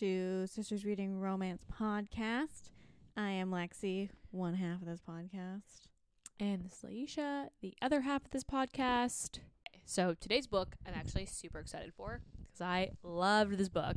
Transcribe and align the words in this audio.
to 0.00 0.46
Sisters 0.46 0.86
Reading 0.86 1.20
Romance 1.20 1.62
podcast. 1.70 2.70
I 3.18 3.32
am 3.32 3.50
Lexi, 3.50 4.08
one 4.30 4.54
half 4.54 4.80
of 4.80 4.86
this 4.86 5.02
podcast. 5.06 5.88
And 6.38 6.64
this 6.64 6.82
is 6.82 6.84
Ayesha, 6.90 7.48
the 7.60 7.74
other 7.82 8.00
half 8.00 8.24
of 8.24 8.30
this 8.30 8.42
podcast. 8.42 9.40
So 9.84 10.14
today's 10.18 10.46
book 10.46 10.74
I'm 10.86 10.94
actually 10.94 11.26
super 11.26 11.58
excited 11.58 11.92
for 11.94 12.22
because 12.46 12.62
I 12.62 12.92
loved 13.02 13.58
this 13.58 13.68
book. 13.68 13.96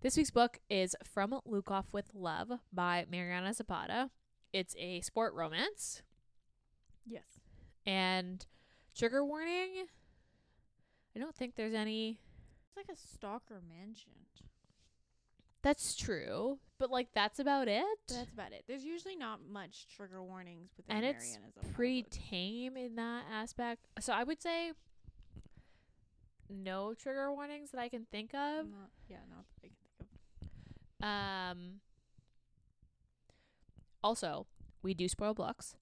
This 0.00 0.16
week's 0.16 0.30
book 0.30 0.58
is 0.70 0.96
From 1.04 1.38
Lukov 1.46 1.92
with 1.92 2.14
Love 2.14 2.50
by 2.72 3.04
Mariana 3.10 3.52
Zapata. 3.52 4.08
It's 4.54 4.74
a 4.78 5.02
sport 5.02 5.34
romance 5.34 6.00
Yes. 7.06 7.40
and 7.84 8.46
trigger 8.96 9.22
warning. 9.22 9.84
I 11.14 11.18
don't 11.18 11.36
think 11.36 11.56
there's 11.56 11.74
any 11.74 12.20
It's 12.76 12.88
like 12.88 12.94
a 12.96 12.98
stalker 12.98 13.62
mentioned. 13.68 14.12
That's 15.62 15.96
true, 15.96 16.58
but 16.78 16.90
like 16.90 17.08
that's 17.14 17.38
about 17.38 17.68
it. 17.68 17.84
That's 18.08 18.32
about 18.32 18.52
it. 18.52 18.64
There's 18.68 18.84
usually 18.84 19.16
not 19.16 19.40
much 19.50 19.86
trigger 19.96 20.22
warnings 20.22 20.70
with 20.76 20.86
and 20.88 21.04
it's 21.04 21.38
pretty 21.74 22.04
tame 22.04 22.76
in 22.76 22.94
that 22.96 23.24
aspect. 23.32 23.86
So 24.00 24.12
I 24.12 24.22
would 24.22 24.40
say 24.40 24.72
no 26.48 26.94
trigger 26.94 27.32
warnings 27.32 27.70
that 27.72 27.80
I 27.80 27.88
can 27.88 28.06
think 28.12 28.30
of. 28.34 28.66
Not, 28.66 28.90
yeah, 29.08 29.16
not 29.28 29.44
that 29.62 29.66
I 29.66 29.68
can 29.68 29.76
think 29.98 30.10
of. 31.00 31.58
Um 31.58 31.80
also, 34.04 34.46
we 34.82 34.94
do 34.94 35.08
spoil 35.08 35.34
books. 35.34 35.74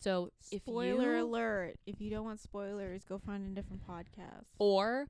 So 0.00 0.30
if 0.50 0.62
Spoiler 0.62 1.18
alert. 1.18 1.76
If 1.86 2.00
you 2.00 2.10
don't 2.10 2.24
want 2.24 2.40
spoilers, 2.40 3.04
go 3.04 3.18
find 3.18 3.46
a 3.56 3.60
different 3.60 3.86
podcast. 3.86 4.46
or 4.58 5.06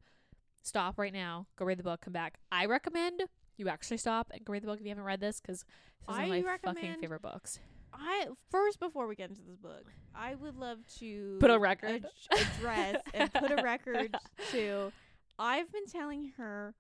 stop 0.63 0.99
right 0.99 1.13
now, 1.13 1.47
go 1.57 1.65
read 1.65 1.79
the 1.79 1.83
book, 1.83 2.01
come 2.03 2.13
back. 2.13 2.39
I 2.53 2.67
recommend 2.67 3.23
you 3.57 3.69
actually 3.69 3.99
stop 3.99 4.29
and 4.33 4.45
go 4.45 4.53
read 4.53 4.63
the 4.63 4.67
book 4.67 4.79
if 4.79 4.85
you 4.85 4.91
haven't 4.91 5.05
read 5.05 5.21
this 5.21 5.41
because 5.41 5.65
this 6.09 6.15
is 6.17 6.19
one 6.29 6.39
of 6.39 6.45
my 6.45 6.57
fucking 6.65 6.97
favorite 7.01 7.23
books. 7.23 7.59
I 7.93 8.29
first 8.51 8.79
before 8.79 9.07
we 9.09 9.17
get 9.17 9.31
into 9.31 9.43
this 9.43 9.57
book, 9.57 9.85
I 10.15 10.35
would 10.37 10.57
love 10.57 10.79
to 10.99 11.37
Put 11.41 11.51
a 11.51 11.59
record. 11.59 12.07
ad- 12.33 12.39
address 12.59 12.97
and 13.13 13.33
put 13.33 13.51
a 13.51 13.57
record 13.63 14.17
to. 14.53 14.93
I've 15.39 15.71
been 15.73 15.87
telling 15.87 16.33
her 16.37 16.75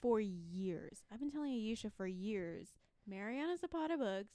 for 0.00 0.18
years. 0.20 1.02
I've 1.12 1.20
been 1.20 1.30
telling 1.30 1.52
Ayesha 1.52 1.90
for 1.96 2.06
years. 2.06 2.68
Mariana 3.06 3.56
Zapata 3.58 3.96
books 3.96 4.28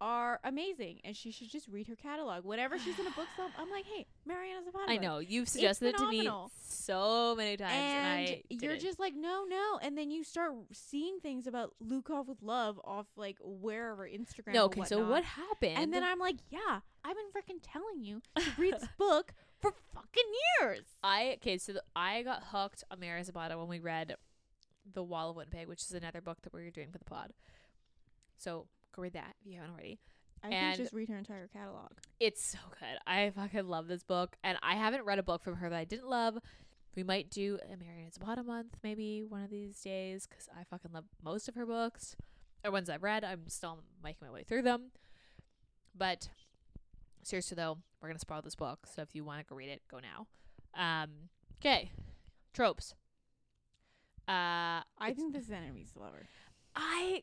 are 0.00 0.40
amazing, 0.44 1.00
and 1.04 1.16
she 1.16 1.30
should 1.30 1.50
just 1.50 1.68
read 1.68 1.86
her 1.88 1.96
catalog. 1.96 2.44
Whenever 2.44 2.78
she's 2.78 2.98
in 2.98 3.06
a 3.06 3.10
bookstore, 3.10 3.46
I'm 3.58 3.70
like, 3.70 3.84
"Hey, 3.84 4.06
Mariana 4.24 4.64
Zapata." 4.64 4.90
I 4.90 4.94
book." 4.94 5.02
know 5.02 5.18
you've 5.18 5.48
suggested 5.48 5.88
it 5.88 5.96
to 5.98 6.08
me 6.08 6.30
so 6.68 7.34
many 7.36 7.56
times, 7.56 7.72
and, 7.72 7.96
and 7.96 8.06
I 8.06 8.42
you're 8.48 8.72
didn't. 8.72 8.80
just 8.82 8.98
like 8.98 9.14
no 9.14 9.44
no 9.48 9.78
and 9.82 9.96
then 9.96 10.10
you 10.10 10.24
start 10.24 10.52
seeing 10.72 11.18
things 11.20 11.46
about 11.46 11.74
Lukov 11.82 12.26
with 12.26 12.42
love 12.42 12.80
off 12.84 13.06
like 13.16 13.38
wherever 13.42 14.06
instagram 14.06 14.54
no. 14.54 14.64
Okay, 14.64 14.84
so 14.84 15.06
what 15.08 15.24
happened? 15.24 15.76
and 15.76 15.92
then 15.92 16.02
i'm 16.04 16.18
like 16.18 16.36
yeah 16.50 16.80
i've 17.04 17.16
been 17.16 17.26
freaking 17.34 17.60
telling 17.62 18.02
you 18.02 18.20
to 18.36 18.44
read 18.58 18.74
this 18.74 18.88
book 18.98 19.32
for 19.60 19.72
fucking 19.94 20.24
years 20.60 20.82
I 21.02 21.34
okay, 21.36 21.58
so 21.58 21.74
the, 21.74 21.82
I 21.94 22.22
got 22.22 22.44
hooked 22.50 22.84
on 22.90 23.00
Mary 23.00 23.22
Zapata 23.22 23.56
when 23.56 23.68
we 23.68 23.78
read 23.78 24.16
The 24.92 25.02
Wall 25.02 25.30
of 25.30 25.36
Winnipeg, 25.36 25.66
which 25.68 25.82
is 25.82 25.92
another 25.92 26.20
book 26.20 26.42
that 26.42 26.52
we 26.52 26.62
were 26.62 26.70
doing 26.70 26.90
for 26.90 26.98
the 26.98 27.04
pod. 27.04 27.32
So 28.36 28.66
go 28.96 29.02
read 29.02 29.12
that 29.12 29.36
if 29.40 29.46
you 29.52 29.56
haven't 29.58 29.72
already. 29.74 29.98
i 30.42 30.48
And- 30.48 30.74
think 30.76 30.84
just 30.86 30.94
read 30.94 31.08
her 31.08 31.16
entire 31.18 31.48
catalog 31.48 31.90
It's 32.18 32.42
so 32.44 32.58
good. 32.80 32.98
I 33.06 33.30
fucking 33.30 33.68
love 33.68 33.86
this 33.88 34.02
book, 34.02 34.36
and 34.42 34.58
I 34.62 34.74
haven't 34.74 35.04
read 35.04 35.18
a 35.18 35.22
book 35.22 35.42
from 35.44 35.56
her 35.56 35.68
that 35.70 35.76
I 35.78 35.84
didn't 35.84 36.08
love. 36.08 36.38
We 36.94 37.02
might 37.02 37.30
do 37.30 37.58
a 37.70 37.76
Mary 37.76 38.08
Zapata 38.10 38.42
month 38.42 38.78
maybe 38.82 39.22
one 39.22 39.42
of 39.42 39.50
these 39.50 39.78
days 39.82 40.26
because 40.26 40.48
I 40.58 40.64
fucking 40.64 40.92
love 40.92 41.04
most 41.22 41.46
of 41.48 41.54
her 41.54 41.66
books 41.66 42.16
or 42.64 42.70
ones 42.70 42.88
I've 42.88 43.02
read. 43.02 43.22
I'm 43.22 43.48
still 43.48 43.80
making 44.02 44.26
my 44.26 44.32
way 44.32 44.44
through 44.44 44.62
them, 44.62 44.92
but 45.94 46.30
seriously 47.22 47.54
though, 47.54 47.78
we're 48.00 48.08
gonna 48.08 48.18
spoil 48.18 48.40
this 48.42 48.54
book. 48.54 48.86
So 48.86 49.02
if 49.02 49.14
you 49.14 49.24
want 49.24 49.40
to 49.40 49.44
go 49.46 49.54
read 49.56 49.68
it, 49.68 49.82
go 49.90 49.98
now. 49.98 50.26
Um, 50.74 51.10
okay, 51.60 51.90
tropes. 52.54 52.94
Uh, 54.28 54.82
i 54.98 55.12
think 55.14 55.32
this 55.32 55.44
is 55.44 55.52
enemies 55.52 55.92
to 55.92 56.00
lovers 56.00 56.26
I 56.74 57.22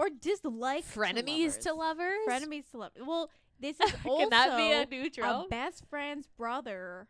or 0.00 0.08
dislike 0.20 0.84
frenemies 0.84 1.60
to 1.60 1.72
lovers. 1.74 2.18
frenemies 2.28 2.70
to 2.70 2.78
lovers 2.78 3.02
well 3.06 3.30
this 3.60 3.76
is 3.80 3.92
also 4.04 4.18
Can 4.30 4.30
that 4.30 4.56
be 4.56 4.72
a 4.72 4.86
new 5.02 5.10
a 5.22 5.44
best 5.48 5.84
friend's 5.90 6.26
brother 6.36 7.06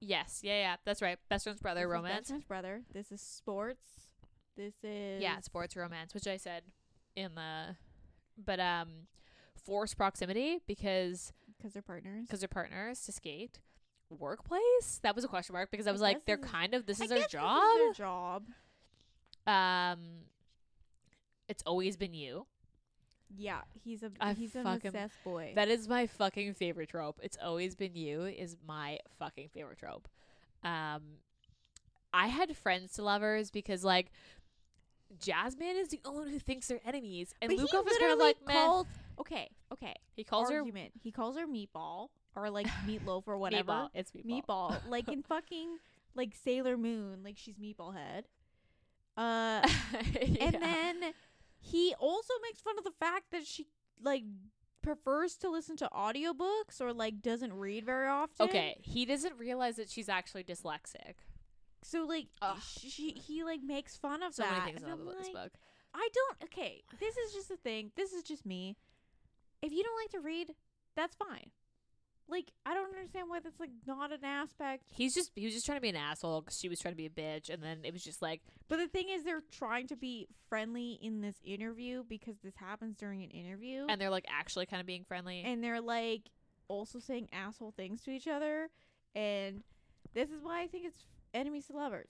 yes, 0.00 0.40
yeah, 0.42 0.58
yeah, 0.58 0.76
that's 0.84 1.00
right. 1.00 1.16
Best 1.28 1.44
friend's 1.44 1.60
brother 1.60 1.82
This 1.82 1.86
is 1.88 1.92
romance. 1.92 2.16
best 2.18 2.28
friend's 2.28 2.44
brother 2.46 2.82
this 2.92 3.12
is 3.12 3.20
sports 3.20 3.84
this 4.56 4.74
is 4.82 5.22
yeah, 5.22 5.40
sports 5.40 5.76
romance, 5.76 6.12
which 6.12 6.26
I 6.26 6.36
said 6.36 6.64
in 7.16 7.34
the, 7.36 7.76
but 8.36 8.60
um, 8.60 8.88
forced 9.64 9.96
proximity 9.96 10.58
because 10.66 11.32
because 11.56 11.72
they're 11.72 11.80
partners 11.82 12.26
because 12.26 12.40
they're 12.40 12.48
partners 12.48 13.00
to 13.02 13.12
skate. 13.12 13.60
Workplace 14.10 15.00
that 15.04 15.14
was 15.14 15.24
a 15.24 15.28
question 15.28 15.54
mark 15.54 15.70
because 15.70 15.86
I 15.86 15.90
I 15.90 15.92
was 15.92 16.02
like 16.02 16.16
guess 16.16 16.22
they're 16.26 16.36
this 16.36 16.44
is- 16.46 16.50
kind 16.52 16.74
of 16.74 16.84
this 16.86 17.00
I 17.00 17.04
is 17.04 17.10
their 17.10 17.18
guess 17.20 17.30
job. 17.30 17.62
This 17.62 17.90
is 17.92 17.96
their 17.96 18.06
job. 18.06 18.44
Um, 19.46 19.98
it's 21.52 21.62
always 21.66 21.96
been 21.96 22.14
you. 22.14 22.46
Yeah, 23.36 23.60
he's 23.84 24.02
a 24.02 24.10
I 24.20 24.32
he's 24.32 24.54
an 24.56 24.64
fucking- 24.64 24.88
obsessed 24.88 25.22
boy. 25.24 25.52
That 25.54 25.68
is 25.68 25.86
my 25.88 26.06
fucking 26.06 26.54
favorite 26.54 26.88
trope. 26.88 27.18
It's 27.22 27.36
always 27.42 27.74
been 27.74 27.94
you 27.94 28.22
is 28.24 28.56
my 28.66 28.98
fucking 29.18 29.50
favorite 29.54 29.78
trope. 29.78 30.08
Um, 30.64 31.02
I 32.12 32.26
had 32.28 32.56
friends 32.56 32.94
to 32.94 33.02
lovers 33.02 33.50
because 33.50 33.84
like. 33.84 34.10
Jasmine 35.20 35.76
is 35.76 35.88
the 35.88 36.00
only 36.06 36.20
one 36.22 36.30
who 36.30 36.38
thinks 36.38 36.68
they're 36.68 36.80
enemies, 36.86 37.34
and 37.42 37.52
he 37.52 37.58
Lukov 37.58 37.64
is 37.64 37.70
kind 37.70 37.84
of 37.84 37.86
literally 37.92 38.18
like, 38.18 38.46
man. 38.46 38.56
called, 38.66 38.86
okay, 39.20 39.50
okay. 39.70 39.94
He 40.14 40.24
calls 40.24 40.48
her 40.48 40.56
argument. 40.56 40.92
He 41.02 41.10
calls 41.12 41.36
her 41.36 41.46
meatball 41.46 42.08
or 42.34 42.48
like 42.48 42.66
meatloaf 42.88 43.24
or 43.26 43.36
whatever. 43.36 43.72
Meatball. 43.72 43.88
It's 43.92 44.10
meatball. 44.12 44.42
Meatball, 44.46 44.76
like 44.88 45.08
in 45.08 45.22
fucking 45.28 45.76
like 46.14 46.32
Sailor 46.42 46.78
Moon, 46.78 47.18
like 47.22 47.36
she's 47.36 47.56
meatball 47.58 47.94
head. 47.94 48.24
Uh, 49.18 49.60
and 50.30 50.36
Yeah. 50.38 50.50
then 50.52 51.12
he 51.64 51.94
also 51.98 52.34
makes 52.42 52.60
fun 52.60 52.76
of 52.76 52.84
the 52.84 52.90
fact 52.90 53.30
that 53.30 53.46
she 53.46 53.68
like 54.02 54.24
prefers 54.82 55.36
to 55.36 55.48
listen 55.48 55.76
to 55.76 55.88
audiobooks 55.94 56.80
or 56.80 56.92
like 56.92 57.22
doesn't 57.22 57.52
read 57.52 57.86
very 57.86 58.08
often. 58.08 58.46
Okay, 58.48 58.76
he 58.82 59.06
doesn't 59.06 59.38
realize 59.38 59.76
that 59.76 59.88
she's 59.88 60.08
actually 60.08 60.42
dyslexic. 60.42 61.14
So 61.84 62.04
like 62.04 62.26
Ugh. 62.42 62.58
she 62.78 63.12
he 63.12 63.44
like 63.44 63.60
makes 63.62 63.96
fun 63.96 64.22
of 64.22 64.34
So 64.34 64.42
that. 64.42 64.52
many 64.52 64.72
things 64.72 64.82
love 64.82 64.98
I'm 65.00 65.06
this 65.06 65.26
like, 65.28 65.32
book. 65.34 65.52
I 65.94 66.08
don't. 66.12 66.44
Okay, 66.44 66.82
this 66.98 67.16
is 67.16 67.32
just 67.32 67.50
a 67.50 67.56
thing. 67.56 67.92
This 67.96 68.12
is 68.12 68.22
just 68.24 68.44
me. 68.44 68.76
If 69.62 69.72
you 69.72 69.84
don't 69.84 70.00
like 70.02 70.10
to 70.10 70.20
read, 70.20 70.54
that's 70.96 71.14
fine. 71.14 71.50
Like 72.32 72.50
I 72.64 72.72
don't 72.72 72.88
understand 72.88 73.28
why 73.28 73.40
that's 73.40 73.60
like 73.60 73.70
not 73.86 74.10
an 74.10 74.24
aspect. 74.24 74.84
He's 74.96 75.14
just 75.14 75.30
he 75.36 75.44
was 75.44 75.52
just 75.54 75.66
trying 75.66 75.76
to 75.76 75.82
be 75.82 75.90
an 75.90 75.96
asshole 75.96 76.40
because 76.40 76.58
she 76.58 76.68
was 76.70 76.78
trying 76.80 76.94
to 76.94 76.96
be 76.96 77.04
a 77.06 77.10
bitch, 77.10 77.50
and 77.50 77.62
then 77.62 77.80
it 77.84 77.92
was 77.92 78.02
just 78.02 78.22
like 78.22 78.40
But 78.68 78.78
the 78.78 78.88
thing 78.88 79.08
is, 79.10 79.22
they're 79.22 79.42
trying 79.52 79.86
to 79.88 79.96
be 79.96 80.26
friendly 80.48 80.98
in 81.02 81.20
this 81.20 81.36
interview 81.44 82.04
because 82.08 82.36
this 82.42 82.56
happens 82.56 82.96
during 82.96 83.22
an 83.22 83.28
interview, 83.30 83.86
and 83.88 84.00
they're 84.00 84.08
like 84.10 84.24
actually 84.28 84.64
kind 84.64 84.80
of 84.80 84.86
being 84.86 85.04
friendly. 85.04 85.42
and 85.44 85.62
they're 85.62 85.82
like 85.82 86.22
also 86.68 86.98
saying 86.98 87.28
asshole 87.32 87.74
things 87.76 88.00
to 88.04 88.10
each 88.10 88.26
other, 88.26 88.70
and 89.14 89.62
this 90.14 90.30
is 90.30 90.42
why 90.42 90.62
I 90.62 90.66
think 90.68 90.86
it's 90.86 91.04
enemies 91.34 91.66
to 91.66 91.74
lovers. 91.76 92.08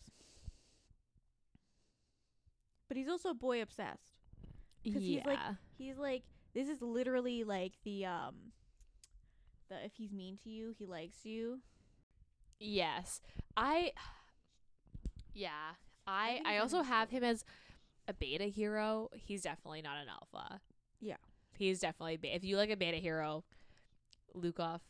But 2.89 2.97
he's 2.97 3.09
also 3.09 3.35
boy 3.35 3.61
obsessed. 3.63 4.13
yeah, 4.85 4.99
he's 5.01 5.25
like- 5.27 5.39
He's 5.79 5.99
like, 5.99 6.23
this 6.55 6.69
is 6.69 6.81
literally 6.81 7.43
like 7.43 7.73
the 7.85 8.07
um, 8.07 8.35
the 9.73 9.85
if 9.85 9.93
he's 9.97 10.13
mean 10.13 10.39
to 10.45 10.51
you, 10.51 10.75
he 10.79 10.87
likes 10.87 11.25
you. 11.25 11.61
yes, 12.61 13.21
I, 13.57 13.93
yeah, 15.35 15.51
I 16.07 16.35
think 16.35 16.47
I, 16.47 16.59
also 16.59 16.83
have 16.83 17.11
him 17.11 17.25
as 17.25 17.45
a 18.09 18.13
beta 18.13 18.45
hero. 18.45 19.11
He's 19.15 19.43
definitely 19.43 19.83
not 19.83 19.97
an 19.99 20.07
alpha. 20.09 20.61
Yeah. 21.01 21.17
he's 21.59 21.81
definitely 21.81 22.17
be- 22.17 22.29
if 22.29 22.45
you 22.45 22.57
like 22.57 22.71
a 22.71 22.77
beta 22.77 22.97
hero, 22.99 23.45
Lukov, 24.37 24.81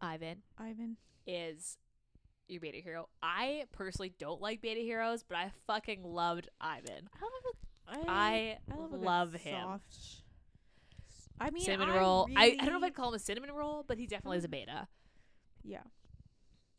Ivan 0.00 0.38
Ivan. 0.58 0.96
is 1.26 1.76
your 2.48 2.60
beta 2.60 2.78
hero. 2.78 3.08
I 3.22 3.64
personally 3.72 4.12
don't 4.18 4.40
like 4.40 4.60
beta 4.60 4.80
heroes, 4.80 5.22
but 5.26 5.36
I 5.36 5.50
fucking 5.66 6.02
loved 6.04 6.48
Ivan. 6.60 7.08
I 7.14 7.24
love 7.24 7.44
a, 7.46 8.10
I, 8.10 8.12
I, 8.12 8.58
I 8.72 8.76
love, 8.76 8.92
love 8.92 9.32
him. 9.34 9.60
soft- 9.62 10.22
I 11.40 11.50
mean, 11.50 11.64
cinnamon 11.64 11.88
I 11.90 11.98
roll. 11.98 12.28
I, 12.36 12.56
I 12.60 12.64
don't 12.64 12.72
know 12.72 12.78
if 12.78 12.84
I'd 12.84 12.94
call 12.94 13.08
him 13.08 13.14
a 13.14 13.18
cinnamon 13.18 13.50
roll, 13.52 13.84
but 13.86 13.98
he 13.98 14.06
definitely 14.06 14.38
is 14.38 14.44
a 14.44 14.48
beta. 14.48 14.86
Yeah, 15.64 15.82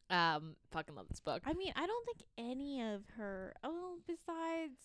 Um, 0.09 0.55
fucking 0.71 0.95
love 0.95 1.07
this 1.09 1.19
book. 1.19 1.41
I 1.45 1.53
mean, 1.53 1.73
I 1.75 1.85
don't 1.85 2.05
think 2.05 2.23
any 2.37 2.81
of 2.81 3.01
her. 3.17 3.53
Oh, 3.63 3.97
besides 4.07 4.79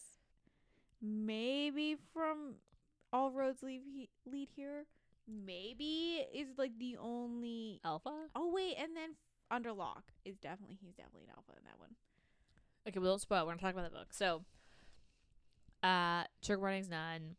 maybe 1.02 1.96
from 2.12 2.54
All 3.12 3.30
Rhodes 3.30 3.62
Lead 3.62 3.82
he, 3.84 4.08
lead 4.24 4.48
here. 4.54 4.86
Maybe 5.28 6.24
is 6.34 6.48
like 6.56 6.78
the 6.78 6.96
only. 7.00 7.80
Alpha. 7.84 8.28
Oh 8.34 8.52
wait, 8.52 8.76
and 8.78 8.96
then 8.96 9.16
Under 9.50 9.72
Locke 9.72 10.12
is 10.24 10.36
definitely 10.38 10.78
he's 10.80 10.94
definitely 10.94 11.24
an 11.24 11.34
alpha 11.36 11.52
in 11.58 11.64
that 11.64 11.78
one. 11.78 11.90
Okay, 12.88 12.98
we 13.00 13.06
don't 13.06 13.20
spoil. 13.20 13.44
We're 13.44 13.52
gonna 13.52 13.60
talk 13.60 13.72
about 13.74 13.90
the 13.90 13.98
book. 13.98 14.12
So, 14.12 14.44
Uh, 15.82 16.24
Sugar 16.42 16.60
Running's 16.60 16.88
none. 16.88 17.36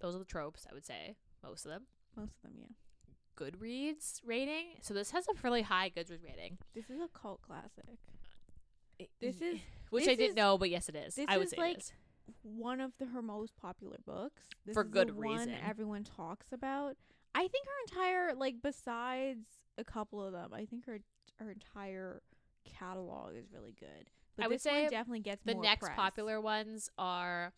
Those 0.00 0.14
are 0.14 0.18
the 0.18 0.24
tropes, 0.26 0.66
I 0.70 0.74
would 0.74 0.84
say. 0.84 1.16
Most 1.42 1.64
of 1.64 1.70
them. 1.72 1.82
Most 2.16 2.32
of 2.36 2.42
them, 2.50 2.52
yeah. 2.58 2.66
Goodreads 3.36 4.20
rating. 4.24 4.66
So 4.82 4.92
this 4.94 5.10
has 5.12 5.26
a 5.28 5.34
fairly 5.34 5.62
high 5.62 5.90
Goodreads 5.90 6.22
rating. 6.24 6.58
This 6.74 6.90
is 6.90 7.00
a 7.00 7.08
cult 7.18 7.40
classic. 7.42 7.98
This 9.20 9.40
is 9.40 9.58
which 9.90 10.04
this 10.04 10.12
I 10.12 10.14
didn't 10.14 10.30
is- 10.30 10.36
know, 10.36 10.58
but 10.58 10.68
yes, 10.70 10.88
it 10.88 10.96
is. 10.96 11.14
this 11.14 11.26
I 11.28 11.38
would 11.38 11.44
is 11.46 11.50
say 11.50 11.56
like- 11.56 11.78
is. 11.78 11.92
one 12.42 12.80
of 12.80 12.92
the, 12.98 13.06
her 13.06 13.22
most 13.22 13.56
popular 13.56 13.96
books. 14.06 14.42
This 14.66 14.74
For 14.74 14.84
is 14.84 14.90
good 14.90 15.08
the 15.08 15.14
one 15.14 15.38
reason. 15.48 15.54
everyone 15.66 16.04
talks 16.04 16.52
about. 16.52 16.96
I 17.34 17.48
think 17.48 17.66
her 17.66 17.96
entire 17.98 18.34
like 18.34 18.56
besides 18.62 19.46
a 19.78 19.84
couple 19.84 20.22
of 20.22 20.32
them, 20.32 20.52
I 20.52 20.66
think 20.66 20.84
her 20.86 20.98
her 21.38 21.50
entire 21.50 22.20
catalog 22.64 23.34
is 23.36 23.46
really 23.52 23.74
good. 23.78 24.10
But 24.36 24.44
I 24.44 24.48
would 24.48 24.56
this 24.56 24.64
one 24.66 24.74
say 24.74 24.88
definitely 24.90 25.20
gets 25.20 25.42
The 25.44 25.54
next 25.54 25.86
press. 25.86 25.96
popular 25.96 26.40
ones 26.40 26.90
are 26.98 27.52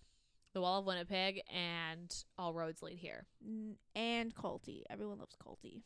The 0.55 0.61
Wall 0.61 0.81
of 0.81 0.87
Winnipeg 0.87 1.43
and 1.53 2.15
All 2.39 2.53
Rhodes 2.53 2.83
Lead 2.83 2.99
Here. 2.99 3.27
And 3.95 4.35
Kulti. 4.35 4.83
Everyone 4.91 5.19
loves 5.19 5.37
Kulti. 5.37 5.79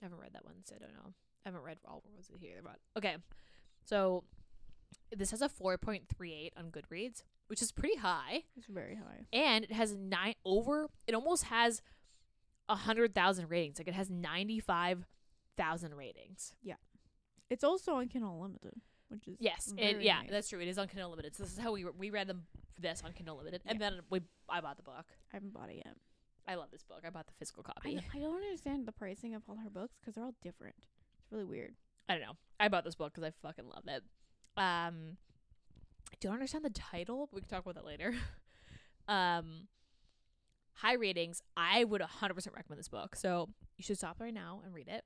I 0.00 0.04
haven't 0.04 0.18
read 0.20 0.32
that 0.34 0.44
one, 0.44 0.56
so 0.64 0.74
I 0.74 0.78
don't 0.78 0.92
know. 0.94 1.12
I 1.44 1.48
haven't 1.48 1.62
read 1.62 1.78
All 1.86 2.02
Rhodes 2.14 2.28
Lead 2.30 2.40
Here, 2.40 2.60
but 2.62 2.76
okay. 2.98 3.16
So 3.84 4.24
this 5.16 5.30
has 5.30 5.42
a 5.42 5.48
4.38 5.48 6.50
on 6.56 6.70
Goodreads, 6.70 7.22
which 7.48 7.62
is 7.62 7.72
pretty 7.72 7.96
high, 7.96 8.44
It's 8.56 8.66
very 8.66 8.94
high. 8.96 9.26
and 9.32 9.64
it 9.64 9.72
has 9.72 9.94
nine 9.96 10.34
over. 10.44 10.88
It 11.06 11.14
almost 11.14 11.44
has 11.44 11.80
a 12.68 12.74
hundred 12.76 13.14
thousand 13.14 13.50
ratings. 13.50 13.78
Like 13.78 13.88
it 13.88 13.94
has 13.94 14.08
ninety 14.08 14.60
five 14.60 15.04
thousand 15.56 15.94
ratings. 15.94 16.52
Yeah, 16.62 16.76
it's 17.50 17.64
also 17.64 17.94
on 17.94 18.08
Kindle 18.08 18.32
Unlimited, 18.34 18.80
which 19.08 19.26
is 19.26 19.36
Yes, 19.40 19.74
and 19.76 20.00
yeah, 20.02 20.20
nice. 20.20 20.30
that's 20.30 20.48
true. 20.48 20.60
It 20.60 20.68
is 20.68 20.78
on 20.78 20.88
Kindle 20.88 21.10
Limited. 21.10 21.34
So 21.36 21.42
this 21.42 21.52
is 21.52 21.58
how 21.58 21.72
we 21.72 21.84
we 21.84 22.08
read 22.10 22.28
them 22.28 22.44
this 22.78 23.02
on 23.04 23.12
Kindle 23.12 23.36
Limited, 23.36 23.62
and 23.66 23.80
then 23.80 24.00
we 24.10 24.20
I 24.48 24.60
bought 24.60 24.76
the 24.76 24.82
book. 24.82 25.06
I 25.32 25.36
haven't 25.36 25.52
bought 25.52 25.70
it 25.70 25.76
yet. 25.76 25.96
I 26.46 26.56
love 26.56 26.68
this 26.72 26.82
book. 26.82 27.02
I 27.06 27.10
bought 27.10 27.26
the 27.26 27.32
physical 27.38 27.62
copy. 27.62 28.00
I 28.14 28.18
don't 28.18 28.34
understand 28.34 28.86
the 28.86 28.92
pricing 28.92 29.34
of 29.34 29.42
all 29.48 29.56
her 29.56 29.70
books 29.70 29.98
because 30.00 30.14
they're 30.14 30.24
all 30.24 30.34
different. 30.42 30.74
It's 31.22 31.30
really 31.30 31.44
weird. 31.44 31.74
I 32.08 32.14
don't 32.14 32.22
know. 32.22 32.36
I 32.58 32.68
bought 32.68 32.84
this 32.84 32.96
book 32.96 33.14
because 33.14 33.26
I 33.26 33.32
fucking 33.46 33.68
love 33.68 33.84
it. 33.86 34.02
Um, 34.56 35.16
I 36.12 36.16
don't 36.20 36.34
understand 36.34 36.64
the 36.64 36.70
title. 36.70 37.28
But 37.30 37.36
we 37.36 37.40
can 37.42 37.50
talk 37.50 37.64
about 37.64 37.76
that 37.76 37.86
later. 37.86 38.14
um, 39.08 39.68
high 40.74 40.94
ratings. 40.94 41.42
I 41.56 41.84
would 41.84 42.00
100% 42.00 42.36
recommend 42.54 42.78
this 42.78 42.88
book. 42.88 43.14
So 43.14 43.48
you 43.76 43.84
should 43.84 43.98
stop 43.98 44.20
right 44.20 44.34
now 44.34 44.62
and 44.64 44.74
read 44.74 44.88
it. 44.88 45.04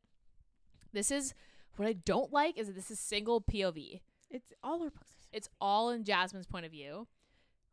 This 0.92 1.10
is 1.10 1.34
what 1.76 1.86
I 1.86 1.92
don't 1.92 2.32
like 2.32 2.58
is 2.58 2.68
that 2.68 2.74
this 2.76 2.90
is 2.90 2.98
single 2.98 3.40
POV. 3.40 4.00
It's 4.30 4.52
all 4.62 4.82
her 4.82 4.90
books. 4.90 5.28
It's 5.32 5.48
all 5.60 5.90
in 5.90 6.04
Jasmine's 6.04 6.46
point 6.46 6.64
of 6.64 6.72
view, 6.72 7.06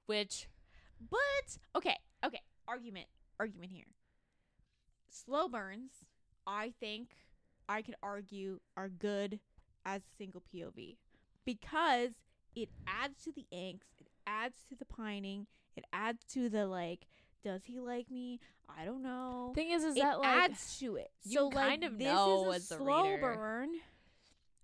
which 0.06 0.48
But 1.10 1.58
okay, 1.76 1.98
okay. 2.26 2.42
Argument, 2.68 3.08
argument 3.40 3.72
here. 3.72 3.86
Slow 5.10 5.48
burns, 5.48 6.06
I 6.48 6.74
think 6.80 7.10
I 7.70 7.82
could 7.82 7.96
argue 8.02 8.60
are 8.76 8.90
good 8.90 9.40
as 9.86 10.02
a 10.02 10.18
single 10.18 10.42
POV 10.54 10.98
because 11.46 12.12
it 12.56 12.70
adds 12.88 13.24
to 13.24 13.32
the 13.32 13.46
angst, 13.54 14.00
it 14.00 14.08
adds 14.26 14.60
to 14.70 14.76
the 14.76 14.86
pining, 14.86 15.48
it 15.76 15.86
adds 15.94 16.24
to 16.34 16.50
the 16.50 16.66
like. 16.66 17.08
Does 17.44 17.66
he 17.66 17.82
like 17.82 18.10
me? 18.10 18.40
I 18.70 18.86
don't 18.86 19.04
know. 19.04 19.52
thing 19.54 19.72
is, 19.72 19.84
is 19.84 19.98
it 19.98 20.02
that 20.02 20.20
like 20.20 20.52
adds 20.52 20.80
to 20.80 20.96
it. 20.96 21.12
you 21.24 21.40
so 21.40 21.48
like, 21.48 21.56
kind 21.56 21.84
of 21.84 21.98
this 21.98 22.08
know 22.08 22.52
is 22.54 22.72
a 22.72 22.76
slow 22.78 23.04
reader. 23.04 23.34
burn. 23.36 23.70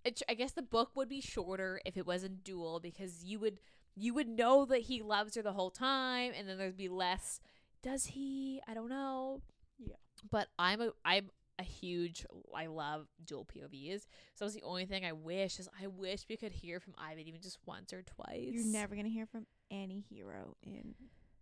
it, 0.06 0.22
I 0.30 0.34
guess 0.34 0.54
the 0.54 0.62
book 0.62 0.92
would 0.96 1.10
be 1.10 1.20
shorter 1.20 1.82
if 1.86 1.98
it 1.98 2.08
wasn't 2.08 2.44
dual 2.44 2.80
because 2.80 3.26
you 3.26 3.38
would 3.40 3.60
you 4.00 4.14
would 4.14 4.28
know 4.28 4.66
that 4.66 4.82
he 4.82 5.02
loves 5.02 5.36
her 5.36 5.42
the 5.42 5.54
whole 5.54 5.72
time 5.72 6.32
and 6.38 6.48
then 6.48 6.58
there'd 6.58 6.78
be 6.78 6.90
less 6.90 7.40
does 7.82 8.06
he? 8.06 8.62
I 8.68 8.74
don't 8.74 8.90
know. 8.90 9.42
Yeah. 9.78 9.96
but 10.30 10.48
I'm 10.58 10.82
a 10.82 10.92
I'm 11.06 11.30
a 11.58 11.64
huge 11.64 12.26
I 12.56 12.68
love 12.68 13.08
dual 13.26 13.46
POVs 13.46 14.08
so 14.36 14.46
that's 14.46 14.54
the 14.54 14.64
only 14.64 14.86
thing 14.86 15.06
I 15.06 15.12
wish 15.12 15.60
is 15.60 15.68
I 15.82 15.88
wish 15.88 16.26
we 16.30 16.38
could 16.38 16.54
hear 16.54 16.80
from 16.80 16.94
Ivan 16.98 17.28
even 17.28 17.42
just 17.42 17.58
once 17.66 17.94
or 17.94 18.02
twice. 18.02 18.50
You're 18.52 18.66
never 18.66 18.96
gonna 18.96 19.10
hear 19.10 19.26
from 19.26 19.46
any 19.72 20.04
hero 20.10 20.56
in 20.64 20.96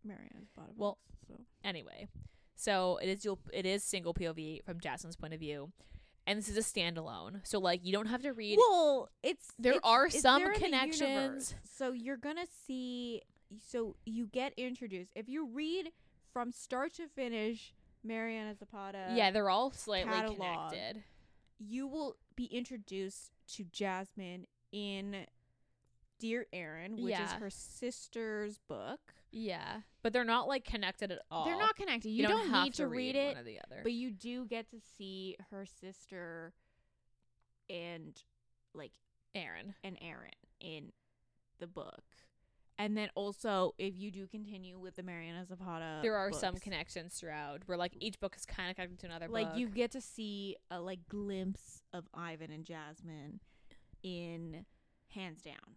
Mariana's 0.04 0.50
bottom. 0.56 0.74
Well, 0.76 0.98
so. 1.28 1.36
anyway 1.64 2.08
so 2.56 2.98
it 3.02 3.10
is 3.10 3.22
dual 3.22 3.40
it 3.54 3.66
is 3.66 3.84
single 3.84 4.14
POV 4.14 4.64
from 4.64 4.80
Jasmine's 4.80 5.16
point 5.16 5.34
of 5.34 5.40
view 5.40 5.72
and 6.28 6.38
this 6.38 6.48
is 6.50 6.58
a 6.58 6.62
standalone 6.62 7.40
so 7.44 7.58
like 7.58 7.80
you 7.84 7.92
don't 7.92 8.06
have 8.08 8.22
to 8.22 8.34
read 8.34 8.58
Well, 8.60 9.10
it's 9.24 9.48
There 9.58 9.72
it's- 9.74 9.90
are 9.90 10.06
it's 10.06 10.22
some 10.22 10.44
there 10.44 10.54
connections. 10.54 11.02
universe. 11.02 11.54
So 11.76 11.92
you're 11.92 12.18
gonna 12.18 12.46
see. 12.68 13.24
So 13.66 13.96
you 14.06 14.28
get 14.28 14.54
introduced 14.58 15.12
if 15.16 15.28
you 15.30 15.48
read 15.48 15.92
from 16.34 16.52
start 16.52 16.94
to 16.96 17.08
finish. 17.08 17.74
Mariana 18.04 18.56
Zapata. 18.56 19.08
yeah 19.16 19.32
they're 19.32 19.50
all 19.50 19.72
slightly 19.72 20.14
catalog. 20.14 20.72
connected 20.72 21.04
you 21.60 21.88
will 21.88 22.16
be 22.36 22.46
introduced 22.46 23.32
to 23.56 23.64
Jasmine 23.66 24.46
in 24.72 25.26
Dear 26.20 26.46
Aaron, 26.54 27.02
which 27.02 27.16
is 27.20 27.32
her 27.34 27.50
sister's 27.50 28.60
book. 28.68 29.14
Yeah, 29.32 29.82
but 30.04 30.14
they're 30.14 30.24
not 30.24 30.48
like 30.48 30.64
connected 30.64 31.12
at 31.12 31.20
all. 31.30 31.46
They're 31.46 31.58
not 31.58 31.76
connected. 31.76 32.10
You, 32.10 32.28
don't, 32.28 32.50
have 32.50 32.64
need 32.66 32.74
to 32.76 32.88
read, 32.88 33.16
it, 33.16 33.36
one 33.36 33.38
or 33.38 33.44
the 33.44 33.60
other. 33.60 33.82
but 33.84 33.92
you 33.92 34.12
do 34.12 34.46
get 34.46 34.70
to 34.72 34.78
see 34.98 35.36
her 35.52 35.66
sister 35.66 36.54
and 37.70 38.22
like 38.74 38.94
Aaron, 39.36 39.76
and 39.84 39.98
Aaron 40.02 40.32
in 40.60 40.92
the 41.60 41.68
book. 41.68 42.04
And 42.80 42.96
then 42.96 43.10
also, 43.16 43.74
if 43.80 43.98
you 43.98 44.12
do 44.12 44.28
continue 44.28 44.78
with 44.78 44.96
the 44.96 45.04
Mariana 45.04 45.46
Zapata, 45.46 46.00
there 46.04 46.16
are 46.16 46.32
some 46.32 46.56
connections 46.58 47.16
throughout 47.16 47.62
where 47.66 47.78
like 47.78 47.94
each 48.00 48.20
book 48.20 48.36
is 48.38 48.46
kind 48.46 48.70
of 48.70 48.76
connected 48.76 49.00
to 49.00 49.08
another. 49.08 49.28
Like 49.28 49.50
book. 49.50 49.58
you 49.58 49.68
get 49.68 49.92
to 49.92 50.02
see 50.02 50.58
a 50.70 50.80
like 50.80 51.00
glimpse 51.10 51.82
of 51.92 52.08
Ivan 52.14 52.52
and 52.52 52.64
Jasmine 52.64 53.40
in 54.04 54.66
Hands 55.10 55.42
Down. 55.42 55.76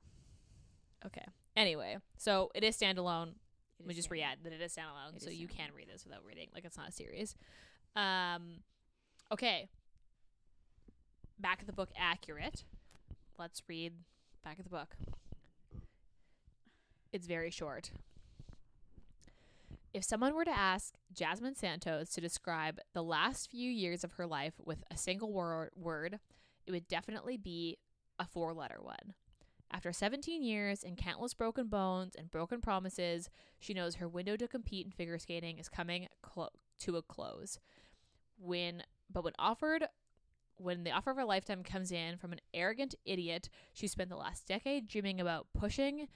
Okay. 1.07 1.25
Anyway, 1.57 1.97
so 2.17 2.51
it 2.55 2.63
is 2.65 2.77
standalone. 2.77 3.31
It 3.79 3.87
We 3.87 3.91
is 3.93 3.97
just 3.97 4.09
standalone. 4.09 4.13
re-add 4.13 4.39
that 4.45 4.53
it 4.53 4.61
is 4.61 4.75
standalone, 4.75 5.17
It 5.17 5.23
so 5.23 5.31
is 5.31 5.37
you 5.37 5.49
can 5.49 5.71
read 5.77 5.89
this 5.93 6.05
without 6.05 6.25
reading. 6.25 6.49
Like 6.55 6.65
it's 6.65 6.77
not 6.77 6.89
a 6.89 6.93
series. 6.93 7.35
Um. 7.97 8.63
Okay. 9.33 9.69
Back 11.39 11.61
of 11.61 11.67
the 11.67 11.73
book 11.73 11.91
accurate. 11.97 12.65
Let's 13.39 13.63
read 13.69 13.93
back 14.45 14.59
of 14.59 14.65
the 14.65 14.71
book. 14.71 14.97
It's 17.13 17.27
very 17.27 17.51
short. 17.51 17.91
If 19.93 20.05
someone 20.05 20.35
were 20.35 20.45
to 20.45 20.57
ask 20.57 20.95
Jasmine 21.13 21.57
Santos 21.57 22.11
to 22.11 22.21
describe 22.21 22.79
the 22.95 23.03
last 23.03 23.51
few 23.51 23.69
years 23.71 24.05
of 24.05 24.13
her 24.13 24.27
life 24.27 24.55
with 24.65 24.85
a 24.91 24.97
single 24.97 25.33
wor- 25.33 25.71
word, 25.75 26.21
it 26.67 26.71
would 26.71 26.87
definitely 26.87 27.37
be 27.37 27.79
a 28.19 28.25
four 28.27 28.53
letter 28.55 28.79
one. 28.81 29.15
After 29.73 29.93
17 29.93 30.43
years 30.43 30.83
and 30.83 30.97
countless 30.97 31.33
broken 31.33 31.69
bones 31.69 32.17
and 32.17 32.31
broken 32.31 32.61
promises, 32.61 33.31
she 33.61 33.73
knows 33.73 33.97
her 33.97 34.09
window 34.09 34.37
to 34.37 34.49
compete 34.49 34.87
in 34.87 34.93
figure 34.93 35.19
skating 35.19 35.59
is 35.59 35.69
coming 35.69 36.09
clo- 36.23 36.51
to 36.81 36.97
a 36.97 37.03
close. 37.03 37.59
When 38.37 38.83
but 39.13 39.23
when 39.25 39.35
offered 39.39 39.87
when 40.57 40.85
the 40.85 40.91
offer 40.91 41.11
of 41.11 41.17
her 41.17 41.25
lifetime 41.25 41.63
comes 41.63 41.91
in 41.93 42.19
from 42.19 42.33
an 42.33 42.41
arrogant 42.53 42.95
idiot 43.07 43.49
she 43.73 43.87
spent 43.87 44.11
the 44.11 44.17
last 44.17 44.47
decade 44.47 44.89
dreaming 44.89 45.21
about 45.21 45.47
pushing 45.59 46.09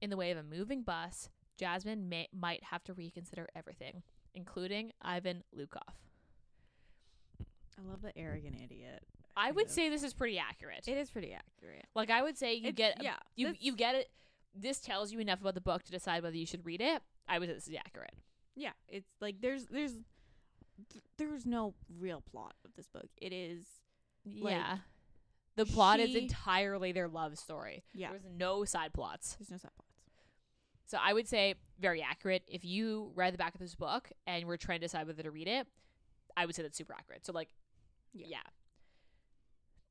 in 0.00 0.10
the 0.10 0.16
way 0.16 0.32
of 0.32 0.38
a 0.38 0.42
moving 0.42 0.82
bus, 0.82 1.28
Jasmine 1.56 2.08
may, 2.08 2.28
might 2.32 2.64
have 2.64 2.82
to 2.84 2.92
reconsider 2.92 3.48
everything, 3.54 4.02
including 4.34 4.90
Ivan 5.00 5.44
Lukov. 5.56 5.94
I 7.78 7.88
love 7.88 8.02
the 8.02 8.16
arrogant 8.18 8.56
idiot. 8.62 9.04
I 9.36 9.50
would 9.50 9.70
say 9.70 9.88
this 9.88 10.02
is 10.02 10.12
pretty 10.14 10.38
accurate. 10.38 10.86
It 10.88 10.96
is 10.98 11.10
pretty 11.10 11.32
accurate. 11.32 11.86
like 11.94 12.10
I 12.10 12.22
would 12.22 12.36
say 12.36 12.54
you 12.54 12.68
It's- 12.68 12.74
get 12.74 13.02
yeah. 13.02 13.16
you 13.36 13.46
that's- 13.46 13.62
you 13.62 13.74
get 13.76 13.94
it. 13.94 14.10
This 14.54 14.80
tells 14.80 15.12
you 15.12 15.18
enough 15.20 15.40
about 15.40 15.54
the 15.54 15.60
book 15.62 15.82
to 15.84 15.90
decide 15.90 16.22
whether 16.22 16.36
you 16.36 16.44
should 16.46 16.64
read 16.66 16.80
it. 16.82 17.02
I 17.28 17.38
would 17.38 17.48
say 17.48 17.54
this 17.54 17.68
is 17.68 17.74
accurate. 17.76 18.14
yeah. 18.54 18.72
It's 18.88 19.08
like 19.20 19.40
there's 19.40 19.66
there's 19.66 19.94
th- 20.90 21.04
there's 21.16 21.46
no 21.46 21.74
real 21.98 22.20
plot 22.20 22.54
of 22.64 22.74
this 22.74 22.86
book. 22.88 23.08
It 23.16 23.32
is 23.32 23.64
yeah, 24.24 24.78
the 25.56 25.64
plot 25.66 26.00
is 26.00 26.10
she- 26.10 26.22
entirely 26.22 26.92
their 26.92 27.08
love 27.08 27.38
story. 27.38 27.84
yeah. 27.94 28.10
There's 28.10 28.24
no 28.24 28.64
side 28.64 28.92
plots. 28.92 29.36
There's 29.36 29.50
no 29.50 29.56
side 29.56 29.70
plots. 29.74 29.88
So 30.86 30.98
I 31.00 31.14
would 31.14 31.26
say 31.26 31.54
very 31.80 32.02
accurate. 32.02 32.42
If 32.46 32.64
you 32.66 33.12
read 33.14 33.32
the 33.32 33.38
back 33.38 33.54
of 33.54 33.60
this 33.60 33.74
book 33.74 34.10
and 34.26 34.44
were 34.44 34.58
trying 34.58 34.80
to 34.80 34.84
decide 34.84 35.06
whether 35.06 35.22
to 35.22 35.30
read 35.30 35.48
it, 35.48 35.66
I 36.36 36.44
would 36.44 36.54
say 36.54 36.62
that's 36.62 36.76
super 36.76 36.92
accurate. 36.92 37.24
So 37.24 37.32
like, 37.32 37.48
Yeah. 38.12 38.26
yeah, 38.28 38.42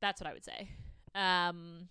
that's 0.01 0.19
what 0.21 0.29
I 0.29 0.33
would 0.33 0.43
say. 0.45 0.69
Um, 1.15 1.89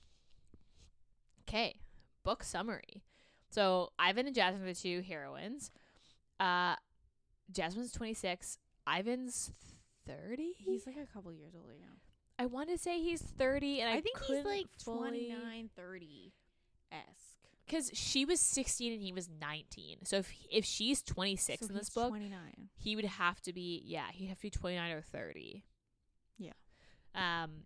okay, 1.49 1.77
book 2.25 2.43
summary. 2.43 3.03
So 3.51 3.91
Ivan 3.99 4.27
and 4.27 4.35
Jasmine 4.35 4.63
are 4.63 4.67
the 4.67 4.75
two 4.75 5.03
heroines. 5.03 5.71
Uh, 6.39 6.77
Jasmine's 7.51 7.93
twenty 7.93 8.15
six. 8.15 8.59
Ivan's 8.87 9.53
thirty. 10.07 10.53
He's 10.59 10.87
like 10.87 10.97
a 10.97 11.07
couple 11.13 11.33
years 11.33 11.53
older 11.55 11.75
now. 11.81 11.97
I 12.39 12.47
want 12.47 12.71
to 12.71 12.79
say 12.79 13.01
he's 13.01 13.21
thirty, 13.21 13.81
and 13.81 13.91
I, 13.91 13.97
I 13.97 14.01
think 14.01 14.19
he's 14.25 14.45
like 14.45 14.67
fully- 14.83 15.29
29, 15.29 15.71
30 15.77 16.33
esque. 16.93 17.05
because 17.67 17.91
she 17.93 18.25
was 18.25 18.41
16 18.41 18.95
and 18.95 19.03
he 19.03 19.13
was 19.13 19.29
19. 19.41 19.99
So 20.05 20.17
if 20.17 20.33
if 20.51 20.65
she's 20.65 21.03
26 21.03 21.61
So 21.61 21.67
in 21.69 21.75
this 21.77 21.91
book, 21.91 22.09
29. 22.09 22.39
he 22.79 22.97
would 22.97 23.05
have 23.05 23.41
to 23.43 23.53
be 23.53 23.83
yeah, 23.85 24.07
he'd 24.13 24.27
have 24.29 24.39
to 24.39 24.43
be 24.43 24.51
29 24.51 24.91
or 24.93 25.03
30. 25.03 25.65
Yeah. 26.39 26.53
Um 27.15 27.65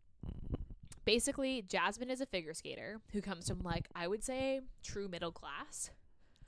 basically 1.05 1.63
Jasmine 1.63 2.11
is 2.11 2.21
a 2.21 2.27
figure 2.27 2.55
skater 2.55 3.01
who 3.13 3.21
comes 3.21 3.49
from 3.49 3.61
like 3.61 3.89
I 3.95 4.09
would 4.09 4.25
say 4.25 4.61
true 4.83 5.09
middle 5.09 5.33
class. 5.33 5.91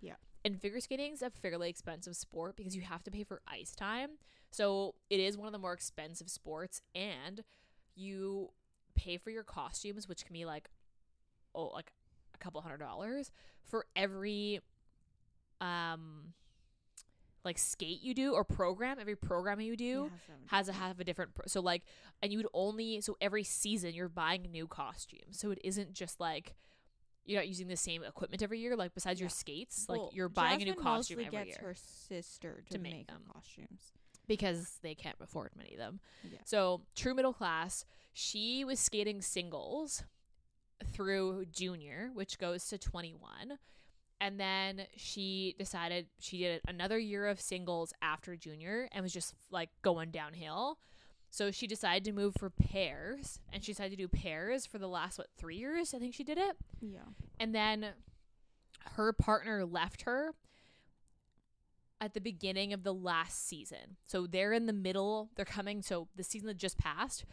Yeah. 0.01 0.15
And 0.45 0.61
figure 0.61 0.81
skating 0.81 1.13
is 1.13 1.23
a 1.23 1.31
fairly 1.31 1.69
expensive 1.69 2.17
sport 2.17 2.57
because 2.57 2.77
you 2.77 2.83
have 2.83 3.03
to 3.05 3.11
pay 3.11 3.25
for 3.25 3.43
ice 3.49 3.73
time. 3.73 4.11
So 4.51 4.95
it 5.11 5.21
is 5.21 5.37
one 5.37 5.47
of 5.47 5.53
the 5.53 5.59
more 5.59 5.73
expensive 5.73 6.31
sports 6.31 6.81
and 6.95 7.43
you 7.95 8.51
pay 8.95 9.17
for 9.19 9.31
your 9.31 9.43
costumes 9.43 10.09
which 10.09 10.25
can 10.25 10.33
be 10.33 10.45
like 10.45 10.69
oh 11.55 11.67
like 11.67 11.93
a 12.35 12.39
couple 12.39 12.61
hundred 12.61 12.79
dollars 12.79 13.31
for 13.63 13.87
every 13.95 14.61
um 15.61 16.33
like 17.47 17.57
skate 17.59 18.03
you 18.03 18.13
do 18.13 18.35
or 18.35 18.45
program 18.45 18.99
every 19.01 19.17
program 19.17 19.61
you 19.61 19.77
do 19.77 20.11
has 20.49 20.69
a 20.69 20.73
have 20.75 21.01
a 21.01 21.05
different 21.05 21.35
pro- 21.35 21.47
so 21.47 21.61
like 21.63 21.83
and 22.23 22.31
you 22.33 22.39
would 22.39 22.47
only 22.53 23.01
so 23.01 23.17
every 23.21 23.43
season 23.45 23.95
you're 23.95 24.09
buying 24.11 24.43
new 24.53 24.67
costumes 24.67 25.39
so 25.39 25.51
it 25.51 25.59
isn't 25.65 25.95
just 25.95 26.21
like 26.21 26.55
you're 27.25 27.41
not 27.41 27.49
using 27.49 27.67
the 27.69 27.77
same 27.77 28.05
equipment 28.05 28.43
every 28.43 28.59
year 28.61 28.77
like 28.77 28.93
besides 28.95 29.19
your 29.19 29.29
Yeah. 29.29 29.33
skates 29.33 29.87
like 29.89 29.99
Well, 29.99 30.11
you're 30.13 30.29
buying 30.29 30.61
a 30.61 30.65
new 30.67 30.75
costume 30.75 31.19
mostly 31.19 31.27
every 31.27 31.39
gets 31.51 31.59
year 31.61 31.69
her 31.71 31.75
sister 31.75 32.63
to, 32.67 32.75
to 32.75 32.79
make 32.79 32.93
make, 32.93 33.07
them. 33.09 33.23
costumes. 33.33 33.93
because 34.29 34.79
they 34.83 34.95
can't 34.95 35.17
afford 35.21 35.51
many 35.57 35.73
of 35.73 35.79
them 35.79 36.01
Yeah. 36.31 36.39
so 36.45 36.83
true 36.95 37.15
middle 37.15 37.33
class 37.33 37.85
she 38.13 38.65
was 38.65 38.79
skating 38.81 39.23
singles 39.23 40.05
through 40.93 41.47
junior 41.53 42.11
which 42.15 42.39
goes 42.39 42.67
to 42.69 42.79
21 42.79 43.59
and 44.21 44.41
then 44.41 44.83
she 44.97 45.55
decided 45.59 46.07
she 46.19 46.39
did 46.39 46.61
another 46.67 46.99
year 46.99 47.27
of 47.27 47.41
singles 47.41 47.93
after 48.03 48.37
junior 48.37 48.89
and 48.93 49.03
was 49.03 49.13
just 49.13 49.35
like 49.51 49.69
going 49.83 50.11
downhill 50.11 50.79
so 51.31 51.51
she 51.51 51.67
decided 51.67 52.05
to 52.05 52.13
move 52.13 52.35
for 52.39 52.49
pairs 52.51 53.41
and 53.53 53.63
she 53.63 53.73
decided 53.73 53.91
to 53.91 53.97
do 54.05 54.09
pairs 54.09 54.65
for 54.65 54.79
the 54.79 54.89
last 54.89 55.19
what 55.19 55.29
three 55.37 55.57
years 55.57 55.93
i 55.95 55.99
think 55.99 56.15
she 56.15 56.25
did 56.25 56.39
it 56.39 56.57
Yeah. 56.81 57.01
and 57.39 57.55
then 57.55 57.89
her 58.97 59.13
partner 59.13 59.65
left 59.67 60.03
her 60.03 60.33
at 62.01 62.15
the 62.15 62.21
beginning 62.21 62.73
of 62.73 62.83
the 62.83 62.93
last 62.93 63.49
season. 63.49 63.97
So 64.07 64.27
they're 64.27 64.53
in 64.53 64.67
the 64.67 64.73
middle, 64.75 65.31
they're 65.35 65.45
coming 65.47 65.81
so 65.81 66.09
the 66.15 66.23
season 66.23 66.47
that 66.49 66.59
just 66.59 66.77
passed, 66.79 67.25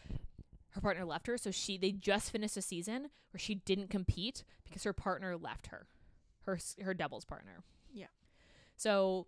her 0.70 0.80
partner 0.82 1.04
left 1.04 1.28
her, 1.28 1.38
so 1.38 1.52
she 1.52 1.78
they 1.78 1.92
just 1.92 2.32
finished 2.32 2.56
a 2.56 2.62
season 2.62 3.10
where 3.32 3.40
she 3.40 3.56
didn't 3.56 3.90
compete 3.90 4.44
because 4.64 4.84
her 4.84 4.94
partner 4.94 5.36
left 5.38 5.68
her. 5.68 5.86
Her 6.46 6.58
her 6.84 6.94
doubles 6.94 7.26
partner. 7.26 7.64
Yeah. 7.94 8.08
So 8.76 9.28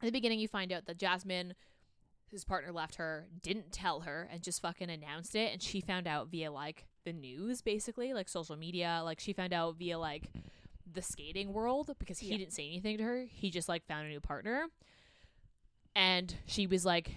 at 0.00 0.06
the 0.06 0.10
beginning 0.12 0.40
you 0.40 0.48
find 0.48 0.72
out 0.72 0.86
that 0.86 0.98
Jasmine 0.98 1.54
his 2.30 2.44
partner 2.44 2.72
left 2.72 2.94
her, 2.94 3.26
didn't 3.42 3.72
tell 3.72 4.00
her 4.00 4.26
and 4.32 4.42
just 4.42 4.62
fucking 4.62 4.88
announced 4.88 5.34
it 5.34 5.52
and 5.52 5.60
she 5.62 5.82
found 5.82 6.06
out 6.06 6.28
via 6.30 6.50
like 6.50 6.86
the 7.04 7.12
news 7.12 7.60
basically, 7.60 8.14
like 8.14 8.28
social 8.28 8.56
media, 8.56 9.02
like 9.04 9.20
she 9.20 9.32
found 9.34 9.52
out 9.52 9.76
via 9.76 9.98
like 9.98 10.30
the 10.90 11.02
skating 11.02 11.52
world 11.52 11.90
because 11.98 12.18
he 12.20 12.28
Yeah. 12.30 12.38
didn't 12.38 12.52
say 12.54 12.66
anything 12.66 12.96
to 12.98 13.04
her. 13.04 13.24
He 13.28 13.50
just 13.50 13.68
like 13.68 13.84
found 13.86 14.06
a 14.06 14.08
new 14.08 14.20
partner. 14.20 14.66
And 15.94 16.34
she 16.46 16.66
was 16.66 16.86
like 16.86 17.16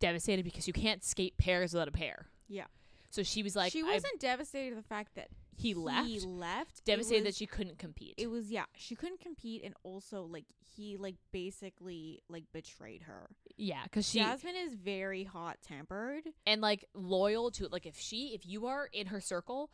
devastated 0.00 0.44
because 0.44 0.66
you 0.66 0.72
can't 0.72 1.02
skate 1.02 1.36
pairs 1.38 1.72
without 1.72 1.88
a 1.88 1.92
pair. 1.92 2.26
Yeah. 2.48 2.66
So 3.10 3.22
she 3.22 3.42
was 3.42 3.56
like 3.56 3.72
she 3.72 3.82
wasn't 3.82 4.20
devastated 4.20 4.76
at 4.76 4.82
the 4.82 4.88
fact 4.88 5.16
that 5.16 5.28
he 5.56 5.74
left. 5.74 6.08
He 6.08 6.20
left. 6.20 6.84
Devastated 6.84 7.26
that 7.26 7.34
she 7.34 7.46
couldn't 7.46 7.78
compete. 7.78 8.14
It 8.16 8.30
was 8.30 8.50
yeah. 8.50 8.64
She 8.76 8.94
couldn't 8.94 9.20
compete, 9.20 9.62
and 9.64 9.74
also 9.82 10.22
like 10.24 10.44
he 10.76 10.96
like 10.96 11.16
basically 11.32 12.22
like 12.28 12.44
betrayed 12.52 13.02
her. 13.02 13.30
yeah, 13.56 13.86
cuz 13.92 14.08
she 14.08 14.18
Jasmine 14.18 14.56
is 14.56 14.74
very 14.74 15.24
hot 15.24 15.58
tempered. 15.62 16.24
and 16.46 16.60
like 16.60 16.88
loyal 16.94 17.50
to 17.52 17.68
like 17.68 17.86
if 17.86 17.98
she 17.98 18.34
if 18.34 18.46
you 18.46 18.66
are 18.66 18.86
in 18.92 19.08
her 19.08 19.20
circle, 19.20 19.70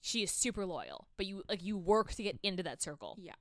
she 0.00 0.22
is 0.22 0.30
super 0.30 0.66
loyal. 0.66 1.08
But 1.16 1.26
you 1.26 1.42
like 1.48 1.62
you 1.62 1.76
work 1.78 2.12
to 2.14 2.22
get 2.22 2.38
into 2.42 2.62
that 2.64 2.82
circle. 2.82 3.16
Yeah. 3.20 3.34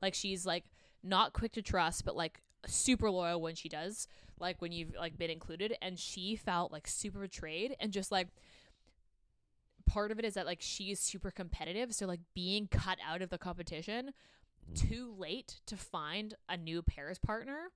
Like 0.00 0.14
she's 0.14 0.46
like 0.46 0.64
not 1.02 1.32
quick 1.32 1.52
to 1.52 1.62
trust, 1.62 2.04
but 2.04 2.16
like 2.16 2.40
super 2.66 3.10
loyal 3.10 3.40
when 3.40 3.54
she 3.54 3.68
does, 3.68 4.08
like 4.38 4.62
when 4.62 4.72
you've 4.72 4.94
like 4.98 5.18
been 5.18 5.30
included. 5.30 5.76
And 5.82 5.98
she 5.98 6.34
felt 6.36 6.72
like 6.72 6.88
super 6.88 7.20
betrayed 7.20 7.76
and 7.78 7.92
just 7.92 8.10
like 8.10 8.28
part 9.94 10.10
of 10.10 10.18
it 10.18 10.24
is 10.24 10.34
that 10.34 10.44
like 10.44 10.58
she 10.60 10.90
is 10.90 10.98
super 10.98 11.30
competitive, 11.30 11.94
so 11.94 12.04
like 12.06 12.18
being 12.34 12.66
cut 12.66 12.98
out 13.06 13.22
of 13.22 13.30
the 13.30 13.38
competition 13.38 14.10
mm. 14.68 14.88
too 14.88 15.14
late 15.16 15.60
to 15.66 15.76
find 15.76 16.34
a 16.48 16.56
new 16.56 16.82
pairs 16.82 17.16
partner 17.16 17.70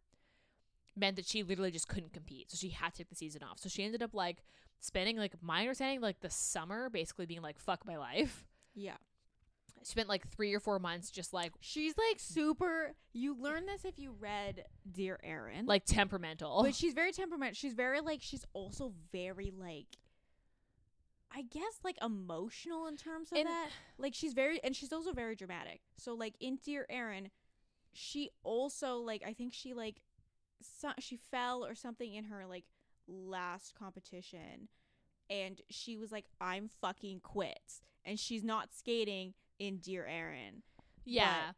meant 0.96 1.14
that 1.14 1.26
she 1.26 1.44
literally 1.44 1.70
just 1.70 1.86
couldn't 1.86 2.12
compete. 2.12 2.50
So 2.50 2.56
she 2.56 2.70
had 2.70 2.92
to 2.94 2.98
take 2.98 3.08
the 3.08 3.14
season 3.14 3.44
off. 3.44 3.60
So 3.60 3.68
she 3.68 3.84
ended 3.84 4.02
up 4.02 4.14
like 4.14 4.42
spending 4.80 5.16
like 5.16 5.34
my 5.40 5.60
understanding 5.60 6.00
like 6.00 6.18
the 6.18 6.28
summer 6.28 6.90
basically 6.90 7.26
being 7.26 7.40
like 7.40 7.60
fuck 7.60 7.86
my 7.86 7.96
life. 7.96 8.44
Yeah. 8.74 8.96
She 9.84 9.92
spent 9.92 10.08
like 10.08 10.28
3 10.28 10.52
or 10.52 10.58
4 10.58 10.80
months 10.80 11.08
just 11.08 11.32
like 11.32 11.52
She's 11.60 11.94
like 11.96 12.18
super. 12.18 12.94
You 13.12 13.40
learn 13.40 13.64
this 13.64 13.84
if 13.84 13.96
you 13.96 14.12
read 14.18 14.64
Dear 14.90 15.20
Aaron. 15.22 15.66
like 15.66 15.84
temperamental. 15.84 16.64
but 16.64 16.74
she's 16.74 16.94
very 16.94 17.12
temperamental. 17.12 17.54
She's 17.54 17.74
very 17.74 18.00
like. 18.00 18.22
She's 18.22 18.44
also 18.54 18.92
very 19.12 19.52
like. 19.56 19.86
I 21.34 21.42
guess 21.42 21.80
like 21.84 21.96
emotional 22.02 22.86
in 22.86 22.96
terms 22.96 23.30
of 23.32 23.38
And- 23.38 23.48
that. 23.48 23.70
Like 23.98 24.14
she's 24.14 24.32
very, 24.34 24.62
and 24.64 24.74
she's 24.74 24.92
also 24.92 25.12
very 25.12 25.34
dramatic. 25.36 25.80
So 25.96 26.14
like 26.14 26.34
in 26.40 26.56
Dear 26.64 26.86
Aaron, 26.88 27.30
she 27.92 28.30
also 28.42 28.96
like 28.98 29.22
I 29.26 29.32
think 29.32 29.52
she 29.52 29.74
like, 29.74 30.00
so, 30.62 30.90
she 30.98 31.16
fell 31.16 31.64
or 31.64 31.74
something 31.74 32.14
in 32.14 32.24
her 32.24 32.46
like 32.46 32.64
last 33.06 33.74
competition, 33.74 34.68
and 35.30 35.60
she 35.70 35.96
was 35.96 36.10
like, 36.10 36.26
"I'm 36.40 36.68
fucking 36.68 37.20
quits," 37.20 37.82
and 38.04 38.18
she's 38.18 38.42
not 38.44 38.72
skating 38.74 39.34
in 39.58 39.78
Dear 39.78 40.06
Aaron. 40.06 40.62
yeah. 41.04 41.52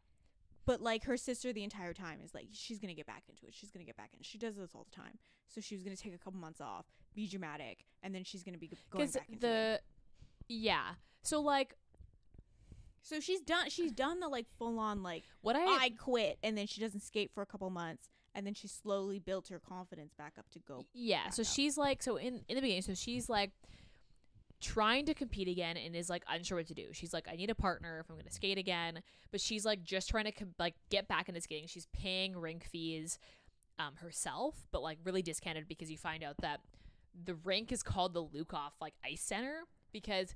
But 0.65 0.79
like 0.81 1.05
her 1.05 1.17
sister 1.17 1.51
the 1.51 1.63
entire 1.63 1.93
time 1.93 2.19
is 2.23 2.33
like 2.35 2.47
she's 2.51 2.79
gonna 2.79 2.93
get 2.93 3.07
back 3.07 3.23
into 3.27 3.45
it. 3.47 3.53
She's 3.53 3.71
gonna 3.71 3.83
get 3.85 3.97
back 3.97 4.11
in. 4.15 4.21
She 4.21 4.37
does 4.37 4.55
this 4.55 4.75
all 4.75 4.83
the 4.89 4.95
time. 4.95 5.17
So 5.47 5.59
she 5.59 5.75
was 5.75 5.83
gonna 5.83 5.95
take 5.97 6.13
a 6.13 6.17
couple 6.19 6.39
months 6.39 6.61
off, 6.61 6.85
be 7.15 7.27
dramatic, 7.27 7.85
and 8.03 8.13
then 8.15 8.23
she's 8.23 8.43
gonna 8.43 8.57
be 8.57 8.71
going 8.89 9.07
back 9.09 9.23
into 9.29 9.35
it. 9.37 9.41
the 9.41 9.81
yeah 10.47 10.93
so 11.23 11.39
like 11.41 11.75
So 13.03 13.19
she's 13.19 13.41
done. 13.41 13.69
She's 13.69 13.91
done 13.91 14.19
the 14.19 14.27
like 14.29 14.45
full 14.57 14.77
on 14.79 15.01
like 15.03 15.23
what 15.41 15.55
i 15.55 15.65
I 15.85 15.89
quit, 15.97 16.37
and 16.43 16.57
then 16.57 16.67
she 16.67 16.81
doesn't 16.81 17.01
skate 17.01 17.31
for 17.33 17.41
a 17.41 17.45
couple 17.45 17.69
months, 17.69 18.09
and 18.35 18.45
then 18.45 18.53
she 18.53 18.67
slowly 18.67 19.19
built 19.19 19.47
her 19.49 19.59
confidence 19.59 20.13
back 20.13 20.33
up 20.37 20.49
to 20.51 20.59
go. 20.59 20.85
yeah 20.93 21.29
so 21.29 21.41
up. 21.41 21.47
she's 21.47 21.77
like 21.77 22.03
so 22.03 22.17
in 22.17 22.41
in 22.47 22.55
the 22.55 22.61
beginning 22.61 22.81
so 22.83 22.93
she's 22.93 23.27
like 23.29 23.51
trying 24.59 25.05
to 25.07 25.13
compete 25.15 25.47
again 25.47 25.75
and 25.75 25.95
is 25.95 26.07
like 26.09 26.23
unsure 26.29 26.59
what 26.59 26.67
to 26.67 26.75
do 26.75 26.85
she's 26.91 27.13
like 27.13 27.27
i 27.27 27.35
need 27.35 27.49
a 27.49 27.55
partner 27.55 27.99
if 27.99 28.07
i'm 28.11 28.15
gonna 28.15 28.29
skate 28.29 28.59
again 28.59 29.01
but 29.31 29.41
she's 29.41 29.65
like 29.65 29.81
just 29.83 30.07
trying 30.07 30.25
to 30.25 30.31
com- 30.31 30.53
like 30.59 30.75
get 30.91 31.07
back 31.07 31.27
into 31.27 31.41
skating 31.41 31.67
she's 31.67 31.87
paying 31.93 32.37
rink 32.37 32.63
fees 32.63 33.17
um 33.79 33.95
herself 33.95 34.67
but 34.71 34.83
like 34.83 34.99
really 35.03 35.23
discounted 35.23 35.67
because 35.67 35.89
you 35.89 35.97
find 35.97 36.23
out 36.23 36.35
that 36.41 36.59
the 37.25 37.35
rink 37.35 37.71
is 37.71 37.83
called 37.83 38.13
the 38.13 38.23
Lukov 38.23 38.71
like 38.79 38.93
ice 39.05 39.21
center 39.21 39.61
because 39.91 40.35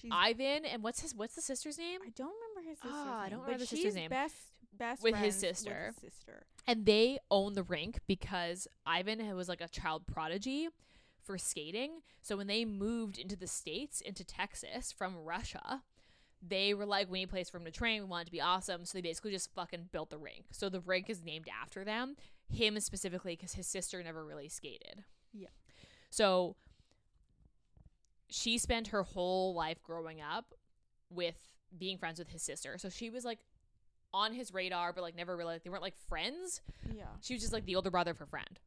She's. 0.00 0.10
ivan 0.14 0.64
and 0.64 0.82
what's 0.82 1.00
his 1.00 1.14
what's 1.14 1.34
the 1.34 1.42
sister's 1.42 1.76
name 1.78 2.00
I 2.06 2.10
don't 2.10 2.32
remember 2.32 2.68
his 2.70 2.78
sister's 2.78 2.92
Ah, 2.94 3.22
I 3.22 3.28
don't 3.28 3.40
remember 3.40 3.58
the 3.58 3.66
sister's 3.66 3.94
name. 3.94 4.08
Best 4.10 4.34
best 4.78 5.02
With 5.02 5.16
his 5.16 5.34
sister. 5.34 5.86
With 5.94 6.02
his 6.02 6.12
sister. 6.14 6.46
and 6.66 6.86
they 6.86 7.18
own 7.30 7.54
the 7.54 7.62
rink 7.64 7.98
because 8.06 8.68
Ivan 8.86 9.34
was 9.36 9.48
like 9.48 9.60
a 9.60 9.68
child 9.68 10.06
prodigy 10.06 10.68
for 11.22 11.36
skating. 11.36 12.00
So 12.22 12.36
when 12.36 12.46
they 12.46 12.64
moved 12.64 13.18
into 13.18 13.36
the 13.36 13.46
states, 13.46 14.00
into 14.00 14.24
Texas 14.24 14.92
from 14.92 15.16
Russia, 15.16 15.82
they 16.40 16.72
were 16.72 16.86
like, 16.86 17.10
"We 17.10 17.18
need 17.18 17.24
a 17.24 17.28
place 17.28 17.50
for 17.50 17.58
him 17.58 17.64
to 17.66 17.70
train. 17.70 18.02
We 18.02 18.08
want 18.08 18.22
it 18.22 18.26
to 18.26 18.32
be 18.32 18.40
awesome." 18.40 18.84
So 18.86 18.96
they 18.96 19.02
basically 19.02 19.32
just 19.32 19.52
fucking 19.54 19.90
built 19.92 20.08
the 20.10 20.18
rink. 20.18 20.46
So 20.52 20.68
the 20.68 20.80
rink 20.80 21.10
is 21.10 21.22
named 21.22 21.46
after 21.62 21.84
them, 21.84 22.16
him 22.48 22.78
specifically, 22.80 23.34
because 23.36 23.54
his 23.54 23.66
sister 23.66 24.02
never 24.02 24.24
really 24.24 24.48
skated. 24.48 25.04
Yeah. 25.32 25.48
So 26.10 26.56
she 28.28 28.58
spent 28.58 28.88
her 28.88 29.02
whole 29.02 29.54
life 29.54 29.82
growing 29.82 30.20
up 30.20 30.54
with 31.10 31.36
being 31.76 31.98
friends 31.98 32.18
with 32.18 32.28
his 32.28 32.42
sister. 32.42 32.78
So 32.78 32.88
she 32.88 33.10
was 33.10 33.24
like 33.24 33.40
on 34.12 34.32
his 34.34 34.52
radar, 34.52 34.92
but 34.92 35.02
like 35.02 35.16
never 35.16 35.36
really 35.36 35.58
they 35.62 35.70
weren't 35.70 35.82
like 35.82 35.96
friends. 36.08 36.60
Yeah. 36.94 37.04
She 37.20 37.34
was 37.34 37.42
just 37.42 37.52
like 37.52 37.64
the 37.64 37.76
older 37.76 37.90
brother 37.90 38.10
of 38.12 38.18
her 38.18 38.26
friend. 38.26 38.58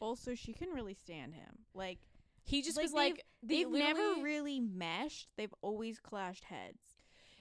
Also, 0.00 0.34
she 0.34 0.52
couldn't 0.52 0.74
really 0.74 0.94
stand 0.94 1.34
him. 1.34 1.60
Like 1.74 1.98
He 2.42 2.62
just 2.62 2.76
Like, 2.76 2.84
was 2.84 2.92
like 2.92 3.24
they 3.42 3.64
they've 3.64 3.70
never 3.70 4.14
really 4.22 4.60
meshed. 4.60 5.28
They've 5.36 5.54
always 5.62 5.98
clashed 6.00 6.44
heads. 6.44 6.80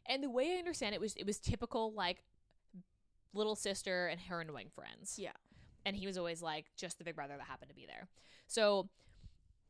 and 0.05 0.23
the 0.23 0.29
way 0.29 0.53
I 0.55 0.59
understand 0.59 0.93
it 0.95 1.01
was 1.01 1.13
it 1.15 1.25
was 1.25 1.39
typical 1.39 1.93
like 1.93 2.23
little 3.33 3.55
sister 3.55 4.07
and 4.07 4.19
her 4.21 4.41
annoying 4.41 4.69
friends. 4.75 5.17
Yeah. 5.17 5.31
And 5.85 5.95
he 5.95 6.07
was 6.07 6.17
always 6.17 6.41
like 6.41 6.67
just 6.77 6.97
the 6.97 7.03
big 7.03 7.15
brother 7.15 7.35
that 7.37 7.47
happened 7.47 7.69
to 7.69 7.75
be 7.75 7.85
there. 7.85 8.07
So 8.47 8.89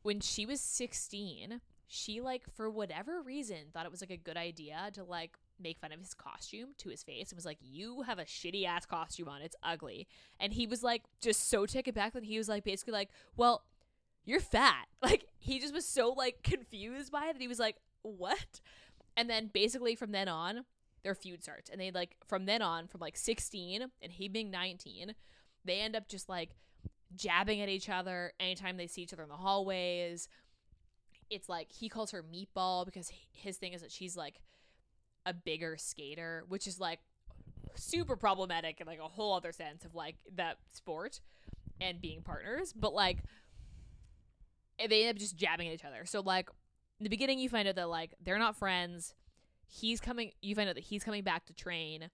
when 0.04 0.20
she 0.20 0.46
was 0.46 0.62
16, 0.62 1.62
she 1.88 2.22
like 2.22 2.44
for 2.56 2.70
whatever 2.70 3.22
reason 3.22 3.58
thought 3.72 3.86
it 3.86 3.92
was 3.92 4.02
like 4.02 4.12
a 4.12 4.18
good 4.18 4.38
idea 4.38 4.90
to 4.94 5.04
like 5.04 5.38
make 5.60 5.78
fun 5.80 5.92
of 5.92 6.00
his 6.00 6.14
costume 6.14 6.70
to 6.80 6.90
his 6.90 7.04
face 7.04 7.32
and 7.32 7.38
was 7.38 7.46
like, 7.46 7.60
"You 7.62 8.02
have 8.04 8.20
a 8.20 8.26
shitty 8.26 8.66
ass 8.66 8.86
costume 8.86 9.30
on. 9.30 9.42
It's 9.42 9.56
ugly." 9.64 10.08
And 10.40 10.54
he 10.54 10.68
was 10.68 10.84
like, 10.84 11.04
just 11.22 11.50
so 11.50 11.66
taken 11.66 11.94
back 11.94 12.14
that 12.14 12.24
he 12.24 12.38
was 12.38 12.50
like, 12.50 12.64
basically 12.64 12.94
like, 12.94 13.10
"Well, 13.36 13.64
you're 14.26 14.40
fat." 14.40 14.88
Like 15.02 15.26
he 15.38 15.60
just 15.60 15.74
was 15.74 15.86
so 15.86 16.12
like 16.12 16.44
confused 16.44 17.12
by 17.12 17.28
it 17.28 17.34
that 17.34 17.42
he 17.42 17.48
was 17.48 17.60
like, 17.60 17.78
"What?" 18.02 18.62
And 19.16 19.30
then 19.30 19.52
basically 19.54 19.96
from 19.96 20.12
then 20.12 20.28
on, 20.28 20.66
their 21.04 21.14
feud 21.14 21.44
starts, 21.44 21.70
and 21.70 21.80
they 21.80 21.92
like 21.92 22.16
from 22.26 22.46
then 22.46 22.62
on, 22.62 22.88
from 22.88 23.02
like 23.02 23.18
16 23.18 23.86
and 24.02 24.12
he 24.12 24.28
being 24.28 24.50
19, 24.50 25.14
they 25.66 25.80
end 25.80 25.96
up 25.96 26.08
just 26.08 26.30
like 26.30 26.52
jabbing 27.16 27.62
at 27.62 27.70
each 27.70 27.90
other 27.90 28.34
anytime 28.40 28.78
they 28.78 28.88
see 28.88 29.02
each 29.02 29.14
other 29.14 29.24
in 29.24 29.30
the 29.30 29.36
hallways. 29.36 30.28
It's 31.30 31.50
like 31.50 31.72
he 31.72 31.90
calls 31.90 32.12
her 32.12 32.24
meatball 32.24 32.86
because 32.86 33.12
his 33.32 33.58
thing 33.58 33.74
is 33.74 33.82
that 33.82 33.92
she's 33.92 34.16
like 34.16 34.42
a 35.26 35.34
bigger 35.34 35.78
skater, 35.78 36.44
which 36.48 36.68
is 36.68 36.80
like 36.80 37.00
super 37.76 38.16
problematic 38.16 38.80
in 38.82 38.88
like 38.88 39.00
a 39.00 39.08
whole 39.08 39.34
other 39.34 39.52
sense 39.52 39.86
of 39.86 39.96
like 39.96 40.16
that 40.36 40.58
sport 40.74 41.22
and 41.80 42.02
being 42.02 42.22
partners. 42.22 42.74
But 42.74 42.94
like 42.94 43.20
they 44.78 45.06
end 45.06 45.16
up 45.16 45.20
just 45.20 45.36
jabbing 45.36 45.68
at 45.68 45.74
each 45.74 45.86
other. 45.86 46.06
So 46.06 46.22
like 46.22 46.50
in 47.00 47.04
the 47.04 47.10
beginning 47.10 47.40
you 47.40 47.50
find 47.50 47.68
out 47.68 47.76
that 47.76 47.90
like 47.90 48.14
they're 48.24 48.40
not 48.40 48.58
friends. 48.58 49.14
He's 49.66 50.00
coming 50.00 50.32
you 50.42 50.56
find 50.56 50.70
out 50.70 50.76
that 50.76 50.84
he's 50.84 51.04
coming 51.04 51.24
back 51.24 51.46
to 51.46 51.54
train 51.54 52.10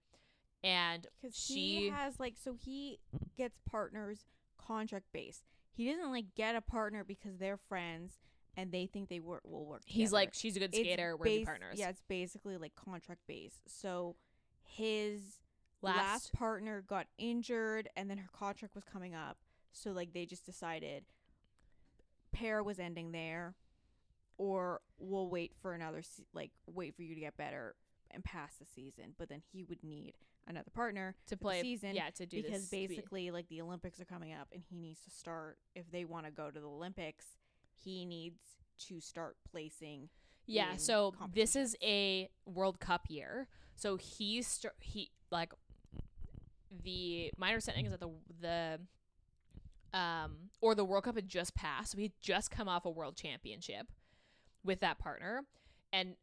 and 0.62 1.06
Because 1.20 1.36
she 1.36 1.54
he 1.76 1.88
has 1.88 2.18
like 2.20 2.34
so 2.42 2.54
he 2.54 2.98
gets 3.36 3.58
partners 3.68 4.24
contract 4.58 5.06
based. 5.12 5.42
He 5.72 5.90
doesn't 5.90 6.10
like 6.10 6.34
get 6.36 6.54
a 6.56 6.60
partner 6.60 7.04
because 7.04 7.38
they're 7.38 7.56
friends 7.56 8.18
and 8.56 8.72
they 8.72 8.86
think 8.86 9.08
they 9.08 9.20
work 9.20 9.42
will 9.44 9.64
work. 9.64 9.82
he's 9.86 10.08
together. 10.10 10.14
like 10.16 10.34
she's 10.34 10.56
a 10.56 10.60
good 10.60 10.70
It's 10.74 10.78
skater, 10.78 11.16
we're 11.16 11.24
bas- 11.24 11.44
partners. 11.46 11.76
Yeah, 11.78 11.88
it's 11.88 12.02
basically 12.08 12.56
like 12.58 12.74
contract 12.74 13.20
based. 13.26 13.60
So 13.66 14.16
his 14.62 15.40
Last, 15.82 15.96
last 15.96 16.32
partner 16.34 16.82
got 16.86 17.06
injured 17.16 17.88
and 17.96 18.10
then 18.10 18.18
her 18.18 18.28
contract 18.32 18.74
was 18.74 18.84
coming 18.84 19.14
up. 19.14 19.38
So 19.72 19.92
like 19.92 20.12
they 20.12 20.26
just 20.26 20.44
decided 20.44 21.04
pair 22.32 22.62
was 22.62 22.78
ending 22.78 23.12
there 23.12 23.54
or 24.36 24.80
we'll 24.98 25.28
wait 25.28 25.52
for 25.60 25.72
another 25.72 26.02
se- 26.02 26.24
like 26.34 26.50
wait 26.66 26.94
for 26.94 27.02
you 27.02 27.14
to 27.14 27.20
get 27.20 27.36
better 27.36 27.74
and 28.10 28.22
pass 28.24 28.56
the 28.58 28.66
season. 28.66 29.14
But 29.18 29.28
then 29.28 29.40
he 29.52 29.64
would 29.64 29.82
need 29.82 30.14
another 30.50 30.70
partner 30.74 31.14
to 31.26 31.36
the 31.36 31.38
play 31.38 31.62
season 31.62 31.94
yeah, 31.94 32.10
to 32.10 32.26
do 32.26 32.42
because 32.42 32.68
this 32.68 32.70
basically 32.70 33.30
like 33.30 33.48
the 33.48 33.60
Olympics 33.60 34.00
are 34.00 34.04
coming 34.04 34.32
up 34.32 34.48
and 34.52 34.62
he 34.68 34.76
needs 34.76 35.00
to 35.04 35.10
start 35.10 35.58
if 35.74 35.90
they 35.90 36.04
want 36.04 36.26
to 36.26 36.32
go 36.32 36.50
to 36.50 36.60
the 36.60 36.66
Olympics, 36.66 37.26
he 37.82 38.04
needs 38.04 38.40
to 38.88 39.00
start 39.00 39.36
placing 39.50 40.08
Yeah, 40.46 40.76
so 40.76 41.14
this 41.32 41.56
is 41.56 41.76
a 41.82 42.28
World 42.44 42.80
Cup 42.80 43.06
year. 43.08 43.48
So 43.76 43.96
he's 43.96 44.46
st- 44.46 44.74
he 44.80 45.10
like 45.30 45.52
the 46.84 47.30
my 47.36 47.48
understanding 47.48 47.86
is 47.86 47.92
that 47.92 48.00
the 48.00 48.10
the 48.40 49.98
um 49.98 50.50
or 50.60 50.74
the 50.74 50.84
World 50.84 51.04
Cup 51.04 51.16
had 51.16 51.28
just 51.28 51.54
passed. 51.54 51.92
So 51.92 51.98
he 51.98 52.12
just 52.20 52.50
come 52.50 52.68
off 52.68 52.84
a 52.84 52.90
World 52.90 53.16
Championship 53.16 53.86
with 54.64 54.80
that 54.80 54.98
partner, 54.98 55.44
and 55.92 56.16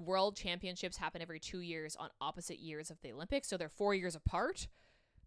World 0.00 0.36
Championships 0.36 0.96
happen 0.96 1.22
every 1.22 1.40
two 1.40 1.60
years 1.60 1.96
on 1.96 2.10
opposite 2.20 2.58
years 2.58 2.90
of 2.90 3.00
the 3.02 3.12
Olympics. 3.12 3.48
So 3.48 3.56
they're 3.56 3.68
four 3.68 3.94
years 3.94 4.14
apart. 4.14 4.68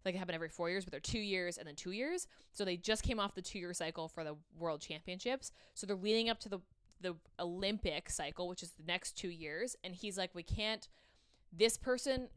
Like 0.04 0.14
it 0.14 0.18
happen 0.18 0.34
every 0.34 0.50
four 0.50 0.68
years, 0.68 0.84
but 0.84 0.90
they're 0.90 1.00
two 1.00 1.18
years 1.18 1.56
and 1.56 1.66
then 1.66 1.76
two 1.76 1.92
years. 1.92 2.26
So 2.52 2.64
they 2.64 2.76
just 2.76 3.02
came 3.02 3.18
off 3.18 3.34
the 3.34 3.42
two 3.42 3.58
year 3.58 3.72
cycle 3.72 4.08
for 4.08 4.22
the 4.24 4.36
World 4.58 4.80
Championships. 4.80 5.50
So 5.74 5.86
they're 5.86 5.96
leading 5.96 6.28
up 6.28 6.40
to 6.40 6.48
the 6.48 6.60
the 7.00 7.16
Olympic 7.38 8.08
cycle, 8.08 8.48
which 8.48 8.62
is 8.62 8.70
the 8.70 8.84
next 8.86 9.12
two 9.12 9.28
years. 9.28 9.76
And 9.84 9.94
he's 9.94 10.16
like, 10.16 10.30
we 10.34 10.42
can't. 10.42 10.88
This 11.52 11.76
person 11.76 12.28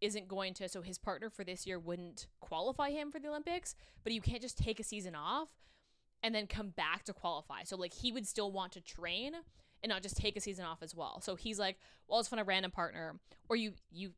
isn't 0.00 0.28
going 0.28 0.54
to. 0.54 0.68
So 0.68 0.82
his 0.82 0.98
partner 0.98 1.30
for 1.30 1.44
this 1.44 1.66
year 1.66 1.78
wouldn't 1.78 2.28
qualify 2.40 2.90
him 2.90 3.10
for 3.10 3.18
the 3.18 3.28
Olympics, 3.28 3.74
but 4.04 4.12
you 4.12 4.20
can't 4.20 4.40
just 4.40 4.58
take 4.58 4.80
a 4.80 4.84
season 4.84 5.14
off 5.14 5.48
and 6.22 6.34
then 6.34 6.46
come 6.46 6.70
back 6.70 7.04
to 7.04 7.12
qualify. 7.12 7.62
So 7.64 7.76
like 7.76 7.94
he 7.94 8.12
would 8.12 8.26
still 8.26 8.50
want 8.50 8.72
to 8.72 8.80
train 8.80 9.34
and 9.82 9.90
not 9.90 10.02
just 10.02 10.16
take 10.16 10.36
a 10.36 10.40
season 10.40 10.64
off 10.64 10.82
as 10.82 10.94
well. 10.94 11.20
So 11.20 11.34
he's 11.36 11.58
like, 11.58 11.78
well, 12.08 12.18
let's 12.18 12.28
find 12.28 12.40
a 12.40 12.44
random 12.44 12.70
partner, 12.70 13.18
or 13.48 13.56
you 13.56 13.72
you. 13.90 14.12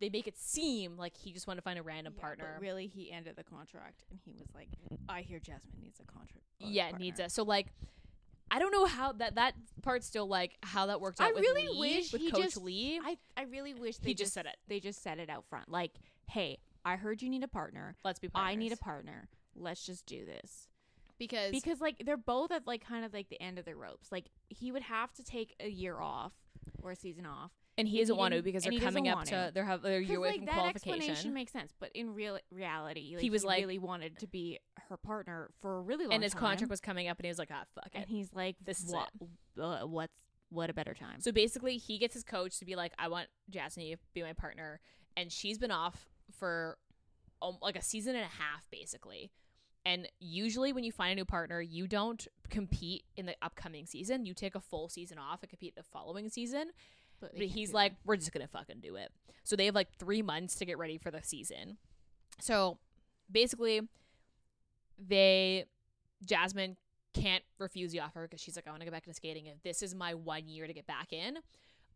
They 0.00 0.08
make 0.08 0.26
it 0.26 0.36
seem 0.36 0.96
like 0.96 1.16
he 1.16 1.32
just 1.32 1.46
wanted 1.46 1.60
to 1.60 1.62
find 1.62 1.78
a 1.78 1.82
random 1.82 2.14
Yeah, 2.16 2.20
partner. 2.22 2.50
But 2.56 2.62
really, 2.62 2.88
he 2.88 3.12
ended 3.12 3.36
the 3.36 3.44
contract, 3.44 4.02
and 4.10 4.18
he 4.24 4.32
was 4.32 4.48
like, 4.52 4.68
"I 5.08 5.20
hear 5.20 5.38
Jasmine 5.38 5.80
needs 5.80 6.00
a 6.00 6.04
contract." 6.04 6.44
yeah, 6.58 6.88
it 6.88 6.98
needs 6.98 7.20
it. 7.20 7.30
So 7.30 7.44
like, 7.44 7.68
I 8.50 8.58
don't 8.58 8.72
know 8.72 8.84
how 8.86 9.12
that 9.12 9.36
that 9.36 9.54
part's 9.82 10.06
still 10.06 10.26
like 10.26 10.56
how 10.62 10.86
that 10.86 11.00
worked 11.00 11.20
out. 11.20 11.28
I 11.36 11.38
really 11.38 11.68
Lee, 11.68 11.98
wish 11.98 12.12
with 12.12 12.20
he 12.22 12.30
Coach 12.32 12.42
just- 12.42 12.56
Lee. 12.56 13.00
I 13.04 13.16
I 13.36 13.42
really 13.44 13.74
wish 13.74 13.98
they 13.98 14.08
He 14.08 14.14
just 14.14 14.32
said 14.32 14.46
it. 14.46 14.56
They 14.66 14.80
just 14.80 15.02
said 15.04 15.20
it 15.20 15.30
out 15.30 15.44
front, 15.48 15.68
like, 15.70 15.92
"Hey, 16.28 16.58
I 16.84 16.96
heard 16.96 17.22
you 17.22 17.30
need 17.30 17.44
a 17.44 17.48
partner. 17.48 17.96
Let's 18.04 18.18
be 18.18 18.28
partners. 18.28 18.52
I 18.52 18.56
need 18.56 18.72
a 18.72 18.76
partner. 18.76 19.28
Let's 19.54 19.86
just 19.86 20.04
do 20.06 20.24
this." 20.24 20.68
Because 21.28 21.50
Because 21.52 21.80
like 21.80 22.02
they're 22.04 22.16
both 22.16 22.50
at 22.50 22.66
like 22.66 22.86
kind 22.86 23.04
of 23.04 23.12
like 23.12 23.28
the 23.28 23.40
end 23.40 23.58
of 23.58 23.64
their 23.64 23.76
ropes. 23.76 24.10
Like 24.10 24.26
he 24.48 24.72
would 24.72 24.82
have 24.82 25.12
to 25.14 25.22
take 25.24 25.54
a 25.60 25.68
year 25.68 26.00
off 26.00 26.32
or 26.82 26.90
a 26.92 26.96
season 26.96 27.26
off. 27.26 27.50
and 27.78 27.88
he 27.88 27.98
doesn't 28.00 28.14
he 28.14 28.18
want 28.18 28.34
to 28.34 28.42
because 28.42 28.64
they're 28.64 28.78
coming 28.80 29.08
up 29.08 29.24
to 29.24 29.50
they're 29.54 29.64
have 29.64 29.82
they're 29.82 29.98
a 29.98 30.04
year 30.04 30.18
away 30.18 30.28
like 30.30 30.36
from 30.38 30.46
that 30.46 30.54
qualification. 30.54 30.92
explanation 31.00 31.34
makes 31.34 31.52
sense, 31.52 31.72
but 31.80 31.90
in 31.94 32.14
real 32.14 32.38
reality, 32.50 33.12
like, 33.14 33.22
He 33.22 33.30
was 33.30 33.44
like- 33.44 33.60
really 33.60 33.78
wanted 33.78 34.18
to 34.18 34.26
be 34.26 34.58
her 34.88 34.96
partner 34.96 35.50
for 35.60 35.78
a 35.78 35.80
really 35.80 36.04
long 36.04 36.10
time. 36.10 36.14
and 36.16 36.22
his 36.24 36.32
time. 36.32 36.40
contract 36.40 36.70
was 36.70 36.80
coming 36.80 37.08
up, 37.08 37.18
and 37.18 37.24
he 37.24 37.28
was 37.30 37.38
like, 37.38 37.50
ah, 37.52 37.64
fuck 37.74 37.88
and 37.94 38.06
he's 38.08 38.32
like, 38.34 38.56
This 38.64 38.80
is 38.80 38.92
what, 38.92 39.08
uh, 39.60 39.86
what's 39.86 40.12
what 40.50 40.68
a 40.68 40.74
better 40.74 40.92
time. 40.92 41.20
So 41.20 41.32
basically, 41.32 41.78
he 41.78 41.96
gets 41.98 42.12
his 42.14 42.24
coach 42.24 42.58
to 42.58 42.66
be 42.66 42.76
like, 42.76 42.92
I 42.98 43.08
want 43.08 43.28
Jasmine 43.48 43.90
to 43.92 43.96
be 44.12 44.22
my 44.22 44.34
partner, 44.34 44.80
and 45.16 45.32
she's 45.32 45.56
been 45.58 45.70
off 45.70 46.10
for 46.38 46.76
um, 47.40 47.56
like 47.62 47.74
a 47.76 47.82
season 47.82 48.14
and 48.16 48.24
a 48.24 48.28
half, 48.42 48.68
basically. 48.70 49.30
And 49.84 50.08
usually, 50.20 50.72
when 50.72 50.84
you 50.84 50.92
find 50.92 51.12
a 51.12 51.14
new 51.16 51.24
partner, 51.24 51.60
you 51.60 51.86
don't 51.86 52.26
compete 52.50 53.04
in 53.16 53.26
the 53.26 53.34
upcoming 53.42 53.86
season. 53.86 54.24
You 54.26 54.34
take 54.34 54.54
a 54.54 54.60
full 54.60 54.88
season 54.88 55.18
off 55.18 55.42
and 55.42 55.50
compete 55.50 55.74
the 55.74 55.82
following 55.82 56.28
season. 56.28 56.70
but, 57.20 57.32
But 57.36 57.46
he's 57.46 57.72
like, 57.72 57.94
we're 58.04 58.16
just 58.16 58.32
gonna 58.32 58.48
fucking 58.48 58.80
do 58.80 58.96
it. 58.96 59.10
So 59.44 59.56
they 59.56 59.66
have 59.66 59.74
like 59.74 59.92
three 59.98 60.22
months 60.22 60.54
to 60.56 60.64
get 60.64 60.78
ready 60.78 60.98
for 60.98 61.10
the 61.10 61.22
season. 61.22 61.78
So 62.40 62.78
basically, 63.30 63.80
they 64.98 65.64
Jasmine 66.24 66.76
can't 67.14 67.44
refuse 67.58 67.92
the 67.92 68.00
offer 68.00 68.22
because 68.22 68.40
she's 68.40 68.56
like, 68.56 68.66
I 68.66 68.70
want 68.70 68.80
to 68.80 68.86
go 68.86 68.92
back 68.92 69.06
into 69.06 69.16
skating. 69.16 69.46
If 69.46 69.62
this 69.62 69.82
is 69.82 69.94
my 69.94 70.14
one 70.14 70.48
year 70.48 70.66
to 70.66 70.72
get 70.72 70.86
back 70.86 71.12
in, 71.12 71.38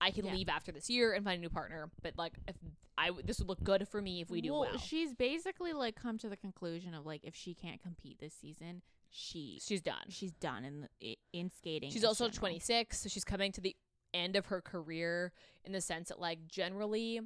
I 0.01 0.11
can 0.11 0.25
Yeah. 0.27 0.35
leave 0.35 0.49
after 0.49 0.73
this 0.73 0.91
year 0.91 1.13
and 1.13 1.25
find 1.25 1.39
a 1.39 1.41
new 1.41 1.49
partner. 1.49 1.91
But 2.03 2.15
like, 2.19 2.35
if 2.47 2.57
I 2.99 3.11
this 3.25 3.39
would 3.39 3.49
look 3.49 3.63
good 3.63 3.87
for 3.89 4.01
me 4.01 4.21
if 4.21 4.31
we 4.31 4.41
do 4.41 4.53
well, 4.53 4.61
well. 4.63 4.79
She's 4.79 5.13
basically 5.15 5.73
like 5.73 5.95
come 5.97 6.19
to 6.19 6.29
the 6.29 6.37
conclusion 6.37 6.95
of 6.95 7.05
like 7.07 7.23
if 7.25 7.35
she 7.35 7.55
can't 7.55 7.81
compete 7.83 8.19
this 8.21 8.35
season, 8.35 8.83
she 9.11 9.61
she's 9.63 9.83
done. 9.83 10.05
she's 10.09 10.33
done 10.33 10.65
in 10.65 10.89
the, 11.01 11.19
in 11.33 11.51
skating. 11.51 11.91
She's 11.91 12.03
in 12.03 12.09
also 12.09 12.25
general. 12.29 12.39
26, 12.39 12.99
so 13.01 13.09
she's 13.09 13.25
coming 13.25 13.53
to 13.53 13.61
the 13.61 13.77
end 14.15 14.37
of 14.37 14.47
her 14.47 14.61
career 14.63 15.33
in 15.65 15.73
the 15.73 15.81
sense 15.81 16.09
that 16.09 16.19
like 16.21 16.47
generally 16.49 17.21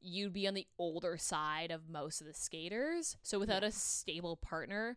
you'd 0.00 0.32
be 0.32 0.48
on 0.48 0.54
the 0.54 0.66
older 0.78 1.18
side 1.18 1.70
of 1.70 1.88
most 1.88 2.20
of 2.22 2.26
the 2.26 2.32
skaters. 2.32 3.16
So 3.22 3.38
without 3.38 3.62
a 3.62 3.70
stable 3.70 4.36
partner, 4.36 4.96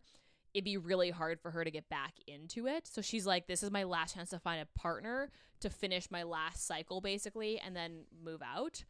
it'd 0.54 0.64
be 0.64 0.76
really 0.76 1.10
hard 1.10 1.40
for 1.40 1.50
her 1.50 1.64
to 1.64 1.70
get 1.70 1.88
back 1.88 2.14
into 2.26 2.66
it. 2.66 2.86
So 2.86 3.02
she's 3.02 3.26
like 3.26 3.46
this 3.46 3.62
is 3.62 3.70
my 3.70 3.84
last 3.84 4.14
chance 4.14 4.30
to 4.30 4.38
find 4.38 4.62
a 4.62 4.78
partner 4.78 5.30
to 5.60 5.70
finish 5.70 6.10
my 6.10 6.22
last 6.22 6.66
cycle 6.66 7.00
basically 7.00 7.58
and 7.58 7.74
then 7.76 8.04
move 8.24 8.40
out. 8.42 8.84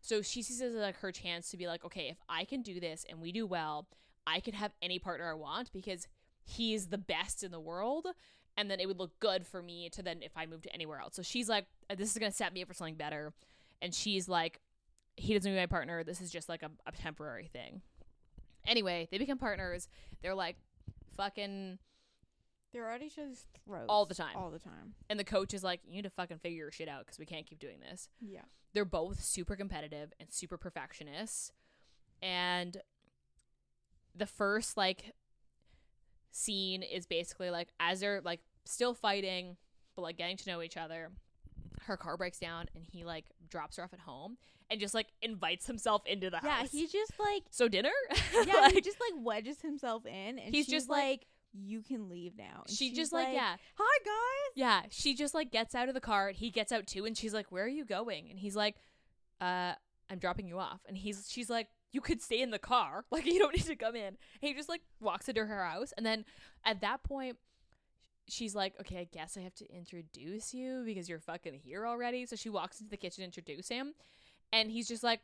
So 0.00 0.22
she 0.22 0.42
sees 0.42 0.60
it 0.60 0.66
as 0.66 0.74
like 0.74 0.96
her 0.96 1.12
chance 1.12 1.50
to 1.50 1.56
be 1.56 1.68
like, 1.68 1.84
okay, 1.84 2.08
if 2.08 2.18
I 2.28 2.44
can 2.44 2.62
do 2.62 2.80
this 2.80 3.06
and 3.08 3.20
we 3.20 3.30
do 3.30 3.46
well, 3.46 3.86
I 4.26 4.40
can 4.40 4.54
have 4.54 4.72
any 4.82 4.98
partner 4.98 5.30
I 5.30 5.34
want 5.34 5.72
because 5.72 6.08
he's 6.42 6.88
the 6.88 6.98
best 6.98 7.44
in 7.44 7.52
the 7.52 7.60
world 7.60 8.08
and 8.56 8.70
then 8.70 8.80
it 8.80 8.86
would 8.86 8.98
look 8.98 9.18
good 9.20 9.46
for 9.46 9.62
me 9.62 9.88
to 9.90 10.02
then 10.02 10.22
if 10.22 10.32
I 10.36 10.46
move 10.46 10.62
to 10.62 10.74
anywhere 10.74 11.00
else. 11.00 11.14
So 11.14 11.22
she's 11.22 11.48
like, 11.48 11.66
this 11.96 12.10
is 12.10 12.18
gonna 12.18 12.32
set 12.32 12.52
me 12.52 12.62
up 12.62 12.68
for 12.68 12.74
something 12.74 12.96
better, 12.96 13.32
and 13.80 13.94
she's 13.94 14.28
like, 14.28 14.60
he 15.16 15.34
doesn't 15.34 15.50
be 15.50 15.56
my 15.56 15.66
partner. 15.66 16.04
This 16.04 16.20
is 16.20 16.30
just 16.30 16.48
like 16.48 16.62
a, 16.62 16.70
a 16.86 16.92
temporary 16.92 17.46
thing. 17.46 17.82
Anyway, 18.66 19.08
they 19.10 19.18
become 19.18 19.38
partners. 19.38 19.88
They're 20.22 20.34
like, 20.34 20.56
fucking, 21.16 21.78
They're 22.72 22.90
at 22.90 23.02
each 23.02 23.18
other's 23.18 23.46
throats 23.64 23.86
All 23.88 24.06
the 24.06 24.14
time. 24.14 24.36
All 24.36 24.50
the 24.50 24.58
time. 24.58 24.94
and 25.10 25.18
the 25.18 25.24
coach 25.24 25.52
is 25.54 25.62
like, 25.62 25.80
you 25.86 25.94
need 25.96 26.02
to 26.04 26.10
fucking 26.10 26.38
figure 26.38 26.58
your 26.58 26.70
shit 26.72 26.88
out 26.88 27.04
because 27.06 27.18
we 27.18 27.26
can't 27.26 27.46
keep 27.46 27.58
doing 27.58 27.80
this. 27.80 28.08
Yeah. 28.20 28.42
They're 28.74 28.84
both 28.84 29.22
super 29.22 29.54
competitive 29.56 30.12
and 30.18 30.30
super 30.32 30.56
perfectionists, 30.56 31.52
and 32.22 32.78
the 34.14 34.26
first 34.26 34.76
like 34.76 35.12
scene 36.30 36.82
is 36.82 37.04
basically 37.06 37.50
like 37.50 37.68
as 37.78 38.00
they're 38.00 38.20
like 38.22 38.40
still 38.64 38.94
fighting 38.94 39.56
but 39.94 40.02
like 40.02 40.16
getting 40.16 40.36
to 40.36 40.48
know 40.48 40.62
each 40.62 40.76
other 40.78 41.10
her 41.86 41.96
car 41.96 42.16
breaks 42.16 42.38
down 42.38 42.66
and 42.74 42.84
he 42.84 43.04
like 43.04 43.24
drops 43.50 43.76
her 43.76 43.82
off 43.84 43.92
at 43.92 44.00
home 44.00 44.36
and 44.70 44.80
just 44.80 44.94
like 44.94 45.08
invites 45.20 45.66
himself 45.66 46.02
into 46.06 46.30
the 46.30 46.40
Yeah, 46.42 46.50
house 46.50 46.68
Yeah, 46.72 46.80
he 46.80 46.86
just 46.86 47.12
like 47.18 47.42
so 47.50 47.68
dinner 47.68 47.90
yeah, 48.46 48.54
Like, 48.60 48.74
he 48.74 48.80
just 48.80 48.98
like 49.00 49.24
wedges 49.24 49.60
himself 49.60 50.06
in, 50.06 50.38
and 50.38 50.54
He's 50.54 50.64
she's 50.66 50.68
just 50.68 50.88
like- 50.88 51.02
like, 51.02 51.26
"You 51.52 51.82
can 51.82 52.08
leave 52.08 52.36
now." 52.36 52.62
And 52.66 52.74
she 52.74 52.88
she's 52.88 52.96
just 52.96 53.12
like, 53.12 53.28
yeah 53.34 53.56
"Hi 53.78 53.98
guys." 54.04 54.52
yeah 54.54 54.82
she 54.90 55.14
just 55.14 55.34
like 55.34 55.50
gets 55.50 55.74
out 55.74 55.88
of 55.88 55.94
the 55.94 56.00
car 56.00 56.28
And 56.28 56.36
he 56.36 56.50
gets 56.50 56.72
out 56.72 56.86
too 56.86 57.04
and 57.04 57.16
she's 57.16 57.34
like 57.34 57.50
where 57.52 57.64
are 57.64 57.68
you 57.68 57.84
going 57.84 58.28
and 58.30 58.38
he's 58.38 58.56
like 58.56 58.76
uh, 59.40 59.74
I'm 60.08 60.18
dropping 60.18 60.46
you 60.46 60.58
off. 60.58 60.80
And 60.86 60.96
he's 60.96 61.26
she's 61.28 61.50
like, 61.50 61.68
you 61.90 62.00
could 62.00 62.22
stay 62.22 62.40
in 62.42 62.50
the 62.50 62.58
car. 62.58 63.04
Like 63.10 63.26
you 63.26 63.38
don't 63.40 63.52
need 63.54 63.64
to 63.64 63.74
come 63.76 63.96
in. 63.96 64.04
And 64.06 64.16
he 64.40 64.54
just 64.54 64.68
like 64.68 64.82
walks 65.00 65.28
into 65.28 65.44
her 65.44 65.64
house. 65.64 65.92
And 65.96 66.06
then 66.06 66.24
at 66.64 66.80
that 66.82 67.02
point, 67.02 67.38
she's 68.28 68.54
like, 68.54 68.74
okay, 68.80 68.98
I 68.98 69.04
guess 69.04 69.36
I 69.36 69.40
have 69.40 69.54
to 69.56 69.70
introduce 69.74 70.54
you 70.54 70.82
because 70.84 71.08
you're 71.08 71.20
fucking 71.20 71.54
here 71.54 71.86
already. 71.86 72.26
So 72.26 72.36
she 72.36 72.48
walks 72.48 72.80
into 72.80 72.90
the 72.90 72.96
kitchen 72.96 73.22
to 73.22 73.24
introduce 73.24 73.68
him. 73.68 73.94
And 74.52 74.70
he's 74.70 74.88
just 74.88 75.02
like, 75.02 75.20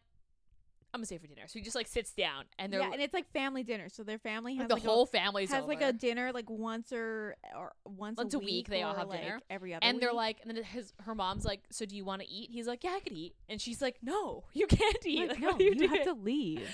I'm 0.95 1.01
gonna 1.01 1.07
stay 1.07 1.19
for 1.19 1.27
dinner. 1.27 1.43
So 1.47 1.59
he 1.59 1.63
just 1.63 1.77
like 1.77 1.87
sits 1.87 2.13
down 2.13 2.45
and 2.59 2.73
they're 2.73 2.81
yeah, 2.81 2.93
and 2.93 3.03
it's 3.03 3.13
like 3.13 3.31
family 3.31 3.63
dinner. 3.63 3.91
So 3.91 4.03
their 4.03 4.19
family 4.19 4.55
has 4.55 4.61
like, 4.61 4.69
the 4.69 4.75
like 4.77 4.85
whole 4.85 5.03
a, 5.03 5.07
family's 5.07 5.53
has 5.53 5.67
like 5.67 5.83
a 5.83 5.93
dinner 5.93 6.33
like 6.33 6.49
once 6.49 6.95
or 6.95 7.37
or 7.55 7.73
once, 7.85 8.17
Once 8.17 8.33
a 8.33 8.39
week. 8.39 8.47
week, 8.47 8.69
they 8.69 8.83
all 8.83 8.95
have 8.95 9.09
like, 9.09 9.21
dinner. 9.21 9.41
every 9.51 9.75
other. 9.75 9.85
and 9.85 10.01
they're 10.01 10.15
like, 10.15 10.39
and 10.41 10.57
then 10.57 10.65
his 10.65 10.95
her 11.03 11.15
mom's 11.15 11.45
like, 11.45 11.61
so 11.71 11.85
do 11.85 11.95
you 11.95 12.07
want 12.07 12.23
to 12.23 12.29
eat? 12.29 12.49
He's 12.51 12.67
like, 12.67 12.85
yeah, 12.85 12.93
I 12.97 13.01
could 13.01 13.13
eat. 13.13 13.35
And 13.51 13.61
she's 13.61 13.83
like, 13.83 13.97
no, 14.03 14.45
you 14.55 14.67
can't 14.67 15.05
eat. 15.05 15.29
Like, 15.29 15.41
no, 15.41 15.59
you, 15.59 15.75
you 15.77 15.89
have 15.89 16.05
to 16.05 16.15
leave. 16.15 16.67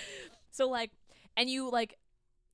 So 0.53 0.69
like, 0.69 0.93
and 1.37 1.51
you 1.51 1.69
like, 1.69 1.99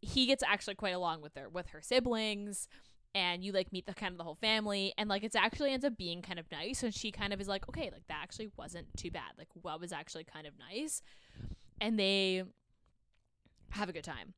he 0.00 0.24
gets 0.24 0.42
actually 0.42 0.76
quite 0.76 0.94
along 0.94 1.20
with 1.20 1.34
her 1.36 1.50
with 1.50 1.66
her 1.68 1.82
siblings, 1.82 2.68
and 3.14 3.42
you 3.44 3.52
like 3.52 3.72
meet 3.72 3.86
the 3.86 3.94
kind 3.94 4.12
of 4.12 4.18
the 4.18 4.24
whole 4.24 4.36
family, 4.36 4.94
and 4.96 5.08
like 5.08 5.24
it's 5.24 5.36
actually 5.36 5.72
ends 5.72 5.84
up 5.84 5.96
being 5.96 6.22
kind 6.22 6.38
of 6.38 6.50
nice. 6.50 6.82
And 6.82 6.94
she 6.94 7.10
kind 7.10 7.32
of 7.32 7.40
is 7.40 7.48
like, 7.48 7.68
okay, 7.68 7.90
like 7.92 8.06
that 8.08 8.20
actually 8.22 8.50
wasn't 8.56 8.86
too 8.96 9.10
bad. 9.10 9.32
Like 9.38 9.48
what 9.60 9.80
was 9.80 9.92
actually 9.92 10.24
kind 10.24 10.46
of 10.46 10.54
nice, 10.58 11.02
and 11.80 11.98
they 11.98 12.44
have 13.70 13.88
a 13.88 13.92
good 13.92 14.04
time. 14.04 14.34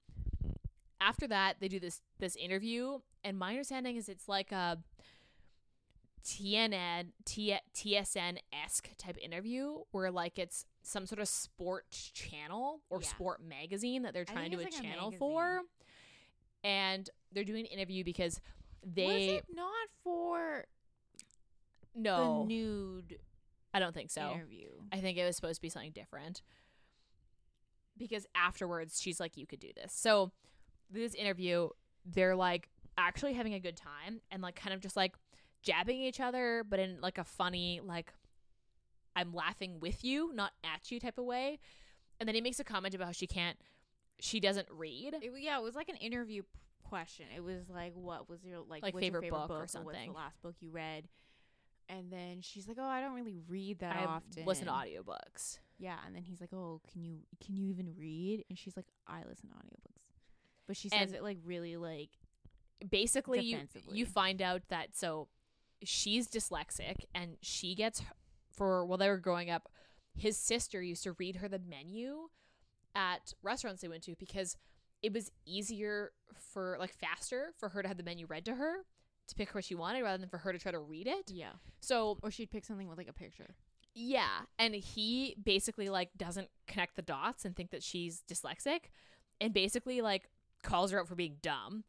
After 1.00 1.26
that, 1.28 1.56
they 1.60 1.68
do 1.68 1.80
this 1.80 2.00
this 2.18 2.36
interview, 2.36 2.98
and 3.24 3.38
my 3.38 3.50
understanding 3.50 3.96
is 3.96 4.08
it's 4.08 4.28
like 4.28 4.52
a 4.52 4.78
TNN 6.24 7.08
T, 7.24 7.56
TSN 7.74 8.38
esque 8.52 8.90
type 8.96 9.16
interview 9.20 9.78
where 9.90 10.10
like 10.10 10.38
it's 10.38 10.64
some 10.82 11.04
sort 11.06 11.20
of 11.20 11.26
sports 11.28 12.10
channel 12.12 12.80
or 12.90 13.00
Yeah. 13.00 13.08
sport 13.08 13.42
magazine 13.42 14.02
that 14.02 14.14
they're 14.14 14.24
trying 14.24 14.50
to 14.50 14.56
do 14.56 14.62
a 14.62 14.64
like 14.64 14.72
a 14.72 14.82
channel 14.82 15.10
for, 15.10 15.62
and 16.62 17.10
they're 17.32 17.42
doing 17.44 17.66
an 17.66 17.72
interview 17.72 18.04
because 18.04 18.40
was 18.84 18.94
they 18.94 19.28
it 19.36 19.46
not 19.54 19.88
for 20.02 20.64
no, 21.94 22.40
the 22.40 22.48
nude 22.48 23.18
I 23.74 23.78
don't 23.78 23.94
think 23.94 24.10
so. 24.10 24.32
interview? 24.32 24.68
I 24.92 24.98
think 24.98 25.16
it 25.18 25.24
was 25.24 25.36
supposed 25.36 25.56
to 25.56 25.62
be 25.62 25.68
something 25.68 25.92
different. 25.92 26.42
Because 27.96 28.26
afterwards, 28.34 29.00
she's 29.00 29.20
like, 29.20 29.36
you 29.36 29.46
could 29.46 29.60
do 29.60 29.70
this. 29.74 29.92
So, 29.92 30.32
this 30.90 31.14
interview, 31.14 31.68
they're 32.04 32.36
like 32.36 32.68
actually 32.98 33.32
having 33.32 33.54
a 33.54 33.60
good 33.60 33.76
time 33.76 34.20
and 34.30 34.42
like 34.42 34.56
kind 34.56 34.74
of 34.74 34.80
just 34.80 34.96
like 34.96 35.14
jabbing 35.62 36.02
each 36.02 36.20
other, 36.20 36.64
but 36.68 36.78
in 36.78 37.00
like 37.00 37.18
a 37.18 37.24
funny, 37.24 37.80
like, 37.82 38.12
I'm 39.14 39.32
laughing 39.32 39.78
with 39.80 40.04
you, 40.04 40.32
not 40.34 40.52
at 40.64 40.90
you 40.90 40.98
type 40.98 41.18
of 41.18 41.24
way. 41.24 41.58
And 42.18 42.28
then 42.28 42.34
he 42.34 42.40
makes 42.40 42.60
a 42.60 42.64
comment 42.64 42.94
about 42.94 43.06
how 43.06 43.12
she 43.12 43.26
can't, 43.26 43.58
she 44.20 44.40
doesn't 44.40 44.68
read. 44.70 45.14
It, 45.14 45.32
yeah, 45.40 45.58
it 45.58 45.62
was 45.62 45.74
like 45.74 45.88
an 45.88 45.96
interview 45.96 46.42
question. 46.92 47.26
It 47.34 47.42
was 47.42 47.68
like, 47.70 47.92
"What 47.94 48.28
was 48.28 48.44
your 48.44 48.58
like, 48.60 48.82
Like 48.82 48.94
what's 48.94 49.06
your 49.06 49.20
favorite 49.22 49.30
book 49.30 49.50
or 49.50 49.66
something? 49.66 49.86
What's 49.86 50.06
the 50.06 50.12
last 50.12 50.42
book 50.42 50.56
you 50.60 50.70
read?" 50.70 51.08
And 51.88 52.12
then 52.12 52.40
she's 52.42 52.68
like, 52.68 52.76
"Oh, 52.78 52.84
I 52.86 53.00
don't 53.00 53.14
really 53.14 53.38
read 53.48 53.78
that 53.78 53.96
I 53.96 54.04
often." 54.04 54.44
listen 54.44 54.66
to 54.66 54.72
audiobooks. 54.72 55.58
Yeah, 55.78 55.96
and 56.06 56.14
then 56.14 56.22
he's 56.22 56.40
like, 56.40 56.52
"Oh, 56.52 56.80
can 56.92 57.02
you 57.02 57.20
can 57.44 57.56
you 57.56 57.66
even 57.68 57.94
read?" 57.96 58.44
And 58.48 58.58
she's 58.58 58.76
like, 58.76 58.86
"I 59.06 59.24
listen 59.28 59.48
to 59.48 59.54
audiobooks," 59.54 60.12
but 60.66 60.76
she 60.76 60.88
says 60.88 61.08
And- 61.08 61.14
it 61.14 61.22
like 61.22 61.38
really 61.44 61.76
like 61.76 62.10
basically 62.90 63.40
you, 63.40 63.58
you 63.90 64.04
find 64.06 64.42
out 64.42 64.62
that 64.68 64.96
so 64.96 65.28
she's 65.84 66.28
dyslexic 66.28 67.04
and 67.14 67.36
she 67.40 67.74
gets 67.74 68.02
for 68.50 68.84
while 68.84 68.98
they 68.98 69.08
were 69.08 69.18
growing 69.18 69.50
up 69.50 69.68
his 70.14 70.36
sister 70.36 70.82
used 70.82 71.04
to 71.04 71.12
read 71.12 71.36
her 71.36 71.48
the 71.48 71.58
menu 71.58 72.28
at 72.94 73.34
restaurants 73.42 73.82
they 73.82 73.88
went 73.88 74.02
to 74.02 74.14
because 74.18 74.56
it 75.02 75.12
was 75.12 75.30
easier 75.46 76.12
for 76.52 76.76
like 76.78 76.92
faster 76.94 77.52
for 77.58 77.68
her 77.70 77.82
to 77.82 77.88
have 77.88 77.96
the 77.96 78.02
menu 78.02 78.26
read 78.26 78.44
to 78.44 78.54
her 78.54 78.76
to 79.28 79.34
pick 79.34 79.54
what 79.54 79.64
she 79.64 79.74
wanted 79.74 80.02
rather 80.02 80.18
than 80.18 80.28
for 80.28 80.38
her 80.38 80.52
to 80.52 80.58
try 80.58 80.72
to 80.72 80.78
read 80.78 81.06
it 81.06 81.30
yeah. 81.30 81.52
so 81.80 82.18
Or 82.22 82.30
she'd 82.30 82.50
pick 82.50 82.64
something 82.64 82.88
with 82.88 82.98
like 82.98 83.08
a 83.08 83.12
picture. 83.12 83.54
yeah 83.94 84.40
and 84.58 84.74
he 84.74 85.36
basically 85.42 85.88
like 85.88 86.10
doesn't 86.16 86.48
connect 86.66 86.96
the 86.96 87.02
dots 87.02 87.44
and 87.44 87.54
think 87.54 87.70
that 87.70 87.82
she's 87.82 88.22
dyslexic 88.30 88.84
and 89.40 89.52
basically 89.54 90.00
like 90.00 90.28
calls 90.62 90.90
her 90.92 91.00
out 91.00 91.08
for 91.08 91.14
being 91.14 91.36
dumb 91.42 91.84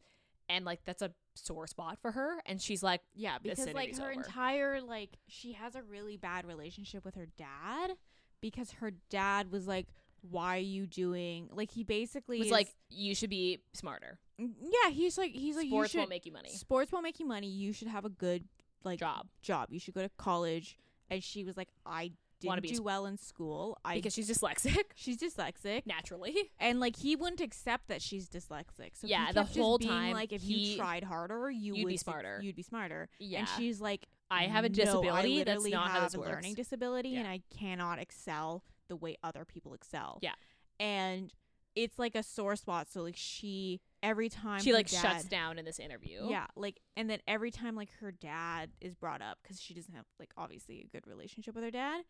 and 0.48 0.64
like 0.64 0.80
that's 0.84 1.02
a 1.02 1.10
sore 1.36 1.66
spot 1.66 1.98
for 2.00 2.12
her 2.12 2.38
and 2.46 2.60
she's 2.60 2.82
like 2.82 3.00
Yeah, 3.14 3.38
because 3.42 3.72
like 3.72 3.96
her 3.96 4.04
over. 4.04 4.12
entire 4.12 4.80
like 4.80 5.18
she 5.26 5.52
has 5.54 5.74
a 5.74 5.82
really 5.82 6.16
bad 6.16 6.46
relationship 6.46 7.04
with 7.04 7.14
her 7.16 7.26
dad 7.38 7.92
because 8.40 8.72
her 8.72 8.92
dad 9.08 9.50
was 9.50 9.66
like, 9.66 9.86
"Why 10.30 10.56
are 10.56 10.60
you 10.60 10.86
doing?" 10.86 11.48
Like 11.52 11.70
he 11.70 11.84
basically 11.84 12.38
was 12.38 12.46
is- 12.46 12.52
like 12.52 12.74
you 12.88 13.14
should 13.14 13.30
be 13.30 13.60
smarter 13.72 14.18
yeah, 14.38 14.90
he's 14.90 15.16
like 15.16 15.32
he's 15.32 15.54
like 15.56 15.66
sports 15.68 15.94
you 15.94 15.98
should 15.98 15.98
won't 15.98 16.10
make 16.10 16.26
you 16.26 16.32
money 16.32 16.50
sports 16.50 16.90
won't 16.90 17.04
make 17.04 17.20
you 17.20 17.26
money. 17.26 17.46
You 17.48 17.72
should 17.72 17.86
have 17.88 18.04
a 18.04 18.08
good 18.10 18.44
like 18.82 18.98
job 18.98 19.28
job. 19.42 19.68
You 19.70 19.78
should 19.78 19.94
go 19.94 20.02
to 20.02 20.10
college. 20.18 20.76
And 21.10 21.22
she 21.22 21.44
was 21.44 21.56
like, 21.56 21.68
"I 21.86 22.10
didn't 22.40 22.62
be 22.62 22.70
do 22.72 22.82
well 22.82 23.06
in 23.06 23.16
school. 23.16 23.78
I 23.84 23.94
because 23.94 24.12
she's 24.12 24.28
dyslexic 24.28 24.76
she's 24.96 25.18
dyslexic." 25.18 25.86
naturally 25.86 26.50
And 26.58 26.80
like 26.80 26.96
he 26.96 27.14
wouldn't 27.14 27.40
accept 27.40 27.86
that 27.88 28.02
she's 28.02 28.28
dyslexic. 28.28 28.90
So 28.94 29.06
Yeah, 29.06 29.26
he 29.28 29.32
the 29.34 29.44
whole 29.44 29.78
time 29.78 30.12
like 30.14 30.32
if 30.32 30.42
he- 30.42 30.70
you 30.72 30.76
tried 30.78 31.04
harder, 31.04 31.48
you 31.50 31.74
you'd 31.74 31.84
would 31.84 31.90
be 31.90 31.96
smarter. 31.96 32.40
You'd 32.42 32.56
be 32.56 32.62
smarter. 32.62 33.08
yeah 33.20 33.38
And 33.40 33.48
she's 33.56 33.80
like, 33.80 34.08
i 34.30 34.44
have 34.44 34.64
a 34.64 34.68
"No, 34.68 34.74
disability 34.74 35.40
I 35.40 35.44
that's 35.44 35.68
not 35.70 35.90
how 35.90 36.00
this 36.00 36.14
a 36.14 36.18
works 36.18 36.30
learning 36.32 36.54
disability, 36.54 37.10
Yeah. 37.10 37.20
and 37.20 37.28
I 37.28 37.40
cannot 37.56 37.98
excel 38.00 38.64
the 38.88 38.96
way 38.96 39.16
other 39.22 39.44
people 39.44 39.74
excel. 39.74 40.18
Yeah. 40.22 40.34
and 40.80 41.32
it's 41.76 41.98
like 41.98 42.14
a 42.14 42.22
sore 42.22 42.54
spot. 42.54 42.86
So 42.88 43.02
like 43.02 43.16
she 43.16 43.80
every 44.00 44.28
time 44.28 44.60
she 44.60 44.72
like 44.72 44.88
dad, 44.88 45.02
shuts 45.02 45.24
down 45.24 45.58
in 45.58 45.64
this 45.64 45.80
interview 45.80 46.28
Yeah, 46.28 46.46
like 46.54 46.78
and 46.96 47.10
then 47.10 47.18
every 47.26 47.50
time 47.50 47.74
like 47.74 47.90
her 48.00 48.12
dad 48.12 48.70
is 48.80 48.94
brought 48.94 49.20
up 49.22 49.38
because 49.42 49.60
she 49.60 49.74
doesn't 49.74 49.92
have 49.92 50.04
like 50.20 50.30
obviously 50.36 50.80
a 50.80 50.86
good 50.96 51.04
relationship 51.08 51.52
with 51.54 51.64
her 51.64 51.72
dad. 51.72 52.02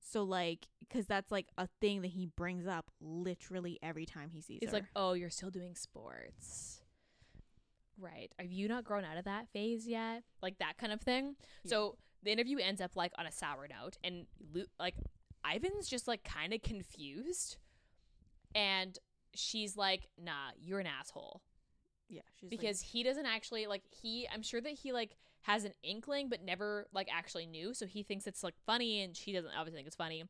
So 0.00 0.22
like, 0.24 0.68
because 0.80 1.06
that's 1.06 1.32
like 1.32 1.46
a 1.56 1.68
thing 1.80 2.02
that 2.02 2.08
he 2.08 2.26
brings 2.26 2.66
up 2.66 2.90
literally 3.00 3.78
every 3.82 4.04
time 4.04 4.28
he 4.30 4.40
sees 4.42 4.58
he's 4.60 4.70
her. 4.70 4.76
like 4.76 4.84
oh 4.94 5.14
you're 5.14 5.30
still 5.30 5.50
doing 5.50 5.74
sports 5.74 6.82
right 8.00 8.32
have 8.38 8.52
you 8.52 8.68
not 8.68 8.84
grown 8.84 9.04
out 9.04 9.16
of 9.16 9.24
that 9.24 9.48
phase 9.52 9.86
yet 9.88 10.22
like 10.42 10.58
that 10.58 10.76
kind 10.78 10.92
of 10.92 11.00
thing 11.00 11.34
Yeah. 11.64 11.70
so 11.70 11.96
the 12.22 12.30
interview 12.30 12.58
ends 12.58 12.80
up 12.80 12.94
like 12.94 13.12
on 13.18 13.26
a 13.26 13.32
sour 13.32 13.66
note 13.68 13.96
and 14.04 14.26
Lu- 14.52 14.66
like 14.78 14.94
ivan's 15.44 15.88
just 15.88 16.08
like 16.08 16.24
kind 16.24 16.52
of 16.52 16.62
confused. 16.62 17.56
And 18.54 18.98
she's 19.34 19.76
like 19.76 20.08
nah 20.22 20.50
you're 20.60 20.80
an 20.80 20.86
asshole. 20.86 21.42
Yeah, 22.08 22.22
she's 22.34 22.44
like- 22.44 22.50
because 22.50 22.80
he 22.80 23.02
doesn't 23.02 23.26
actually 23.26 23.66
like 23.66 23.82
he 23.90 24.26
i'm 24.32 24.42
sure 24.42 24.60
that 24.60 24.72
he 24.72 24.92
like 24.92 25.16
has 25.42 25.64
an 25.64 25.72
inkling 25.82 26.28
but 26.28 26.42
never 26.42 26.86
like 26.92 27.08
actually 27.12 27.46
knew. 27.46 27.72
So 27.74 27.86
he 27.86 28.02
thinks 28.02 28.26
it's 28.26 28.42
like 28.42 28.54
funny 28.66 29.02
and 29.02 29.16
she 29.16 29.32
doesn't 29.32 29.52
obviously 29.56 29.78
think 29.78 29.86
it's 29.86 29.96
funny. 29.96 30.24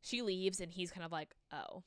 She 0.00 0.20
leaves 0.22 0.60
and 0.60 0.72
he's 0.72 0.90
kind 0.90 1.04
of 1.04 1.12
like 1.12 1.34
oh. 1.52 1.82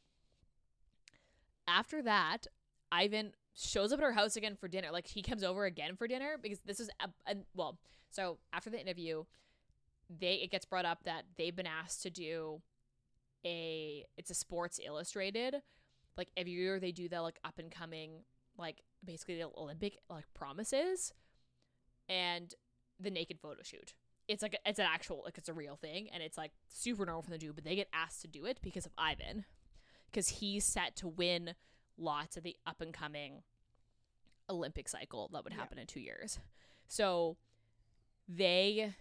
After 1.67 2.01
that 2.03 2.47
ivan 2.91 3.33
shows 3.55 3.91
up 3.91 3.99
at 3.99 4.03
her 4.03 4.11
house 4.13 4.35
again 4.35 4.55
for 4.55 4.67
dinner. 4.67 4.89
Like 4.91 5.07
he 5.07 5.21
comes 5.21 5.43
over 5.43 5.65
again 5.65 5.95
for 5.95 6.07
dinner 6.07 6.37
because 6.41 6.59
this 6.65 6.79
is 6.79 6.89
a, 6.99 7.09
a, 7.31 7.35
well 7.53 7.77
so 8.09 8.37
after 8.53 8.69
the 8.69 8.79
interview 8.79 9.23
they 10.09 10.35
it 10.35 10.51
gets 10.51 10.65
brought 10.65 10.85
up 10.85 11.03
that 11.03 11.23
they've 11.37 11.55
been 11.55 11.67
asked 11.67 12.03
to 12.03 12.09
do 12.09 12.61
a 13.45 14.05
it's 14.17 14.29
a 14.29 14.33
sports 14.35 14.79
illustrated 14.85 15.55
like 16.17 16.29
every 16.37 16.51
year 16.53 16.79
they 16.79 16.91
do 16.91 17.07
the 17.09 17.21
like 17.21 17.39
up 17.43 17.59
and 17.59 17.71
coming 17.71 18.23
like 18.57 18.81
basically 19.03 19.37
the 19.37 19.49
Olympic 19.57 19.97
like 20.09 20.25
promises 20.33 21.13
and 22.07 22.53
the 22.99 23.09
naked 23.11 23.39
photo 23.41 23.61
shoot. 23.63 23.93
It's 24.27 24.41
like 24.41 24.53
a, 24.53 24.69
it's 24.69 24.79
an 24.79 24.87
actual 24.91 25.21
like 25.25 25.37
it's 25.37 25.49
a 25.49 25.53
real 25.53 25.75
thing 25.75 26.07
and 26.13 26.23
it's 26.23 26.37
like 26.37 26.51
super 26.67 27.05
normal 27.05 27.21
for 27.23 27.29
them 27.31 27.39
to 27.39 27.45
do, 27.47 27.53
but 27.53 27.63
they 27.63 27.75
get 27.75 27.89
asked 27.93 28.21
to 28.21 28.27
do 28.27 28.45
it 28.45 28.59
because 28.61 28.85
of 28.85 28.91
Ivan, 28.97 29.45
because 30.09 30.29
he's 30.29 30.63
set 30.65 30.95
to 30.97 31.07
win 31.07 31.53
lots 31.97 32.37
of 32.37 32.43
the 32.43 32.55
up 32.65 32.81
and 32.81 32.93
coming 32.93 33.43
Olympic 34.49 34.87
cycle 34.87 35.29
that 35.33 35.43
would 35.43 35.53
Yeah. 35.53 35.59
happen 35.59 35.77
in 35.77 35.87
two 35.87 35.99
years. 35.99 36.39
So 36.87 37.37
they 38.27 38.93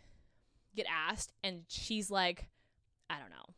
get 0.74 0.86
asked, 0.90 1.32
and 1.42 1.62
she's 1.68 2.10
like, 2.10 2.48
I 3.08 3.18
don't 3.18 3.30
know. 3.30 3.54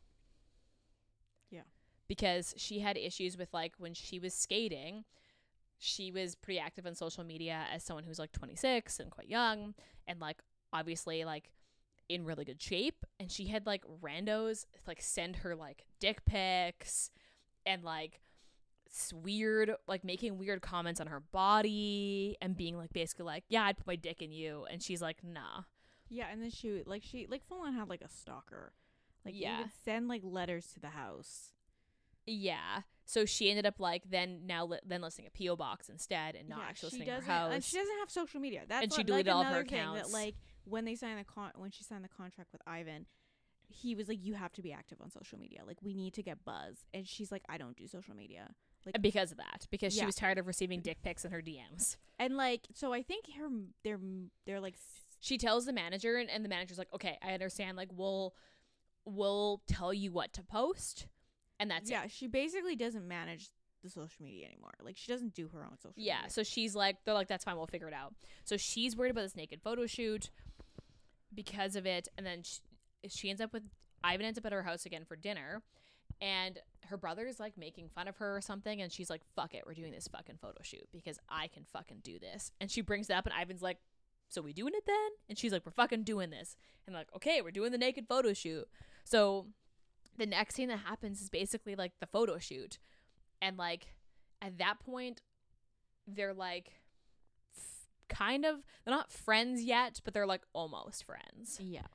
Yeah. 1.49 1.61
Because 2.07 2.53
she 2.57 2.79
had 2.79 2.97
issues 2.97 3.37
with 3.37 3.53
like 3.53 3.73
when 3.77 3.93
she 3.93 4.19
was 4.19 4.33
skating, 4.33 5.05
she 5.79 6.11
was 6.11 6.35
pretty 6.35 6.59
active 6.59 6.85
on 6.85 6.95
social 6.95 7.23
media 7.23 7.65
as 7.73 7.83
someone 7.83 8.03
who's 8.03 8.19
like 8.19 8.31
26 8.31 8.99
and 8.99 9.11
quite 9.11 9.29
young 9.29 9.75
and 10.07 10.19
like 10.19 10.41
obviously 10.73 11.23
like 11.23 11.51
in 12.09 12.25
really 12.25 12.45
good 12.45 12.61
shape 12.61 13.05
and 13.19 13.31
she 13.31 13.45
had 13.47 13.65
like 13.65 13.83
randos 14.01 14.65
like 14.87 15.01
send 15.01 15.37
her 15.37 15.55
like 15.55 15.85
dick 15.99 16.25
pics 16.25 17.11
and 17.65 17.83
like 17.83 18.21
weird 19.13 19.75
like 19.87 20.03
making 20.03 20.37
weird 20.37 20.61
comments 20.61 21.01
on 21.01 21.07
her 21.07 21.19
body 21.19 22.37
and 22.41 22.55
being 22.55 22.77
like 22.77 22.91
basically 22.93 23.25
like 23.25 23.43
yeah 23.49 23.63
I'd 23.63 23.77
put 23.77 23.85
my 23.85 23.95
dick 23.97 24.21
in 24.21 24.31
you 24.31 24.65
and 24.71 24.81
she's 24.81 25.01
like 25.01 25.17
nah 25.23 25.63
yeah, 26.09 26.27
and 26.31 26.41
then 26.41 26.49
she 26.49 26.83
like 26.85 27.03
she 27.03 27.27
like 27.29 27.43
full 27.47 27.61
on 27.61 27.73
had 27.73 27.89
like 27.89 28.01
a 28.01 28.09
stalker. 28.09 28.73
Like 29.25 29.33
Yeah. 29.37 29.57
you 29.57 29.63
would 29.63 29.71
send 29.83 30.07
like 30.07 30.21
letters 30.23 30.67
to 30.73 30.79
the 30.79 30.89
house. 30.89 31.51
Yeah. 32.25 32.81
So 33.05 33.25
she 33.25 33.49
ended 33.49 33.65
up 33.65 33.79
like 33.79 34.03
then 34.09 34.41
now 34.45 34.65
li- 34.65 34.79
then 34.85 35.01
listing 35.01 35.25
a 35.27 35.29
PO 35.45 35.55
box 35.55 35.87
instead 35.89 36.35
and 36.35 36.49
not 36.49 36.59
Yeah, 36.59 36.65
actually 36.69 36.99
listing 36.99 37.07
her 37.13 37.21
house. 37.21 37.53
and 37.53 37.63
she 37.63 37.77
doesn't 37.77 37.97
have 37.99 38.09
social 38.11 38.39
media. 38.41 38.63
That's 38.67 38.83
And 38.83 38.93
she 38.93 39.03
deleted 39.03 39.27
like 39.27 39.35
all 39.35 39.41
of 39.43 39.47
her 39.53 39.59
accounts. 39.61 40.01
That 40.03 40.11
like 40.13 40.35
when 40.65 40.83
they 40.85 40.95
signed 40.95 41.19
the 41.19 41.23
con 41.23 41.51
when 41.55 41.71
she 41.71 41.83
signed 41.83 42.03
the 42.03 42.09
contract 42.09 42.51
with 42.51 42.61
Ivan, 42.67 43.05
he 43.69 43.95
was 43.95 44.07
like, 44.09 44.19
"You 44.21 44.33
have 44.35 44.51
to 44.53 44.61
be 44.61 44.71
active 44.73 44.99
on 45.01 45.09
social 45.11 45.37
media. 45.39 45.61
Like 45.65 45.77
we 45.81 45.93
need 45.93 46.13
to 46.15 46.23
get 46.23 46.43
buzz." 46.43 46.85
And 46.93 47.07
she's 47.07 47.31
like, 47.31 47.43
"I 47.49 47.57
don't 47.57 47.75
do 47.77 47.87
social 47.87 48.15
media." 48.15 48.53
Like 48.85 49.01
because 49.01 49.31
of 49.31 49.37
that, 49.37 49.67
because 49.71 49.93
she 49.93 50.05
was 50.05 50.15
tired 50.15 50.37
of 50.37 50.47
receiving 50.47 50.79
dick 50.81 51.01
pics 51.01 51.25
in 51.25 51.31
her 51.31 51.41
DMs. 51.41 51.97
And 52.19 52.37
like, 52.37 52.67
so 52.73 52.93
I 52.93 53.01
think 53.03 53.25
her 53.37 53.47
they're 53.83 53.99
they're 54.45 54.61
like 54.61 54.75
She 55.19 55.37
tells 55.37 55.65
the 55.65 55.73
manager, 55.73 56.17
and, 56.17 56.29
and 56.29 56.45
the 56.45 56.49
manager's 56.49 56.77
like, 56.77 56.93
"Okay, 56.93 57.17
I 57.21 57.33
understand. 57.33 57.77
Like, 57.77 57.89
we'll 57.93 58.35
we'll 59.05 59.61
tell 59.67 59.93
you 59.93 60.11
what 60.11 60.33
to 60.33 60.43
post, 60.43 61.07
and 61.59 61.71
that's 61.71 61.89
it. 61.89 61.93
yeah. 61.93 62.03
it." 62.03 62.11
She 62.11 62.27
basically 62.27 62.75
doesn't 62.75 63.07
manage 63.07 63.49
the 63.83 63.89
social 63.89 64.23
media 64.23 64.45
anymore. 64.45 64.73
Like 64.81 64.97
she 64.97 65.11
doesn't 65.11 65.33
do 65.33 65.47
her 65.49 65.63
own 65.63 65.77
social. 65.77 65.93
Yeah. 65.95 66.15
media. 66.17 66.29
So 66.29 66.43
she's 66.43 66.75
like, 66.75 66.97
they're 67.05 67.13
like, 67.13 67.27
"That's 67.27 67.43
fine. 67.43 67.57
We'll 67.57 67.67
figure 67.67 67.87
it 67.87 67.93
out." 67.93 68.13
So 68.43 68.57
she's 68.57 68.95
worried 68.95 69.11
about 69.11 69.21
this 69.21 69.35
naked 69.35 69.61
photo 69.61 69.85
shoot 69.85 70.29
because 71.33 71.75
of 71.75 71.85
it, 71.85 72.07
and 72.17 72.25
then 72.25 72.43
she, 72.43 72.59
she 73.09 73.29
ends 73.29 73.41
up 73.41 73.53
with 73.53 73.63
Ivan 74.03 74.25
ends 74.25 74.37
up 74.37 74.45
at 74.45 74.51
her 74.51 74.63
house 74.63 74.85
again 74.85 75.05
for 75.05 75.15
dinner, 75.15 75.61
and 76.21 76.59
her 76.85 76.97
brother's 76.97 77.39
like 77.39 77.57
making 77.57 77.89
fun 77.89 78.07
of 78.07 78.17
her 78.17 78.37
or 78.37 78.41
something, 78.41 78.81
and 78.81 78.91
she's 78.91 79.09
like, 79.09 79.21
"Fuck 79.35 79.53
it, 79.53 79.63
we're 79.65 79.73
doing 79.73 79.91
this 79.91 80.07
fucking 80.07 80.37
photo 80.41 80.61
shoot 80.61 80.87
because 80.91 81.19
I 81.29 81.47
can 81.47 81.63
fucking 81.65 81.99
do 82.03 82.19
this." 82.19 82.51
And 82.59 82.69
she 82.71 82.81
brings 82.81 83.09
it 83.09 83.13
up, 83.13 83.25
and 83.25 83.33
Ivan's 83.39 83.61
like, 83.61 83.77
"So 84.29 84.41
we 84.41 84.53
doing 84.53 84.73
it 84.75 84.85
then?" 84.85 85.09
And 85.29 85.37
she's 85.37 85.51
like, 85.51 85.65
"We're 85.65 85.71
fucking 85.71 86.03
doing 86.03 86.29
this." 86.29 86.55
And 86.85 86.95
like, 86.95 87.07
"Okay, 87.15 87.41
we're 87.41 87.51
doing 87.51 87.71
the 87.71 87.77
naked 87.77 88.07
photo 88.07 88.33
shoot." 88.33 88.67
So 89.03 89.47
the 90.17 90.25
next 90.25 90.55
thing 90.55 90.67
that 90.69 90.79
happens 90.79 91.21
is 91.21 91.29
basically 91.29 91.75
like 91.75 91.93
the 91.99 92.07
photo 92.07 92.37
shoot, 92.39 92.79
and 93.41 93.57
like 93.57 93.95
at 94.41 94.57
that 94.57 94.79
point, 94.79 95.21
they're 96.07 96.33
like 96.33 96.71
f- 97.55 97.87
kind 98.09 98.45
of 98.45 98.57
they're 98.85 98.93
not 98.93 99.11
friends 99.11 99.63
yet, 99.63 100.01
but 100.03 100.13
they're 100.13 100.27
like 100.27 100.43
almost 100.53 101.03
friends. 101.05 101.59
yeah. 101.61 101.87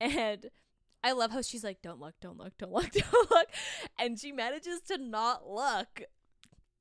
And 0.00 0.50
I 1.02 1.12
love 1.12 1.30
how 1.32 1.42
she's 1.42 1.64
like, 1.64 1.82
"Don't 1.82 2.00
look, 2.00 2.14
don't 2.20 2.38
look, 2.38 2.56
don't 2.58 2.72
look, 2.72 2.90
don't 2.92 3.30
look," 3.30 3.48
and 3.98 4.18
she 4.18 4.30
manages 4.32 4.80
to 4.88 4.98
not 4.98 5.48
look. 5.48 6.02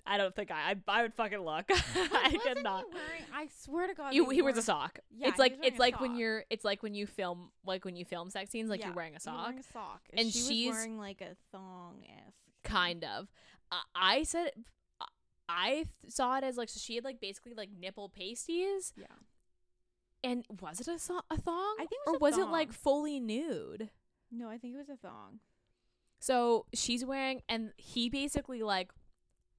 I 0.10 0.18
don't 0.18 0.34
think 0.36 0.52
I. 0.52 0.72
I, 0.72 0.76
I 0.88 1.02
would 1.02 1.14
fucking 1.14 1.40
look. 1.40 1.66
I 1.72 2.32
could 2.44 2.64
Wasn't 2.64 2.64
wearing, 2.94 3.24
I 3.34 3.48
swear 3.64 3.88
to 3.88 3.94
God, 3.94 4.14
You, 4.14 4.30
he 4.30 4.38
he 4.38 4.42
wears 4.42 4.58
a 4.58 4.62
sock. 4.62 5.00
Yeah, 5.16 5.28
it's 5.28 5.38
like 5.40 5.58
it's 5.64 5.78
like 5.80 6.00
when 6.00 6.16
you're. 6.16 6.46
It's 6.50 6.64
like 6.64 6.82
when 6.82 6.94
you 6.94 7.06
film 7.08 7.50
like 7.66 7.84
when 7.86 7.96
you 7.96 8.06
film 8.06 8.30
sex 8.30 8.50
scenes, 8.52 8.70
like 8.70 8.80
Yeah, 8.80 8.88
you're 8.88 8.96
wearing 8.96 9.16
a 9.16 9.20
sock. 9.20 9.44
wearing 9.48 9.60
a 9.60 9.64
sock, 9.64 10.02
And 10.14 10.32
she 10.32 10.40
she's- 10.40 10.68
was 10.70 10.76
wearing 10.78 10.98
like 10.98 11.22
a 11.22 11.36
thong 11.52 12.04
esque. 12.10 12.38
kind 12.64 13.04
of. 13.04 13.28
I 13.72 13.82
I 13.96 14.24
said 14.24 14.52
I 15.50 15.86
th- 16.02 16.14
saw 16.14 16.38
it 16.38 16.44
as 16.44 16.58
like 16.58 16.70
so 16.70 16.80
she 16.82 16.96
had 16.96 17.04
like 17.04 17.20
basically 17.20 17.54
like 17.54 17.70
nipple 17.78 18.10
pasties, 18.10 18.94
Yeah. 18.98 19.06
and 20.24 20.46
was 20.62 20.80
it 20.82 20.88
a, 20.88 21.00
so- 21.00 21.22
a 21.30 21.38
thong? 21.38 21.76
I 21.80 21.86
think 21.86 22.02
it 22.06 22.10
or 22.10 22.14
was 22.14 22.38
was 22.38 22.38
it 22.40 22.50
like 22.50 22.72
fully 22.74 23.20
nude? 23.20 23.90
No, 24.32 24.50
I 24.50 24.58
think 24.58 24.74
it 24.76 24.78
was 24.78 24.90
a 24.90 24.98
thong. 24.98 25.40
So 26.20 26.66
she's 26.74 27.06
wearing, 27.06 27.42
and 27.48 27.72
he 27.78 28.10
basically 28.10 28.64
like 28.64 28.92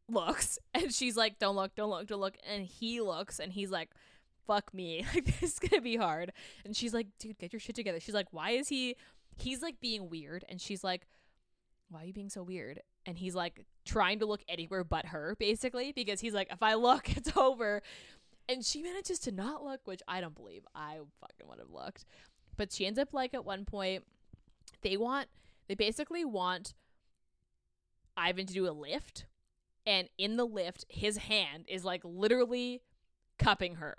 looks, 0.08 0.58
and 0.74 0.92
she's 0.92 1.16
like, 1.16 1.38
"Don't 1.38 1.56
look, 1.56 1.74
don't 1.74 1.90
look, 1.90 2.06
don't 2.06 2.20
look," 2.20 2.36
and 2.48 2.64
he 2.64 3.00
looks, 3.00 3.38
and 3.38 3.52
he's 3.52 3.70
like, 3.70 3.90
"Fuck 4.46 4.72
me, 4.72 5.04
like 5.14 5.24
this 5.24 5.54
is 5.54 5.58
gonna 5.58 5.82
be 5.82 5.96
hard." 5.96 6.32
And 6.64 6.76
she's 6.76 6.94
like, 6.94 7.06
"Dude, 7.18 7.38
get 7.38 7.52
your 7.52 7.60
shit 7.60 7.76
together." 7.76 8.00
She's 8.00 8.14
like, 8.14 8.28
"Why 8.32 8.50
is 8.50 8.68
he?" 8.68 8.96
He's 9.36 9.62
like 9.62 9.80
being 9.80 10.10
weird, 10.10 10.44
and 10.48 10.60
she's 10.60 10.82
like, 10.82 11.06
"Why 11.90 12.02
are 12.02 12.06
you 12.06 12.12
being 12.12 12.30
so 12.30 12.42
weird?" 12.42 12.80
And 13.06 13.16
he's 13.16 13.34
like 13.34 13.64
trying 13.84 14.18
to 14.18 14.26
look 14.26 14.42
anywhere 14.48 14.84
but 14.84 15.06
her, 15.06 15.36
basically, 15.38 15.92
because 15.92 16.20
he's 16.20 16.34
like, 16.34 16.48
"If 16.52 16.62
I 16.62 16.74
look, 16.74 17.10
it's 17.16 17.36
over." 17.36 17.82
And 18.50 18.64
she 18.64 18.82
manages 18.82 19.18
to 19.20 19.32
not 19.32 19.62
look, 19.62 19.80
which 19.84 20.00
I 20.08 20.22
don't 20.22 20.34
believe. 20.34 20.66
I 20.74 21.00
fucking 21.20 21.46
would 21.46 21.58
have 21.58 21.70
looked. 21.70 22.06
But 22.56 22.72
she 22.72 22.86
ends 22.86 22.98
up 22.98 23.12
like 23.12 23.34
at 23.34 23.44
one 23.44 23.66
point, 23.66 24.04
they 24.82 24.96
want 24.96 25.28
they 25.68 25.74
basically 25.74 26.24
want 26.24 26.74
Ivan 28.16 28.46
to 28.46 28.54
do 28.54 28.68
a 28.68 28.72
lift, 28.72 29.26
and 29.88 30.11
in 30.18 30.37
the 30.37 30.44
lift, 30.44 30.85
his 30.90 31.16
hand 31.16 31.64
is 31.66 31.83
like 31.83 32.03
literally 32.05 32.83
cupping 33.38 33.77
her. 33.77 33.96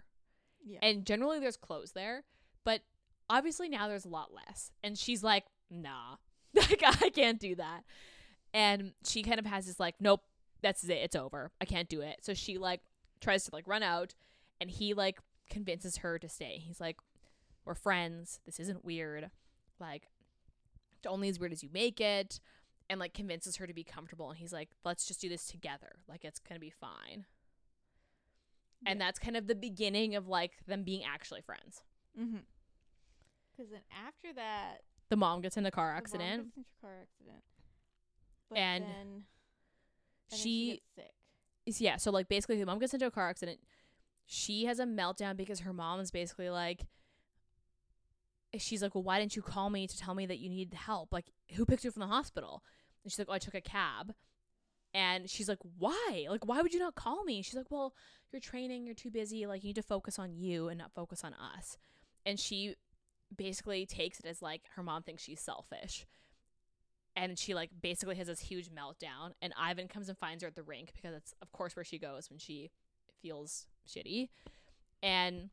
Yeah. 0.63 0.77
And 0.83 1.03
generally, 1.03 1.39
there's 1.39 1.57
clothes 1.57 1.93
there, 1.93 2.25
but 2.63 2.81
obviously 3.27 3.69
now 3.69 3.87
there's 3.87 4.05
a 4.05 4.09
lot 4.09 4.29
less. 4.31 4.71
And 4.83 4.95
she's 4.95 5.23
like, 5.23 5.45
"Nah, 5.71 6.17
like 6.53 6.83
I 6.85 7.09
can't 7.09 7.39
do 7.39 7.55
that." 7.55 7.85
And 8.53 8.93
she 9.03 9.23
kind 9.23 9.39
of 9.39 9.47
has 9.47 9.65
this 9.65 9.79
like, 9.79 9.95
"Nope, 9.99 10.21
that's 10.61 10.83
it. 10.83 10.99
It's 11.01 11.15
over. 11.15 11.51
I 11.59 11.65
can't 11.65 11.89
do 11.89 12.01
it." 12.01 12.19
So 12.21 12.35
she 12.35 12.59
like 12.59 12.81
tries 13.19 13.45
to 13.45 13.49
like 13.51 13.67
run 13.67 13.81
out, 13.81 14.13
and 14.61 14.69
he 14.69 14.93
like 14.93 15.17
convinces 15.49 15.97
her 15.97 16.19
to 16.19 16.29
stay. 16.29 16.61
He's 16.63 16.79
like, 16.79 16.97
"We're 17.65 17.73
friends. 17.73 18.41
This 18.45 18.59
isn't 18.59 18.85
weird. 18.85 19.31
Like, 19.79 20.09
it's 20.99 21.07
only 21.07 21.29
as 21.29 21.39
weird 21.39 21.51
as 21.51 21.63
you 21.63 21.69
make 21.73 21.99
it." 21.99 22.39
And 22.89 22.99
like 22.99 23.13
convinces 23.13 23.57
her 23.57 23.67
to 23.67 23.73
be 23.73 23.83
comfortable. 23.83 24.29
And 24.29 24.37
he's 24.39 24.51
like, 24.51 24.69
"Let's 24.83 25.05
just 25.07 25.21
do 25.21 25.29
this 25.29 25.45
together. 25.45 25.99
Like 26.07 26.25
it's 26.25 26.39
gonna 26.39 26.59
be 26.59 26.71
fine." 26.71 27.25
And 28.85 28.99
that's 28.99 29.19
kind 29.19 29.35
of 29.37 29.45
the 29.47 29.55
beginning 29.55 30.15
of 30.15 30.27
like 30.27 30.53
them 30.65 30.83
being 30.83 31.03
actually 31.03 31.41
friends. 31.41 31.83
Mm-hmm. 32.19 32.37
Because 33.51 33.71
then 33.71 33.81
after 34.07 34.33
that, 34.33 34.79
The 35.09 35.17
mom 35.17 35.41
gets 35.41 35.57
in 35.57 35.65
a 35.65 35.71
car 35.71 35.87
the 35.89 35.93
mom 35.93 35.97
accident. 35.97 36.51
into 36.55 36.69
car 36.81 36.91
accident. 37.01 37.43
But 38.49 38.57
And 38.57 38.83
then, 38.85 38.91
and 38.91 39.23
then 40.31 40.39
she- 40.39 40.81
sick. 40.95 41.11
is- 41.65 41.81
yeah, 41.81 41.97
so 41.97 42.09
like 42.11 42.27
basically 42.29 42.57
the 42.57 42.65
mom 42.65 42.79
gets 42.79 42.93
into 42.93 43.05
a 43.05 43.11
car 43.11 43.29
accident. 43.29 43.59
She 44.25 44.65
has 44.65 44.79
a 44.79 44.85
meltdown 44.85 45.35
because 45.37 45.59
her 45.61 45.73
mom 45.73 45.99
is 45.99 46.09
basically 46.11 46.49
like 46.49 46.85
she's 48.61 48.81
like, 48.81 48.95
Well, 48.95 49.03
why 49.03 49.19
didn't 49.19 49.35
you 49.35 49.41
call 49.41 49.69
me 49.69 49.87
to 49.87 49.97
tell 49.97 50.15
me 50.15 50.25
that 50.25 50.39
you 50.39 50.49
needed 50.49 50.73
help? 50.73 51.11
Like, 51.11 51.31
who 51.55 51.65
picked 51.65 51.83
you 51.83 51.91
from 51.91 52.01
the 52.01 52.07
hospital? 52.07 52.63
And 53.03 53.11
she's 53.11 53.19
like, 53.19 53.29
Oh, 53.29 53.33
I 53.33 53.39
took 53.39 53.55
a 53.55 53.61
cab. 53.61 54.13
And 54.93 55.29
she's 55.29 55.49
like, 55.49 55.59
Why? 55.77 56.25
Like, 56.29 56.45
why 56.45 56.61
would 56.61 56.73
you 56.73 56.79
not 56.79 56.95
call 56.95 57.23
me? 57.23 57.41
She's 57.41 57.55
like, 57.55 57.69
Well, 57.69 57.93
you're 58.31 58.39
training, 58.39 58.85
you're 58.85 58.95
too 58.95 59.11
busy, 59.11 59.45
like 59.45 59.63
you 59.63 59.69
need 59.69 59.75
to 59.75 59.83
focus 59.83 60.19
on 60.19 60.33
you 60.35 60.69
and 60.69 60.77
not 60.77 60.93
focus 60.93 61.23
on 61.23 61.33
us. 61.33 61.77
And 62.25 62.39
she 62.39 62.75
basically 63.35 63.85
takes 63.85 64.19
it 64.19 64.25
as 64.25 64.41
like 64.41 64.61
her 64.75 64.83
mom 64.83 65.03
thinks 65.03 65.23
she's 65.23 65.41
selfish. 65.41 66.05
And 67.15 67.37
she 67.37 67.53
like 67.53 67.71
basically 67.81 68.15
has 68.15 68.27
this 68.27 68.39
huge 68.39 68.69
meltdown 68.69 69.31
and 69.41 69.53
Ivan 69.59 69.87
comes 69.87 70.09
and 70.09 70.17
finds 70.17 70.43
her 70.43 70.47
at 70.47 70.55
the 70.55 70.63
rink 70.63 70.91
because 70.95 71.15
it's 71.15 71.33
of 71.41 71.51
course 71.51 71.75
where 71.75 71.83
she 71.83 71.99
goes 71.99 72.29
when 72.29 72.39
she 72.39 72.71
feels 73.21 73.67
shitty 73.87 74.29
and 75.03 75.49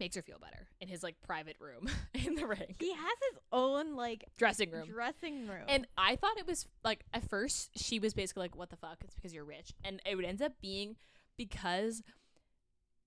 makes 0.00 0.16
her 0.16 0.22
feel 0.22 0.38
better 0.40 0.66
in 0.80 0.88
his 0.88 1.02
like 1.02 1.20
private 1.20 1.56
room 1.60 1.88
in 2.14 2.34
the 2.34 2.46
ring. 2.46 2.74
He 2.78 2.92
has 2.92 3.18
his 3.30 3.38
own 3.52 3.94
like 3.94 4.24
dressing 4.36 4.70
room. 4.70 4.88
dressing 4.88 5.46
room. 5.46 5.64
And 5.68 5.86
I 5.96 6.16
thought 6.16 6.38
it 6.38 6.46
was 6.46 6.66
like 6.82 7.04
at 7.12 7.28
first 7.28 7.70
she 7.76 7.98
was 7.98 8.14
basically 8.14 8.42
like, 8.42 8.56
"What 8.56 8.70
the 8.70 8.76
fuck?" 8.76 8.98
It's 9.04 9.14
because 9.14 9.32
you're 9.34 9.44
rich, 9.44 9.72
and 9.84 10.00
it 10.04 10.16
would 10.16 10.24
end 10.24 10.42
up 10.42 10.54
being 10.60 10.96
because 11.36 12.02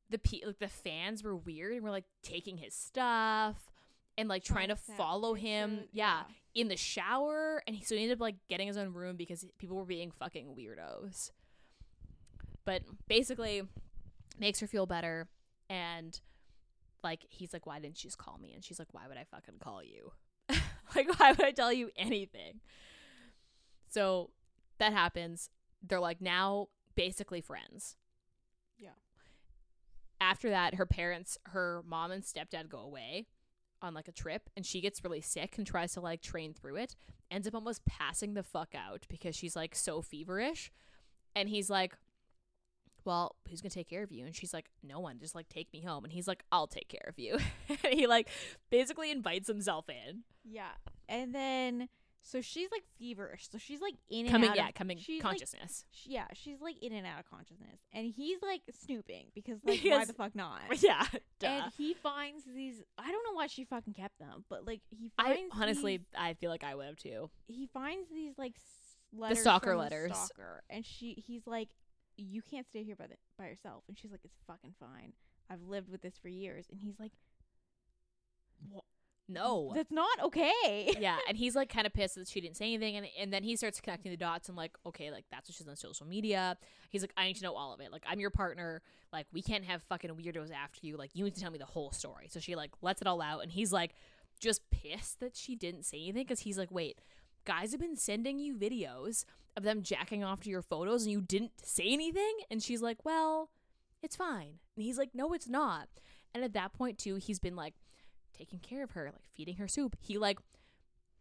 the 0.10 0.20
pe- 0.20 0.46
like 0.46 0.60
the 0.60 0.68
fans 0.68 1.24
were 1.24 1.36
weird 1.36 1.74
and 1.74 1.84
were 1.84 1.90
like 1.90 2.06
taking 2.22 2.58
his 2.58 2.74
stuff 2.76 3.72
and 4.18 4.30
like 4.30 4.44
trying 4.44 4.68
to 4.68 4.76
follow 4.76 5.34
him, 5.34 5.72
pictures, 5.72 5.90
yeah, 5.92 6.22
in 6.54 6.68
the 6.68 6.78
shower, 6.78 7.64
and 7.66 7.76
he 7.76 7.84
so 7.84 7.96
he 7.96 8.04
ended 8.04 8.18
up 8.18 8.22
like 8.22 8.36
getting 8.48 8.68
his 8.68 8.78
own 8.78 8.94
room 8.94 9.16
because 9.16 9.46
people 9.58 9.76
were 9.76 9.86
being 9.86 10.12
fucking 10.12 10.56
weirdos. 10.56 11.32
But 12.66 12.84
basically, 13.08 13.64
makes 14.40 14.60
her 14.60 14.68
feel 14.68 14.86
better, 14.86 15.28
and 15.70 16.20
like 17.04 17.26
he's 17.30 17.54
like, 17.54 17.66
"Why 17.66 17.80
didn't 17.80 18.04
you 18.04 18.08
just 18.08 18.18
call 18.18 18.38
me?" 18.38 18.54
And 18.54 18.64
she's 18.64 18.80
like, 18.80 18.94
"Why 18.94 19.08
would 19.08 19.18
I 19.18 19.26
fucking 19.26 19.56
call 19.60 19.84
you?" 19.84 20.12
like 20.96 21.20
why 21.20 21.32
would 21.32 21.44
i 21.46 21.52
tell 21.52 21.72
you 21.72 21.90
anything 21.96 22.60
so 23.90 24.30
that 24.80 24.92
happens 24.94 25.50
they're 25.82 26.00
like 26.00 26.22
now 26.22 26.68
basically 26.96 27.40
friends 27.42 27.96
Yeah. 28.78 28.90
after 30.20 30.50
that 30.50 30.76
her 30.76 30.86
parents 30.86 31.38
her 31.48 31.82
mom 31.88 32.12
and 32.12 32.24
stepdad 32.24 32.70
go 32.70 32.80
away 32.80 33.28
on 33.82 33.94
like 33.94 34.08
a 34.08 34.12
trip 34.14 34.50
and 34.56 34.66
she 34.66 34.82
gets 34.82 35.04
really 35.04 35.22
sick 35.22 35.58
and 35.58 35.66
tries 35.66 35.94
to 35.94 36.02
like 36.02 36.22
train 36.22 36.54
through 36.54 36.76
it 36.76 36.96
ends 37.32 37.48
up 37.48 37.56
almost 37.56 37.86
passing 37.86 38.34
the 38.34 38.44
fuck 38.44 38.76
out 38.76 39.06
because 39.10 39.36
she's 39.36 39.56
like 39.56 39.76
so 39.76 40.02
feverish 40.02 40.72
and 41.36 41.50
he's 41.50 41.70
like 41.70 41.96
well 43.06 43.36
who's 43.50 43.62
gonna 43.62 43.70
take 43.70 43.90
care 43.90 44.04
of 44.04 44.12
you 44.12 44.26
and 44.26 44.36
she's 44.36 44.54
like 44.54 44.70
no 44.82 45.00
one 45.00 45.20
just 45.20 45.36
like 45.36 45.50
take 45.50 45.72
me 45.74 45.82
home 45.82 46.04
and 46.04 46.14
he's 46.14 46.28
like 46.28 46.44
i'll 46.52 46.68
take 46.68 46.88
care 46.90 47.06
of 47.08 47.18
you 47.20 47.38
and 47.70 47.78
he 47.94 48.08
like 48.08 48.28
basically 48.70 49.12
invites 49.12 49.48
himself 49.48 49.86
in 49.90 50.24
Yeah. 50.44 50.72
And 51.10 51.34
then 51.36 51.90
So 52.26 52.40
she's 52.40 52.70
like 52.72 52.84
feverish. 52.98 53.50
So 53.52 53.58
she's 53.58 53.82
like 53.82 53.96
in 54.10 54.22
and 54.26 54.30
coming 54.32 54.50
out 54.50 54.56
yeah 54.56 54.70
of, 54.70 54.74
coming 54.76 54.98
she's, 54.98 55.22
like, 55.22 55.32
consciousness 55.32 55.84
yeah, 56.06 56.28
she's 56.34 56.62
like 56.62 56.82
in 56.82 56.94
and 56.94 57.06
out 57.06 57.20
of 57.20 57.30
consciousness, 57.30 57.80
and 57.92 58.06
he's 58.08 58.42
like 58.42 58.62
snooping 58.86 59.26
because 59.36 59.60
like 59.66 59.82
why 59.84 60.06
the 60.06 60.14
fuck 60.14 60.34
not? 60.34 60.62
yeah 60.80 61.06
duh. 61.40 61.48
And 61.48 61.74
he 61.78 61.94
finds 61.94 62.46
these. 62.46 62.82
I 62.98 63.12
don't 63.12 63.24
know 63.26 63.34
why 63.36 63.48
she 63.48 63.66
fucking 63.66 63.94
kept 63.94 64.18
them, 64.20 64.46
but 64.50 64.66
like 64.66 64.80
he 64.90 65.12
i 65.18 65.36
finds 65.36 65.54
honestly 65.60 65.98
these- 65.98 66.06
i 66.18 66.34
feel 66.36 66.50
like 66.50 66.64
i 66.64 66.74
would 66.76 66.86
have 66.86 66.96
too 66.96 67.30
he 67.48 67.68
finds 67.74 68.10
these 68.10 68.38
like 68.38 68.56
letters 69.16 69.42
stalker 69.42 69.72
from 69.72 69.78
the 69.78 69.84
letters. 69.84 70.12
stalker, 70.18 70.64
and 70.70 70.86
she 70.86 71.22
he's 71.28 71.46
like, 71.46 71.70
you 72.18 72.42
can't 72.42 72.68
stay 72.68 72.84
here 72.84 72.96
by 72.96 73.08
the 73.08 73.16
by 73.38 73.48
yourself, 73.48 73.84
and 73.88 73.98
she's 73.98 74.12
like, 74.12 74.22
it's 74.24 74.38
fucking 74.48 74.74
fine. 74.80 75.14
I've 75.50 75.64
lived 75.64 75.90
with 75.90 76.02
this 76.02 76.18
for 76.22 76.30
years, 76.30 76.68
and 76.72 76.80
he's 76.80 77.00
like, 77.00 77.12
what? 78.70 78.84
no 79.30 79.72
that's 79.74 79.92
not 79.92 80.20
okay. 80.22 80.94
yeah, 81.00 81.18
and 81.28 81.38
he's 81.38 81.56
like 81.56 81.70
kind 81.70 81.88
of 81.88 81.94
pissed 81.94 82.16
that 82.16 82.28
she 82.28 82.42
didn't 82.42 82.58
say 82.58 82.66
anything, 82.66 82.98
and 82.98 83.08
and 83.20 83.34
then 83.34 83.44
he 83.44 83.56
starts 83.56 83.80
connecting 83.80 84.12
the 84.12 84.18
dots 84.18 84.50
and 84.50 84.58
like, 84.58 84.76
okay, 84.86 85.12
like 85.12 85.26
that's 85.32 85.50
what 85.50 85.56
she's 85.56 85.68
on 85.68 85.76
social 85.76 86.06
media. 86.06 86.58
He's 86.90 87.02
like, 87.02 87.14
I 87.18 87.26
need 87.26 87.36
to 87.38 87.44
know 87.44 87.56
all 87.56 87.74
of 87.74 87.80
it. 87.80 87.92
Like, 87.92 88.04
I'm 88.08 88.20
your 88.20 88.30
partner. 88.30 88.82
Like, 89.12 89.28
we 89.32 89.42
can't 89.42 89.64
have 89.66 89.82
fucking 89.84 90.12
weirdos 90.12 90.52
after 90.52 90.80
you. 90.86 90.98
Like, 90.98 91.12
you 91.14 91.24
need 91.24 91.36
to 91.36 91.42
tell 91.42 91.52
me 91.52 91.58
the 91.58 91.66
whole 91.66 91.92
story. 91.92 92.28
So 92.30 92.40
she 92.40 92.56
like 92.56 92.72
lets 92.82 93.02
it 93.02 93.08
all 93.08 93.22
out, 93.22 93.42
and 93.44 93.52
he's 93.52 93.72
like, 93.72 93.96
just 94.40 94.62
pissed 94.72 95.20
that 95.20 95.36
she 95.36 95.56
didn't 95.56 95.84
say 95.84 95.98
anything 95.98 96.24
because 96.24 96.42
he's 96.42 96.58
like, 96.58 96.72
wait, 96.72 97.00
guys 97.46 97.72
have 97.72 97.80
been 97.80 97.96
sending 97.96 98.40
you 98.40 98.56
videos 98.56 99.26
of 99.56 99.64
them 99.64 99.84
jacking 99.84 100.24
off 100.24 100.42
to 100.42 100.50
your 100.50 100.62
photos, 100.62 101.04
and 101.04 101.12
you 101.12 101.22
didn't 101.22 101.52
say 101.64 101.88
anything, 101.92 102.38
and 102.50 102.62
she's 102.64 102.82
like, 102.82 103.06
well, 103.06 103.50
it's 104.02 104.16
fine, 104.16 104.60
and 104.76 104.84
he's 104.84 104.98
like, 104.98 105.12
no, 105.14 105.34
it's 105.34 105.48
not. 105.48 105.88
And 106.34 106.44
at 106.44 106.54
that 106.54 106.74
point 106.74 106.98
too, 106.98 107.16
he's 107.16 107.40
been 107.40 107.56
like 107.56 107.76
taking 108.38 108.60
care 108.60 108.84
of 108.84 108.92
her, 108.92 109.06
like 109.06 109.28
feeding 109.36 109.58
her 109.58 109.68
soup. 109.68 109.96
He 110.00 110.18
like 110.18 110.40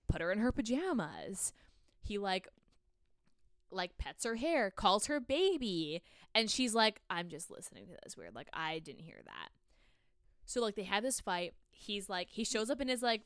put 0.09 0.21
her 0.23 0.33
in 0.33 0.39
her 0.39 0.53
pajamas. 0.53 1.53
He 2.01 2.19
like 2.19 2.49
like 3.71 3.97
pets 3.99 4.25
her 4.25 4.37
hair, 4.37 4.71
calls 4.71 5.07
her 5.07 5.21
baby, 5.21 6.03
and 6.35 6.51
she's 6.51 6.75
like, 6.75 7.01
"I'm 7.11 7.29
just 7.29 7.51
listening 7.51 7.87
to 7.87 7.93
this 8.03 8.17
weird. 8.17 8.35
Like 8.35 8.49
I 8.53 8.79
didn't 8.79 9.03
hear 9.03 9.21
that." 9.25 9.49
So 10.47 10.61
like 10.61 10.75
they 10.75 10.85
have 10.85 11.03
this 11.03 11.21
fight. 11.21 11.55
He's 11.71 12.09
like 12.09 12.29
he 12.31 12.45
shows 12.45 12.71
up 12.71 12.81
in 12.81 12.89
his 12.89 13.03
like 13.03 13.23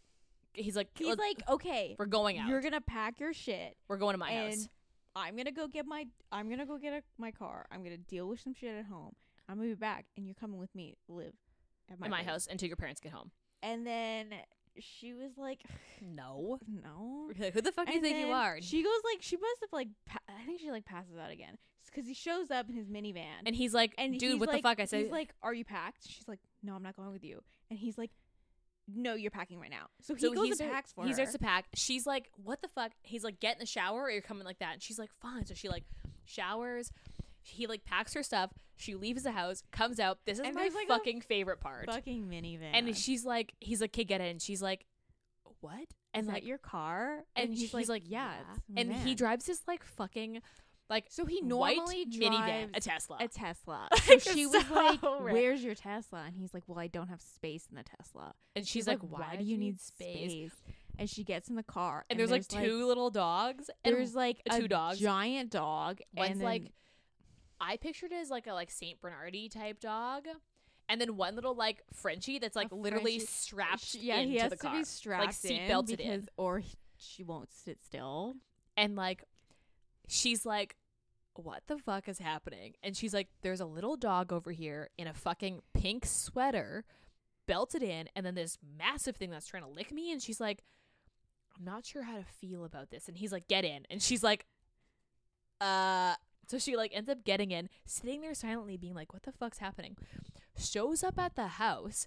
he's 0.54 0.76
like 0.76 0.88
He's 0.96 1.16
like, 1.16 1.42
okay, 1.48 1.96
we're 1.98 2.06
going 2.06 2.38
out. 2.38 2.48
you're 2.48 2.60
gonna 2.60 2.80
pack 2.80 3.20
your 3.20 3.32
shit, 3.32 3.76
we're 3.88 3.98
going 3.98 4.14
to 4.14 4.18
my 4.18 4.30
and 4.30 4.54
house. 4.54 4.68
I'm 5.16 5.34
gonna 5.34 5.50
go 5.50 5.66
get 5.66 5.86
my 5.86 6.06
I'm 6.30 6.50
gonna 6.50 6.66
go 6.66 6.78
get 6.78 6.92
a, 6.92 7.02
my 7.18 7.30
car. 7.30 7.66
I'm 7.72 7.82
gonna 7.82 7.96
deal 7.96 8.28
with 8.28 8.40
some 8.40 8.54
shit 8.54 8.76
at 8.76 8.84
home. 8.84 9.14
I'm 9.48 9.56
gonna 9.56 9.68
be 9.70 9.74
back, 9.74 10.04
and 10.16 10.26
you're 10.26 10.34
coming 10.34 10.58
with 10.58 10.74
me 10.74 10.96
to 11.06 11.12
live 11.12 11.32
at 11.90 11.98
my 11.98 12.06
in 12.06 12.10
my 12.10 12.18
place." 12.18 12.30
house 12.30 12.48
until 12.50 12.68
your 12.68 12.76
parents 12.76 13.00
get 13.00 13.12
home. 13.12 13.30
And 13.62 13.86
then 13.86 14.34
she 14.78 15.14
was 15.14 15.32
like, 15.38 15.62
No. 16.02 16.58
no. 16.68 17.30
Like, 17.38 17.54
Who 17.54 17.62
the 17.62 17.72
fuck 17.72 17.86
do 17.86 17.94
you 17.94 18.00
think 18.00 18.18
you 18.18 18.32
are? 18.32 18.58
She 18.60 18.82
goes 18.82 19.00
like 19.10 19.22
she 19.22 19.36
must 19.36 19.60
have 19.62 19.72
like 19.72 19.88
pa- 20.06 20.18
I 20.28 20.44
think 20.44 20.60
she 20.60 20.70
like 20.70 20.84
passes 20.84 21.16
out 21.16 21.30
again 21.30 21.56
because 21.86 22.06
he 22.06 22.14
shows 22.14 22.50
up 22.50 22.68
in 22.68 22.74
his 22.74 22.88
minivan 22.88 23.46
and 23.46 23.56
he's 23.56 23.72
like, 23.72 23.94
and 23.96 24.18
dude, 24.18 24.38
what 24.38 24.50
like, 24.50 24.58
the 24.58 24.62
fuck? 24.62 24.80
I 24.80 24.84
said, 24.84 25.04
he's 25.04 25.10
like, 25.10 25.34
are 25.42 25.54
you 25.54 25.64
packed? 25.64 26.06
She's 26.06 26.28
like, 26.28 26.40
no, 26.62 26.74
I'm 26.74 26.82
not 26.82 26.94
going 26.94 27.10
with 27.10 27.24
you. 27.24 27.42
And 27.70 27.78
he's 27.78 27.96
like, 27.96 28.10
no, 28.92 29.14
you're 29.14 29.30
packing 29.30 29.58
right 29.58 29.70
now. 29.70 29.86
So 30.02 30.14
he 30.14 30.20
so 30.20 30.32
goes 30.34 30.46
he's 30.46 30.60
and 30.60 30.70
packs 30.70 30.92
for 30.92 31.04
he 31.04 31.10
her. 31.10 31.14
starts 31.14 31.32
to 31.32 31.38
pack. 31.38 31.66
She's 31.74 32.06
like, 32.06 32.30
"What 32.42 32.62
the 32.62 32.68
fuck?" 32.68 32.92
He's 33.02 33.24
like, 33.24 33.40
"Get 33.40 33.54
in 33.56 33.60
the 33.60 33.66
shower, 33.66 34.02
or 34.02 34.10
you're 34.10 34.22
coming 34.22 34.44
like 34.44 34.58
that." 34.60 34.74
And 34.74 34.82
she's 34.82 34.98
like, 34.98 35.10
"Fine." 35.20 35.46
So 35.46 35.54
she 35.54 35.68
like 35.68 35.84
showers. 36.24 36.90
He 37.42 37.66
like 37.66 37.84
packs 37.84 38.14
her 38.14 38.22
stuff. 38.22 38.50
She 38.76 38.94
leaves 38.94 39.22
the 39.22 39.30
house, 39.32 39.62
comes 39.72 39.98
out. 40.00 40.18
This 40.26 40.38
is 40.38 40.44
And 40.46 40.54
my 40.54 40.68
like, 40.74 40.88
fucking 40.88 41.22
favorite 41.22 41.60
part. 41.60 41.86
fucking 41.86 42.28
minivan. 42.28 42.70
And 42.74 42.96
she's 42.96 43.24
like, 43.24 43.54
he's 43.60 43.80
like, 43.80 43.92
"Kid, 43.92 44.04
get 44.04 44.20
in." 44.20 44.26
And 44.26 44.42
she's 44.42 44.60
like, 44.62 44.84
"What?" 45.60 45.86
And 46.12 46.26
is 46.26 46.32
like, 46.32 46.46
your 46.46 46.58
car? 46.58 47.24
and 47.36 47.54
he's, 47.54 47.72
like, 47.74 48.02
yeah. 48.06 48.32
it's 48.54 48.62
my 48.68 48.80
And 48.80 48.92
he 48.92 49.14
drives 49.14 49.44
this 49.46 49.60
like 49.68 49.84
fucking 49.84 50.40
like 50.88 51.06
So 51.08 51.24
he 51.26 51.40
white 51.42 51.76
normally 51.76 52.06
minivan, 52.06 52.76
a 52.76 52.80
Tesla. 52.80 53.16
a 53.20 53.28
Tesla. 53.28 53.88
So 54.04 54.18
she 54.18 54.46
was 54.46 54.64
so 54.66 54.74
like. 54.74 55.00
"Where's 55.20 55.62
your 55.64 55.74
Tesla?" 55.74 56.24
And 56.26 56.36
he's 56.36 56.54
like, 56.54 56.62
"Well, 56.66 56.78
I 56.78 56.86
don't 56.86 57.08
have 57.08 57.20
space 57.20 57.66
in 57.70 57.76
the 57.76 57.82
Tesla." 57.82 58.34
and 58.54 58.64
she's, 58.66 58.72
She's 58.72 58.86
like, 58.88 59.00
"Why 59.00 59.36
do 59.36 59.44
you 59.44 59.56
need 59.58 59.80
space?" 59.80 60.52
And 60.98 61.10
she 61.10 61.24
gets 61.24 61.48
in 61.50 61.56
the 61.56 61.62
car, 61.62 62.06
And, 62.08 62.18
there's, 62.18 62.30
like 62.30 62.48
two 62.48 62.86
little 62.86 63.10
dogs. 63.10 63.68
And 63.84 63.94
there's 63.94 64.14
like 64.14 64.40
two 64.50 64.66
dogs. 64.66 64.98
giant 64.98 65.50
dog, 65.50 66.00
One's 66.16 66.30
and 66.30 66.40
then, 66.40 66.44
like 66.46 66.72
I 67.60 67.76
pictured 67.76 68.12
it 68.12 68.16
as 68.16 68.30
like 68.30 68.46
a 68.46 68.52
like 68.54 68.70
Saint 68.70 69.00
Bernardi 69.00 69.48
type 69.50 69.80
dog, 69.80 70.24
and 70.88 71.00
then 71.00 71.16
one 71.16 71.34
little 71.34 71.54
like 71.54 71.82
Frenchie 71.92 72.38
that's 72.38 72.56
like 72.56 72.70
A 72.70 72.74
literally 72.74 73.18
Frenchie- 73.18 73.26
strapped 73.26 73.94
yeah, 73.96 74.16
into 74.18 74.30
he 74.32 74.38
has 74.38 74.50
the 74.50 74.56
to 74.56 74.62
car, 74.62 74.76
be 74.78 74.84
strapped 74.84 75.34
seat 75.34 75.60
in 75.68 75.84
because, 75.84 76.00
in. 76.00 76.28
or 76.38 76.60
he- 76.60 76.76
she 76.98 77.22
won't 77.24 77.52
sit 77.52 77.78
still. 77.84 78.36
and 78.76 78.96
like 78.96 79.24
she's 80.06 80.44
like, 80.46 80.76
"What 81.34 81.62
the 81.66 81.78
fuck 81.78 82.08
is 82.08 82.18
happening?" 82.18 82.74
And 82.82 82.96
she's 82.96 83.14
like, 83.14 83.28
"There's 83.42 83.60
a 83.60 83.66
little 83.66 83.96
dog 83.96 84.32
over 84.32 84.52
here 84.52 84.90
in 84.98 85.06
a 85.06 85.14
fucking 85.14 85.62
pink 85.74 86.04
sweater, 86.06 86.84
belted 87.46 87.82
in, 87.82 88.08
and 88.16 88.24
then 88.24 88.34
this 88.34 88.58
massive 88.76 89.16
thing 89.16 89.30
that's 89.30 89.46
trying 89.46 89.62
to 89.62 89.68
lick 89.68 89.92
me." 89.92 90.12
And 90.12 90.22
she's 90.22 90.40
like, 90.40 90.62
"I'm 91.56 91.64
not 91.64 91.86
sure 91.86 92.02
how 92.02 92.16
to 92.18 92.24
feel 92.24 92.64
about 92.64 92.90
this." 92.90 93.08
And 93.08 93.16
he's 93.16 93.32
like, 93.32 93.48
"Get 93.48 93.64
in," 93.64 93.86
and 93.90 94.02
she's 94.02 94.22
like, 94.22 94.46
"Uh." 95.60 96.14
So 96.48 96.58
she 96.58 96.76
like 96.76 96.92
ends 96.94 97.10
up 97.10 97.24
getting 97.24 97.50
in, 97.50 97.68
sitting 97.84 98.20
there 98.20 98.34
silently, 98.34 98.76
being 98.76 98.94
like, 98.94 99.12
"What 99.12 99.24
the 99.24 99.32
fuck's 99.32 99.58
happening?" 99.58 99.96
Shows 100.58 101.02
up 101.04 101.18
at 101.18 101.34
the 101.36 101.48
house 101.48 102.06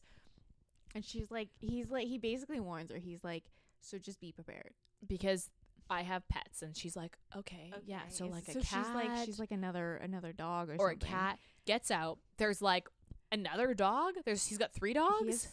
And 0.95 1.05
she's 1.05 1.29
like, 1.29 1.49
he's 1.59 1.91
like, 1.91 2.07
he 2.07 2.17
basically 2.17 2.59
warns 2.59 2.91
her. 2.91 2.97
He's 2.97 3.23
like, 3.23 3.43
so 3.81 3.97
just 3.99 4.19
be 4.19 4.31
prepared. 4.31 4.73
because 5.07 5.49
I 5.89 6.04
have 6.04 6.28
pets, 6.30 6.62
and 6.62 6.75
she's 6.75 6.95
like, 6.95 7.17
"Okay, 7.36 7.71
yeah." 7.86 8.02
So 8.10 8.25
like 8.28 8.47
a 8.47 8.54
cat, 8.54 8.63
she's 8.63 8.95
like, 8.95 9.25
she's 9.25 9.39
like 9.39 9.52
another 9.52 9.95
another 9.97 10.32
dog 10.34 10.69
or, 10.69 10.75
or 10.80 10.89
a 10.91 10.95
cat 10.95 11.39
gets 11.65 11.91
out. 11.91 12.19
There's 12.38 12.62
like 12.62 12.88
another 13.32 13.73
dog. 13.73 14.13
There's 14.25 14.45
he's 14.45 14.58
got 14.58 14.73
three 14.73 14.93
dogs, 14.93 15.47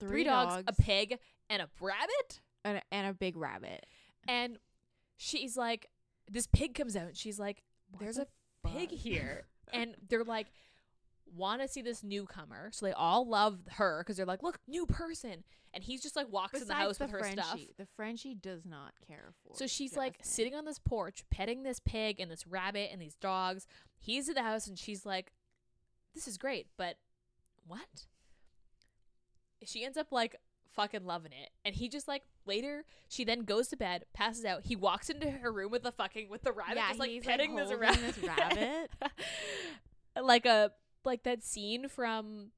three, 0.00 0.08
three, 0.08 0.24
dogs, 0.24 0.64
a 0.66 0.72
pig, 0.72 1.18
and 1.50 1.62
a 1.62 1.68
rabbit. 1.80 2.40
and, 2.64 2.78
a, 2.78 2.82
and 2.90 3.06
a 3.08 3.12
big 3.12 3.36
rabbit. 3.36 3.86
And 4.26 4.58
she's 5.16 5.56
like, 5.56 5.88
this 6.30 6.46
pig 6.46 6.74
comes 6.74 6.96
out, 6.96 7.08
and 7.08 7.16
she's 7.16 7.38
like, 7.38 7.62
What 7.90 8.00
"There's 8.00 8.16
the 8.16 8.26
a 8.64 8.68
pig 8.68 8.90
here," 8.90 9.46
and 9.72 9.96
they're 10.08 10.24
like. 10.24 10.48
Want 11.36 11.62
to 11.62 11.68
see 11.68 11.82
this 11.82 12.02
newcomer, 12.04 12.70
so 12.72 12.86
they 12.86 12.92
all 12.92 13.26
love 13.28 13.58
her 13.72 14.02
because 14.02 14.16
they're 14.16 14.26
like, 14.26 14.42
"Look, 14.42 14.58
new 14.68 14.86
person," 14.86 15.42
and 15.72 15.82
he's 15.82 16.02
just 16.02 16.14
like 16.16 16.30
walks 16.30 16.60
in 16.60 16.68
the 16.68 16.74
house 16.74 17.00
with 17.00 17.10
her 17.10 17.18
Frenchie, 17.18 17.40
stuff. 17.42 17.60
the 17.76 17.86
Frenchie 17.96 18.34
does 18.34 18.64
not 18.64 18.92
care 19.08 19.32
for. 19.42 19.56
So 19.56 19.66
she's 19.66 19.96
like 19.96 20.18
Jasmine. 20.18 20.32
sitting 20.32 20.54
on 20.54 20.64
this 20.64 20.78
porch, 20.78 21.24
petting 21.30 21.62
this 21.62 21.80
pig 21.80 22.20
and 22.20 22.30
this 22.30 22.46
rabbit 22.46 22.90
and 22.92 23.00
these 23.02 23.16
dogs. 23.16 23.66
He's 23.98 24.28
in 24.28 24.34
the 24.34 24.42
house 24.42 24.66
and 24.66 24.78
she's 24.78 25.04
like, 25.04 25.32
This 26.14 26.28
is 26.28 26.38
great, 26.38 26.68
but 26.76 26.98
what? 27.66 28.06
She 29.64 29.84
ends 29.84 29.96
up 29.96 30.12
like 30.12 30.36
fucking 30.74 31.04
loving 31.04 31.32
it. 31.32 31.50
And 31.64 31.74
he 31.74 31.88
just 31.88 32.06
like 32.06 32.22
later 32.46 32.84
she 33.08 33.24
then 33.24 33.40
goes 33.44 33.68
to 33.68 33.76
bed, 33.76 34.04
passes 34.12 34.44
out. 34.44 34.66
He 34.66 34.76
walks 34.76 35.08
into 35.10 35.30
her 35.30 35.50
room 35.52 35.70
with 35.70 35.82
the 35.82 35.92
fucking 35.92 36.28
with 36.28 36.42
the 36.42 36.52
rabbit, 36.52 36.76
Yeah, 36.76 36.88
just 36.88 37.00
like 37.00 37.10
he's, 37.10 37.24
like, 37.24 37.38
petting 37.38 37.56
this 37.56 37.72
rabbit. 37.72 38.00
this 38.00 38.18
rabbit. 38.18 38.90
like 40.22 40.46
a 40.46 40.70
like 41.06 41.22
that 41.24 41.42
scene 41.42 41.88
from 41.88 42.50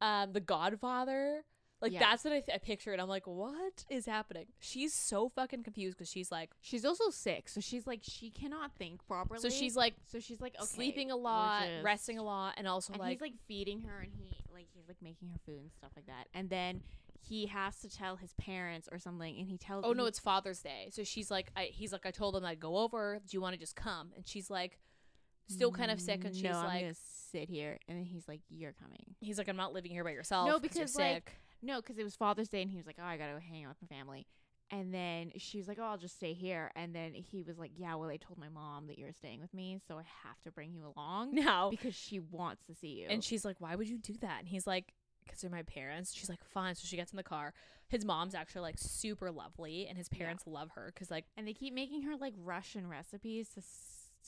um 0.00 0.32
The 0.32 0.40
Godfather. 0.40 1.44
Like 1.80 1.92
Yeah. 1.92 1.98
that's 1.98 2.22
what 2.22 2.32
I, 2.32 2.38
th- 2.40 2.54
I 2.54 2.58
pictured. 2.58 3.00
I'm 3.00 3.08
like, 3.08 3.26
what 3.26 3.84
is 3.90 4.06
happening? 4.06 4.46
She's 4.60 4.94
so 4.94 5.28
fucking 5.30 5.64
confused 5.64 5.96
because 5.98 6.08
she's 6.08 6.30
like, 6.30 6.50
She's 6.60 6.84
also 6.84 7.10
sick, 7.10 7.48
so 7.48 7.60
she's 7.60 7.86
like 7.88 8.00
she 8.02 8.30
cannot 8.30 8.76
think 8.76 9.04
properly. 9.06 9.40
so 9.40 9.48
she's 9.50 9.74
like 9.74 9.94
so 10.06 10.20
she's 10.20 10.40
like 10.40 10.54
okay, 10.56 10.64
sleeping 10.66 11.10
a 11.10 11.16
lot, 11.16 11.64
just- 11.64 11.84
resting 11.84 12.18
a 12.18 12.22
lot, 12.22 12.54
and 12.56 12.68
also 12.68 12.92
and 12.92 13.00
like, 13.00 13.12
he's 13.12 13.20
like 13.20 13.34
feeding 13.48 13.82
her, 13.82 13.98
and 14.00 14.12
he 14.16 14.36
like 14.54 14.68
he's 14.74 14.86
like 14.86 14.98
making 15.02 15.28
her 15.30 15.38
food 15.44 15.60
and 15.60 15.72
stuff 15.72 15.90
like 15.96 16.06
that. 16.06 16.28
And 16.34 16.48
then 16.50 16.82
he 17.24 17.46
has 17.46 17.78
to 17.80 17.88
tell 17.90 18.14
his 18.16 18.32
parents 18.34 18.88
or 18.92 18.98
something, 19.00 19.36
and 19.38 19.48
he 19.48 19.56
tells. 19.58 19.84
oh 19.84 19.92
no, 19.92 20.04
it's 20.06 20.18
Father's 20.20 20.60
Day. 20.60 20.88
So 20.92 21.02
she's 21.02 21.30
like, 21.32 21.50
I, 21.56 21.64
he's 21.72 21.92
like, 21.92 22.04
I 22.06 22.10
told 22.12 22.36
him 22.36 22.44
I'd 22.44 22.60
go 22.60 22.76
over. 22.78 23.20
Do 23.26 23.36
you 23.36 23.40
want 23.40 23.54
to 23.54 23.58
just 23.60 23.74
come? 23.76 24.10
And 24.16 24.26
she's 24.26 24.50
like, 24.50 24.78
still 25.48 25.70
kind 25.72 25.90
of 25.90 26.00
sick, 26.00 26.24
and 26.24 26.34
she's 26.34 26.44
no, 26.44 26.52
like, 26.64 26.94
sit 27.32 27.48
here, 27.48 27.78
and 27.88 27.98
then 27.98 28.04
he's 28.04 28.28
like, 28.28 28.40
"You're 28.48 28.72
coming." 28.74 29.16
he's 29.20 29.38
like, 29.38 29.48
I'm 29.48 29.56
not 29.56 29.72
living 29.72 29.90
here 29.90 30.04
by 30.04 30.10
yourself. 30.10 30.46
No, 30.46 30.54
'cause 30.60 30.76
you're 30.76 30.86
because, 30.86 30.96
like, 30.96 31.14
sick. 31.30 31.32
No, 31.62 31.80
because 31.80 31.98
it 31.98 32.04
was 32.04 32.14
Father's 32.16 32.48
Day, 32.48 32.62
and 32.62 32.70
he 32.70 32.76
was 32.76 32.86
like, 32.86 32.96
"Oh, 33.00 33.04
I 33.04 33.16
gotta 33.16 33.32
go 33.34 33.38
hang 33.40 33.64
out 33.64 33.76
with 33.80 33.90
my 33.90 33.96
family." 33.96 34.26
And 34.70 34.92
then 34.94 35.32
she 35.36 35.58
was 35.58 35.68
like, 35.68 35.78
"Oh, 35.78 35.84
I'll 35.84 35.98
just 35.98 36.16
stay 36.16 36.32
here." 36.32 36.70
And 36.74 36.94
then 36.94 37.12
he 37.14 37.42
was 37.42 37.58
like, 37.58 37.72
"Yeah, 37.76 37.94
well, 37.96 38.08
I 38.08 38.16
told 38.16 38.38
my 38.38 38.48
mom 38.48 38.86
that 38.86 38.98
you're 38.98 39.12
staying 39.12 39.40
with 39.40 39.52
me, 39.52 39.78
so 39.86 39.98
I 39.98 40.02
have 40.24 40.40
to 40.42 40.50
bring 40.50 40.72
you 40.72 40.86
along 40.96 41.34
no, 41.34 41.68
because 41.70 41.94
she 41.94 42.18
wants 42.20 42.64
to 42.66 42.74
see 42.74 43.00
you." 43.00 43.08
And 43.08 43.22
she's 43.22 43.44
like, 43.44 43.56
"Why 43.60 43.74
would 43.76 43.88
you 43.88 43.98
do 43.98 44.14
that?" 44.22 44.38
And 44.40 44.48
he's 44.48 44.66
like, 44.66 44.94
"Cause 45.28 45.40
they're 45.42 45.50
my 45.50 45.62
parents." 45.62 46.12
She's 46.14 46.28
like, 46.28 46.42
"Fine." 46.44 46.74
So 46.74 46.86
she 46.86 46.96
gets 46.96 47.12
in 47.12 47.16
the 47.16 47.22
car. 47.22 47.52
His 47.88 48.04
mom's 48.04 48.34
actually 48.34 48.62
like 48.62 48.76
super 48.78 49.30
lovely, 49.30 49.86
and 49.86 49.96
his 49.98 50.08
Yeah. 50.10 50.18
parents 50.18 50.46
love 50.46 50.70
her 50.74 50.86
because 50.92 51.10
like 51.10 51.26
and 51.36 51.46
they 51.46 51.52
keep 51.54 51.74
making 51.74 52.02
her 52.02 52.16
like 52.16 52.34
Russian 52.38 52.86
recipes 52.88 53.50
to 53.50 53.60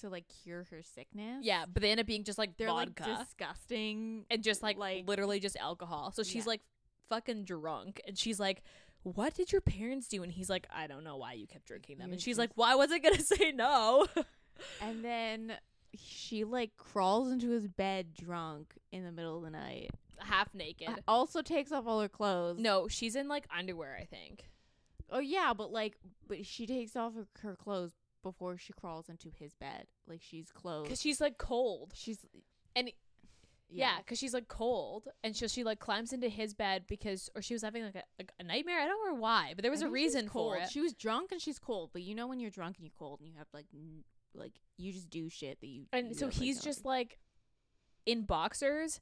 to 0.00 0.08
like 0.08 0.24
cure 0.42 0.66
her 0.70 0.82
sickness. 0.82 1.44
yeah, 1.44 1.64
but 1.72 1.82
they 1.82 1.90
end 1.90 2.00
up 2.00 2.06
being 2.06 2.24
just 2.24 2.38
like 2.38 2.56
they're 2.56 2.68
vodka 2.68 3.04
like 3.08 3.18
disgusting. 3.18 4.24
and 4.30 4.42
just 4.42 4.62
like, 4.62 4.76
like- 4.78 5.06
literally 5.08 5.40
just 5.40 5.56
alcohol. 5.56 6.10
So 6.12 6.22
she's 6.22 6.44
Yeah. 6.44 6.50
like 6.50 6.60
fucking 7.08 7.44
drunk, 7.44 8.00
and 8.06 8.18
she's 8.18 8.38
like, 8.40 8.62
what 9.02 9.34
did 9.34 9.52
your 9.52 9.60
parents 9.60 10.08
do? 10.08 10.22
And 10.22 10.32
he's 10.32 10.48
like, 10.48 10.66
I 10.74 10.86
don't 10.86 11.04
know 11.04 11.16
why 11.18 11.34
you 11.34 11.46
kept 11.46 11.66
drinking 11.66 11.98
them. 11.98 12.10
And 12.12 12.20
she's 12.20 12.38
like, 12.38 12.50
Why 12.54 12.74
was 12.74 12.90
I 12.90 12.98
gonna 12.98 13.18
say 13.20 13.52
no. 13.52 14.06
And 14.80 15.04
then 15.04 15.52
she 15.94 16.44
like 16.44 16.76
crawls 16.78 17.30
into 17.30 17.50
his 17.50 17.68
bed 17.68 18.14
drunk 18.14 18.72
in 18.92 19.04
the 19.04 19.12
middle 19.12 19.36
of 19.36 19.42
the 19.44 19.50
night. 19.50 19.90
Half 20.20 20.54
naked. 20.54 20.88
Uh, 20.88 20.94
Also 21.06 21.42
takes 21.42 21.70
off 21.70 21.86
all 21.86 22.00
her 22.00 22.08
clothes. 22.08 22.58
no, 22.58 22.88
she's 22.88 23.14
in 23.14 23.28
like 23.28 23.46
underwear, 23.54 23.94
I 24.00 24.04
think. 24.06 24.48
Oh 25.10 25.18
yeah, 25.18 25.52
but 25.54 25.70
like, 25.70 25.96
but 26.26 26.46
she 26.46 26.66
takes 26.66 26.96
off 26.96 27.12
her, 27.14 27.26
her 27.42 27.56
clothes 27.56 27.92
before 28.24 28.58
she 28.58 28.72
crawls 28.72 29.08
into 29.08 29.28
his 29.38 29.54
bed. 29.54 29.86
Like 30.08 30.20
she's 30.20 30.50
clothed. 30.50 30.86
Because 30.86 31.00
she's 31.00 31.20
like 31.20 31.38
cold. 31.38 31.92
she's 31.94 32.18
And 32.74 32.90
Yeah, 33.68 33.98
because 33.98 34.18
she's 34.18 34.34
like 34.34 34.48
cold, 34.48 35.06
and 35.22 35.36
so 35.36 35.46
she 35.46 35.62
like 35.62 35.78
climbs 35.78 36.12
into 36.12 36.28
his 36.28 36.54
bed 36.54 36.84
because, 36.88 37.30
or 37.36 37.42
she 37.42 37.54
was 37.54 37.62
having 37.62 37.84
like 37.84 37.94
a, 37.94 38.02
like 38.18 38.32
a 38.40 38.42
nightmare. 38.42 38.80
I 38.80 38.86
don't 38.86 39.06
know 39.14 39.20
why, 39.20 39.52
but 39.54 39.62
there 39.62 39.70
was 39.70 39.82
I 39.82 39.86
a 39.86 39.90
reason 39.90 40.28
for 40.28 40.56
it. 40.56 40.70
She 40.70 40.80
was 40.80 40.92
drunk 40.94 41.30
and 41.30 41.40
she's 41.40 41.60
cold, 41.60 41.90
but 41.92 42.02
you 42.02 42.14
know 42.16 42.26
when 42.26 42.40
you're 42.40 42.50
drunk 42.50 42.76
and 42.78 42.84
you're 42.84 42.98
cold 42.98 43.20
and 43.20 43.28
you 43.28 43.36
have 43.38 43.46
like 43.52 43.66
n- 43.72 44.04
like 44.34 44.54
you 44.76 44.92
just 44.92 45.10
do 45.10 45.28
shit 45.28 45.60
that 45.60 45.68
you. 45.68 45.84
and 45.92 46.08
you 46.08 46.14
so 46.14 46.26
have, 46.26 46.34
like, 46.34 46.42
he's 46.42 46.56
no 46.56 46.62
just 46.62 46.84
like 46.84 47.18
in 48.06 48.22
boxers, 48.22 49.00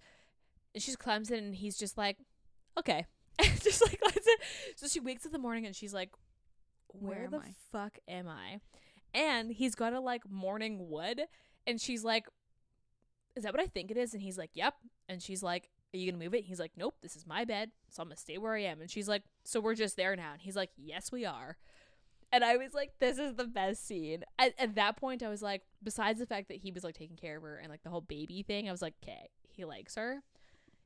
and 0.74 0.82
she 0.82 0.90
just 0.90 0.98
climbs 0.98 1.30
in, 1.30 1.38
and 1.44 1.54
he's 1.56 1.76
just 1.78 1.96
like, 1.96 2.18
okay, 2.78 3.06
just 3.62 3.82
like 3.86 3.98
in. 4.16 4.22
So 4.76 4.86
she 4.88 5.00
wakes 5.00 5.22
up 5.24 5.28
in 5.28 5.32
the 5.32 5.38
morning, 5.38 5.66
and 5.66 5.74
she's 5.74 5.94
like, 5.94 6.10
where, 6.88 7.20
Where 7.20 7.28
the 7.28 7.38
I? 7.38 7.54
fuck 7.70 7.98
am 8.06 8.28
I? 8.28 8.60
And 9.14 9.52
he's 9.52 9.74
got 9.74 9.92
a 9.92 10.00
like 10.00 10.28
morning 10.30 10.88
wood, 10.88 11.22
and 11.66 11.80
she's 11.80 12.04
like, 12.04 12.26
is 13.36 13.44
that 13.44 13.52
what 13.52 13.62
I 13.62 13.66
think 13.66 13.90
it 13.90 13.96
is? 13.96 14.14
And 14.14 14.22
he's 14.22 14.38
like, 14.38 14.50
yep. 14.54 14.74
And 15.08 15.22
she's 15.22 15.42
like, 15.42 15.70
are 15.92 15.98
you 15.98 16.10
gonna 16.10 16.22
move 16.22 16.34
it? 16.34 16.44
He's 16.44 16.60
like, 16.60 16.72
nope, 16.76 16.94
this 17.02 17.16
is 17.16 17.26
my 17.26 17.44
bed, 17.44 17.70
so 17.90 18.02
I'm 18.02 18.08
gonna 18.08 18.16
stay 18.16 18.38
where 18.38 18.54
I 18.54 18.62
am. 18.62 18.80
And 18.80 18.90
she's 18.90 19.08
like, 19.08 19.22
so 19.44 19.60
we're 19.60 19.74
just 19.74 19.96
there 19.96 20.16
now. 20.16 20.32
And 20.32 20.40
he's 20.40 20.56
like, 20.56 20.70
yes, 20.76 21.12
we 21.12 21.24
are. 21.24 21.56
And 22.32 22.42
I 22.42 22.56
was 22.56 22.72
like, 22.72 22.92
this 22.98 23.18
is 23.18 23.34
the 23.34 23.44
best 23.44 23.86
scene. 23.86 24.24
At, 24.38 24.54
at 24.58 24.74
that 24.76 24.96
point, 24.96 25.22
I 25.22 25.28
was 25.28 25.42
like, 25.42 25.62
besides 25.82 26.18
the 26.18 26.26
fact 26.26 26.48
that 26.48 26.56
he 26.56 26.72
was 26.72 26.82
like 26.82 26.94
taking 26.94 27.16
care 27.16 27.36
of 27.36 27.42
her 27.42 27.56
and 27.56 27.68
like 27.68 27.82
the 27.82 27.90
whole 27.90 28.00
baby 28.00 28.42
thing, 28.42 28.68
I 28.68 28.72
was 28.72 28.80
like, 28.80 28.94
okay, 29.02 29.28
he 29.50 29.66
likes 29.66 29.96
her. 29.96 30.22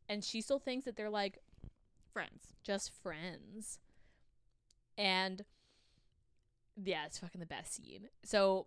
And 0.09 0.25
she 0.25 0.41
still 0.41 0.59
thinks 0.59 0.87
that 0.87 0.97
they're 0.97 1.09
like 1.09 1.39
friends. 2.13 2.55
just 2.65 2.91
friends. 3.01 3.79
And 4.99 5.45
yeah, 6.83 7.07
it's 7.07 7.19
fucking 7.19 7.41
the 7.41 7.47
best 7.47 7.75
scene. 7.75 8.09
So 8.25 8.67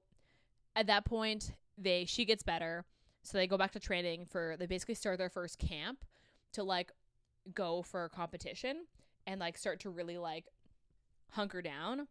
at 0.76 0.88
that 0.88 1.06
point, 1.06 1.54
they 1.78 2.06
she 2.06 2.26
gets 2.26 2.44
better. 2.44 2.86
So 3.22 3.38
they 3.38 3.48
go 3.48 3.58
back 3.58 3.72
to 3.74 3.80
training 3.80 4.26
for 4.26 4.56
they 4.58 4.66
basically 4.66 4.96
start 4.96 5.18
their 5.18 5.30
first 5.30 5.60
camp 5.60 6.06
to 6.54 6.64
like 6.64 6.92
go 7.54 7.82
for 7.82 8.06
a 8.06 8.10
competition 8.10 8.86
and 9.28 9.40
like 9.40 9.58
start 9.58 9.80
to 9.82 9.90
really 9.90 10.18
like 10.18 10.46
hunker 11.32 11.62
down. 11.62 12.08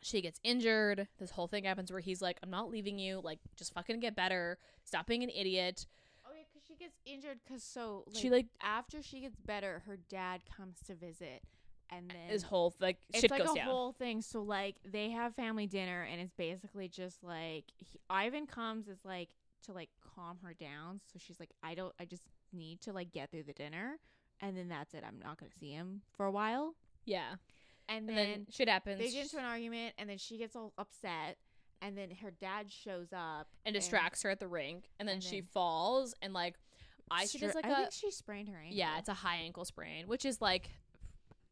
She 0.00 0.20
gets 0.20 0.38
injured. 0.44 1.08
This 1.18 1.30
whole 1.30 1.48
thing 1.48 1.64
happens 1.64 1.90
where 1.90 2.00
he's 2.00 2.22
like, 2.22 2.38
I'm 2.42 2.50
not 2.50 2.70
leaving 2.70 2.98
you. 3.00 3.20
Like, 3.22 3.40
just 3.56 3.74
fucking 3.74 3.98
get 3.98 4.14
better. 4.14 4.58
Stop 4.84 5.06
being 5.08 5.24
an 5.24 5.30
idiot. 5.30 5.86
Oh 6.24 6.30
yeah, 6.36 6.42
because 6.52 6.66
she 6.68 6.76
gets 6.76 6.98
injured. 7.04 7.38
Because 7.44 7.64
so 7.64 8.04
like, 8.06 8.16
She, 8.16 8.30
like- 8.30 8.46
after 8.62 9.02
she 9.02 9.20
gets 9.20 9.40
better, 9.40 9.82
her 9.86 9.98
dad 10.08 10.42
comes 10.56 10.80
to 10.86 10.94
visit, 10.94 11.42
and 11.90 12.08
then 12.10 12.28
His 12.28 12.42
whole 12.42 12.74
like 12.80 12.98
it's 13.14 13.30
like 13.30 13.42
goes 13.44 13.52
a 13.52 13.54
down. 13.56 13.66
whole 13.66 13.92
thing. 13.92 14.20
So 14.22 14.42
like 14.42 14.76
they 14.84 15.10
have 15.10 15.34
family 15.34 15.66
dinner, 15.66 16.02
and 16.10 16.20
it's 16.20 16.32
basically 16.34 16.88
just 16.88 17.22
like 17.22 17.64
he, 17.76 17.98
Ivan 18.10 18.46
comes 18.46 18.88
is 18.88 18.98
like 19.04 19.30
to 19.64 19.72
like 19.72 19.90
calm 20.14 20.38
her 20.42 20.54
down. 20.54 21.00
So 21.12 21.18
she's 21.18 21.40
like, 21.40 21.50
I 21.62 21.74
don't, 21.74 21.92
I 22.00 22.04
just 22.04 22.22
need 22.52 22.80
to 22.82 22.92
like 22.92 23.12
get 23.12 23.30
through 23.30 23.44
the 23.44 23.52
dinner, 23.52 23.98
and 24.40 24.56
then 24.56 24.68
that's 24.68 24.94
it. 24.94 25.02
I'm 25.06 25.18
not 25.22 25.38
gonna 25.38 25.52
see 25.58 25.70
him 25.72 26.02
for 26.16 26.26
a 26.26 26.30
while, 26.30 26.74
yeah. 27.04 27.34
and, 27.88 28.08
And 28.08 28.08
then, 28.08 28.16
then 28.30 28.46
shit 28.50 28.68
happens. 28.68 28.98
they 28.98 29.10
get 29.10 29.24
into 29.24 29.38
an 29.38 29.44
argument, 29.44 29.94
and 29.98 30.08
then 30.08 30.18
she 30.18 30.38
gets 30.38 30.54
all 30.54 30.72
upset, 30.78 31.38
and 31.82 31.96
then 31.96 32.10
her 32.22 32.30
dad 32.30 32.70
shows 32.70 33.08
up 33.12 33.48
and 33.66 33.74
distracts 33.74 34.22
her 34.22 34.30
at 34.30 34.40
the 34.40 34.48
rink, 34.48 34.84
and 34.98 35.08
then 35.08 35.14
and 35.16 35.22
she 35.24 35.40
falls, 35.40 36.14
and 36.22 36.32
like, 36.32 36.54
I 37.10 37.24
she 37.26 37.38
does 37.38 37.54
like 37.54 37.64
I 37.64 37.70
a 37.70 37.76
think 37.76 37.92
she 37.92 38.10
sprained 38.10 38.48
her 38.50 38.58
ankle. 38.58 38.76
yeah, 38.76 38.98
it's 38.98 39.08
a 39.08 39.14
high 39.14 39.36
ankle 39.36 39.64
sprain, 39.64 40.06
which 40.06 40.24
is 40.24 40.40
like, 40.40 40.70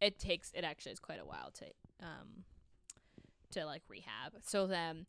it 0.00 0.18
takes 0.18 0.52
it 0.54 0.64
actually 0.64 0.92
is 0.92 1.00
quite 1.00 1.20
a 1.20 1.24
while 1.24 1.50
to 1.52 1.64
um, 2.02 2.44
to 3.52 3.64
like 3.64 3.82
rehab. 3.88 4.34
So 4.42 4.66
then 4.66 5.06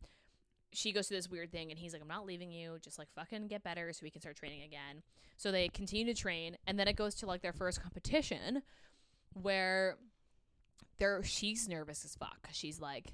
she 0.72 0.92
goes 0.92 1.08
through 1.08 1.16
this 1.18 1.28
weird 1.30 1.50
thing, 1.50 1.70
and 1.70 1.78
he's 1.78 1.92
like, 1.92 2.02
I'm 2.02 2.08
not 2.08 2.26
leaving 2.26 2.52
you, 2.52 2.78
just 2.82 2.98
like 2.98 3.08
fucking 3.14 3.48
get 3.48 3.62
better 3.62 3.92
so 3.92 4.00
we 4.02 4.10
can 4.10 4.20
start 4.20 4.36
training 4.36 4.62
again. 4.62 5.02
So 5.36 5.50
they 5.50 5.68
continue 5.68 6.04
to 6.06 6.14
train, 6.20 6.56
and 6.66 6.78
then 6.78 6.88
it 6.88 6.96
goes 6.96 7.14
to 7.16 7.26
like 7.26 7.42
their 7.42 7.52
first 7.52 7.82
competition, 7.82 8.62
where 9.34 9.96
they're 10.98 11.22
she's 11.22 11.68
nervous 11.68 12.04
as 12.04 12.16
fuck 12.16 12.42
'cause 12.42 12.56
she's 12.56 12.80
like 12.80 13.12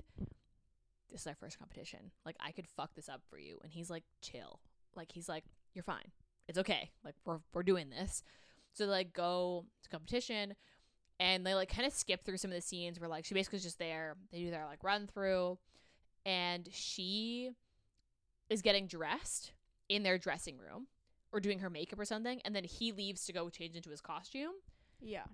this 1.10 1.20
is 1.20 1.26
our 1.26 1.34
first 1.36 1.58
competition. 1.58 2.10
Like 2.26 2.36
i 2.40 2.50
could 2.50 2.66
fuck 2.66 2.94
this 2.94 3.08
up 3.08 3.22
for 3.30 3.38
you. 3.38 3.58
And 3.62 3.72
he's 3.72 3.88
like 3.88 4.02
chill. 4.20 4.58
Like 4.96 5.12
he's 5.12 5.28
like 5.28 5.44
you're 5.74 5.84
fine. 5.84 6.10
It's 6.48 6.58
okay. 6.58 6.90
Like 7.04 7.14
we're, 7.24 7.38
we're 7.52 7.62
doing 7.62 7.88
this. 7.90 8.22
So 8.72 8.86
they 8.86 8.90
like 8.90 9.12
go 9.12 9.64
to 9.82 9.88
competition 9.88 10.54
and 11.20 11.46
they 11.46 11.54
like 11.54 11.68
kind 11.68 11.86
of 11.86 11.92
skip 11.92 12.24
through 12.24 12.36
some 12.36 12.50
of 12.50 12.54
the 12.54 12.60
scenes 12.60 12.98
where 13.00 13.08
like 13.08 13.24
she 13.24 13.34
basically 13.34 13.56
is 13.58 13.62
just 13.62 13.78
there 13.78 14.16
they 14.32 14.38
do 14.40 14.50
their 14.50 14.66
like 14.66 14.82
run 14.82 15.06
through 15.06 15.58
and 16.26 16.68
she 16.72 17.50
is 18.50 18.62
getting 18.62 18.86
dressed 18.86 19.52
in 19.88 20.02
their 20.02 20.18
dressing 20.18 20.58
room 20.58 20.86
or 21.32 21.40
doing 21.40 21.58
her 21.60 21.70
makeup 21.70 21.98
or 21.98 22.04
something 22.04 22.40
and 22.44 22.54
then 22.54 22.64
he 22.64 22.92
leaves 22.92 23.24
to 23.24 23.32
go 23.32 23.48
change 23.48 23.76
into 23.76 23.90
his 23.90 24.00
costume 24.00 24.52
yeah. 25.00 25.24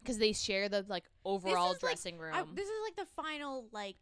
because 0.00 0.18
they 0.18 0.32
share 0.32 0.68
the 0.68 0.84
like 0.88 1.04
overall 1.24 1.66
is, 1.72 1.82
like, 1.82 1.92
dressing 1.92 2.18
room 2.18 2.34
I, 2.34 2.42
this 2.54 2.66
is 2.68 2.80
like 2.84 2.96
the 2.96 3.12
final 3.22 3.66
like. 3.72 3.96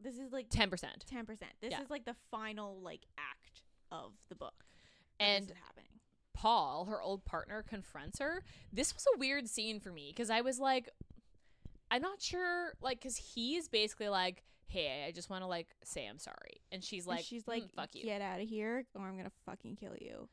This 0.00 0.14
is 0.18 0.32
like 0.32 0.48
10% 0.48 0.80
ten 1.06 1.26
percent. 1.26 1.50
This 1.60 1.72
Yeah. 1.72 1.82
is 1.82 1.90
like 1.90 2.04
the 2.04 2.14
final 2.30 2.80
like 2.80 3.00
act 3.18 3.62
of 3.90 4.12
the 4.28 4.36
book. 4.36 4.54
and 5.18 5.42
this 5.44 5.50
is 5.50 5.56
happening. 5.66 5.97
Paul, 6.38 6.84
her 6.84 7.02
old 7.02 7.24
partner, 7.24 7.64
confronts 7.68 8.20
her. 8.20 8.44
This 8.72 8.94
was 8.94 9.04
a 9.12 9.18
weird 9.18 9.48
scene 9.48 9.80
for 9.80 9.90
me 9.90 10.12
because 10.14 10.30
I 10.30 10.40
was 10.40 10.60
like, 10.60 10.88
I'm 11.90 12.00
not 12.02 12.22
sure, 12.22 12.74
like, 12.80 13.00
because 13.00 13.16
he's 13.16 13.68
basically 13.68 14.08
like, 14.08 14.44
hey, 14.68 15.04
I 15.08 15.10
just 15.10 15.30
want 15.30 15.42
to 15.42 15.46
like 15.48 15.66
say 15.82 16.06
I'm 16.06 16.18
sorry, 16.20 16.60
and 16.70 16.84
she's 16.84 17.06
And 17.06 17.16
like, 17.16 17.24
she's 17.24 17.42
"Mm, 17.44 17.48
like, 17.48 17.74
fuck 17.74 17.94
you, 17.94 18.04
get 18.04 18.20
out 18.20 18.40
of 18.40 18.48
here, 18.48 18.84
or 18.94 19.06
I'm 19.08 19.16
gonna 19.16 19.32
fucking 19.46 19.76
kill 19.76 19.94
you. 20.00 20.28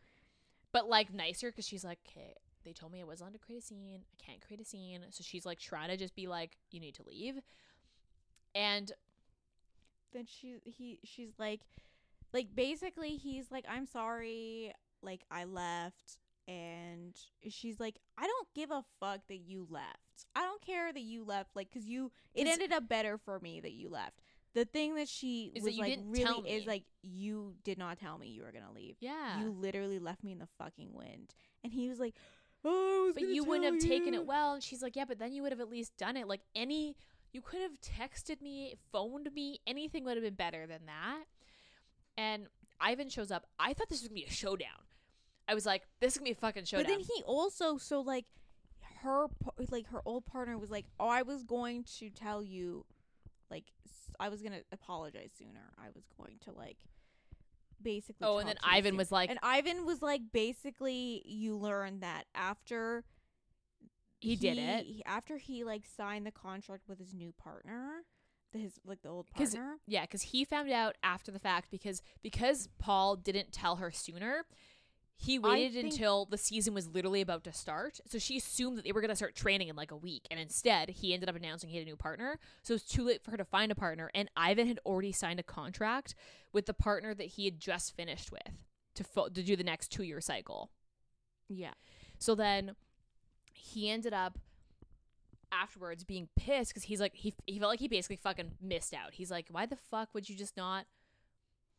but 0.72 0.88
like 0.88 1.12
nicer 1.12 1.50
because 1.50 1.66
she's 1.66 1.84
like, 1.84 1.98
okay, 2.08 2.36
they 2.66 2.74
told 2.74 2.92
me 2.92 3.02
I 3.02 3.04
wasn't 3.06 3.30
allowed 3.30 3.40
to 3.40 3.46
create 3.46 3.60
a 3.64 3.66
scene. 3.66 4.02
I 4.04 4.24
can't 4.24 4.42
create 4.46 4.62
a 4.62 4.66
scene, 4.66 5.06
so 5.10 5.24
she's 5.26 5.46
like 5.46 5.58
trying 5.60 5.90
to 5.90 5.98
just 5.98 6.14
be 6.16 6.28
like, 6.28 6.58
you 6.70 6.80
need 6.80 6.94
to 6.96 7.04
leave, 7.04 7.40
and 8.54 8.92
Then 10.14 10.26
she 10.28 10.58
he 10.66 11.00
she's 11.04 11.32
like, 11.40 11.62
like 12.34 12.54
basically 12.54 13.16
he's 13.16 13.50
like, 13.50 13.66
I'm 13.68 13.88
sorry, 13.88 14.74
like 15.06 15.24
I 15.32 15.46
left. 15.46 16.18
And 16.48 17.16
she's 17.50 17.80
like, 17.80 17.98
I 18.18 18.28
don't 18.28 18.48
give 18.54 18.70
a 18.70 18.84
fuck 19.00 19.22
that 19.30 19.38
you 19.38 19.66
left. 19.70 20.26
I 20.36 20.42
don't 20.44 20.62
care 20.62 20.94
that 20.94 21.02
you 21.02 21.24
left, 21.24 21.56
like, 21.56 21.72
cause 21.74 21.86
you. 21.86 22.12
It 22.36 22.46
ended 22.48 22.72
up 22.72 22.88
better 22.88 23.18
for 23.18 23.40
me 23.40 23.60
that 23.62 23.74
you 23.74 23.90
left. 23.90 24.22
The 24.54 24.64
thing 24.66 24.96
that 24.96 25.10
she 25.10 25.52
that 25.56 25.64
was 25.64 25.76
you 25.76 25.82
like 25.82 26.00
really 26.06 26.50
is 26.50 26.66
like, 26.68 26.84
you 27.02 27.56
did 27.64 27.78
not 27.80 28.00
tell 28.00 28.18
me 28.18 28.28
you 28.28 28.44
were 28.44 28.52
gonna 28.52 28.72
leave. 28.74 28.96
yeah, 29.00 29.42
You 29.42 29.50
literally 29.50 29.98
left 30.00 30.24
me 30.24 30.32
in 30.34 30.38
the 30.40 30.48
fucking 30.60 30.94
wind. 30.94 31.34
And 31.64 31.74
he 31.74 31.90
was 31.90 32.00
like, 32.00 32.16
Oh, 32.64 33.12
but 33.14 33.24
you 33.24 33.44
wouldn't 33.44 33.66
have 33.66 33.80
tell 33.80 33.90
taken 33.90 34.14
it 34.14 34.26
well. 34.26 34.54
And 34.54 34.64
she's 34.64 34.82
like, 34.82 34.96
yeah, 34.96 35.06
but 35.06 35.20
then 35.20 35.34
you 35.34 35.44
would 35.44 35.52
have 35.52 35.62
at 35.62 35.70
least 35.70 35.98
done 35.98 36.16
it. 36.18 36.28
Like 36.28 36.42
any, 36.56 36.96
you 37.32 37.42
could 37.42 37.62
have 37.62 37.80
texted 37.82 38.42
me, 38.42 38.74
phoned 38.92 39.30
me, 39.36 39.60
anything 39.68 40.04
would 40.06 40.16
have 40.18 40.24
been 40.24 40.34
better 40.36 40.66
than 40.66 40.86
that. 40.88 41.26
And 42.18 42.48
Ivan 42.80 43.10
shows 43.10 43.30
up. 43.32 43.46
I 43.60 43.74
thought 43.74 43.90
this 43.90 44.02
was 44.02 44.08
gonna 44.08 44.16
be 44.20 44.26
a 44.26 44.32
showdown. 44.32 44.70
I 45.48 45.54
was 45.54 45.66
like, 45.66 45.84
this 46.02 46.14
is 46.14 46.18
gonna 46.18 46.30
be 46.30 46.32
a 46.32 46.36
fucking 46.36 46.66
showdown. 46.66 46.86
But 46.86 46.90
then 46.90 47.00
he 47.00 47.24
also 47.24 47.78
so 47.78 48.02
like 48.02 48.26
her 49.04 49.28
like 49.70 49.88
her 49.88 50.02
old 50.06 50.26
partner 50.26 50.58
was 50.58 50.72
like, 50.72 50.86
"Oh, 51.00 51.08
I 51.08 51.22
was 51.22 51.44
going 51.44 51.86
to 52.00 52.10
tell 52.10 52.44
you 52.44 52.86
like 53.50 53.66
I 54.20 54.30
was 54.30 54.42
going 54.42 54.54
to 54.54 54.64
apologize 54.72 55.32
sooner. 55.38 55.74
I 55.78 55.90
was 55.94 56.06
going 56.18 56.38
to 56.46 56.52
like 56.52 56.78
basically 57.82 58.28
oh, 58.28 58.38
and 58.40 58.50
then 58.50 58.58
Ivan 58.64 58.92
soon." 58.92 58.98
was 58.98 59.12
like, 59.12 59.30
And 59.30 59.40
Ivan 59.44 59.86
was 59.86 60.02
like 60.02 60.22
basically 60.32 61.22
you 61.26 61.56
learn 61.56 62.00
that 62.00 62.26
after 62.34 63.04
he, 64.20 64.36
did 64.36 64.58
it. 64.58 64.86
he- 64.86 65.04
after 65.06 65.38
he 65.38 65.64
like 65.64 65.86
signed 65.86 66.26
the 66.26 66.32
contract 66.32 66.84
with 66.88 67.00
his 67.00 67.14
new 67.14 67.34
partner, 67.38 68.04
the, 68.54 68.60
his 68.60 68.80
like 68.86 69.02
the 69.02 69.10
old 69.10 69.28
partner. 69.28 69.46
Cause, 69.46 69.80
Yeah, 69.88 70.02
because 70.02 70.24
he 70.24 70.46
found 70.46 70.72
out 70.72 70.96
after 71.04 71.32
the 71.32 71.40
fact 71.40 71.70
because 71.70 72.02
because 72.24 72.70
Paul 72.80 73.16
didn't 73.18 73.52
tell 73.52 73.76
her 73.78 73.92
sooner. 73.92 74.46
He 75.18 75.40
waited 75.40 75.84
until 75.84 76.26
the 76.26 76.38
season 76.38 76.74
was 76.74 76.88
literally 76.88 77.22
about 77.22 77.46
to 77.46 77.54
start. 77.54 78.00
So 78.06 78.20
she 78.20 78.38
assumed 78.38 78.78
that 78.78 78.84
they 78.84 78.92
were 78.92 79.02
going 79.02 79.10
to 79.10 79.16
start 79.16 79.34
training 79.34 79.70
in 79.70 79.76
like 79.76 79.92
a 79.92 79.96
week. 79.96 80.28
And 80.30 80.40
instead, 80.40 80.90
he 80.90 81.14
ended 81.14 81.30
up 81.30 81.36
announcing 81.36 81.70
he 81.70 81.78
had 81.78 81.88
a 81.88 81.90
new 81.90 81.96
partner. 81.96 82.38
So 82.64 82.74
it 82.74 82.76
was 82.76 82.84
too 82.84 83.04
late 83.06 83.24
for 83.24 83.32
her 83.32 83.38
to 83.38 83.46
find 83.46 83.72
a 83.72 83.76
partner. 83.76 84.12
And 84.14 84.30
Ivan 84.36 84.68
had 84.68 84.80
already 84.86 85.14
signed 85.14 85.40
a 85.40 85.44
contract 85.44 86.16
with 86.52 86.66
the 86.66 86.74
partner 86.74 87.14
that 87.14 87.28
he 87.28 87.46
had 87.46 87.60
just 87.60 87.96
finished 87.96 88.32
with 88.32 88.66
to, 88.96 89.04
fo- 89.04 89.30
to 89.30 89.42
do 89.42 89.56
the 89.56 89.64
next 89.64 89.88
two 89.88 90.04
year 90.04 90.20
cycle. 90.20 90.70
Yeah. 91.48 91.74
So 92.20 92.36
then 92.36 92.76
he 93.54 93.90
ended 93.90 94.14
up 94.14 94.38
afterwards 95.52 96.04
being 96.04 96.28
pissed 96.36 96.72
because 96.72 96.84
he's 96.84 97.00
like 97.00 97.16
he 97.16 97.34
he 97.46 97.60
felt 97.60 97.70
like 97.70 97.80
he 97.80 97.88
basically 97.88 98.18
fucking 98.18 98.52
missed 98.62 98.94
out. 98.94 99.14
He's 99.14 99.32
like, 99.32 99.48
why 99.50 99.66
the 99.66 99.76
fuck 99.76 100.10
would 100.14 100.28
you 100.28 100.36
just 100.36 100.58
not 100.58 100.86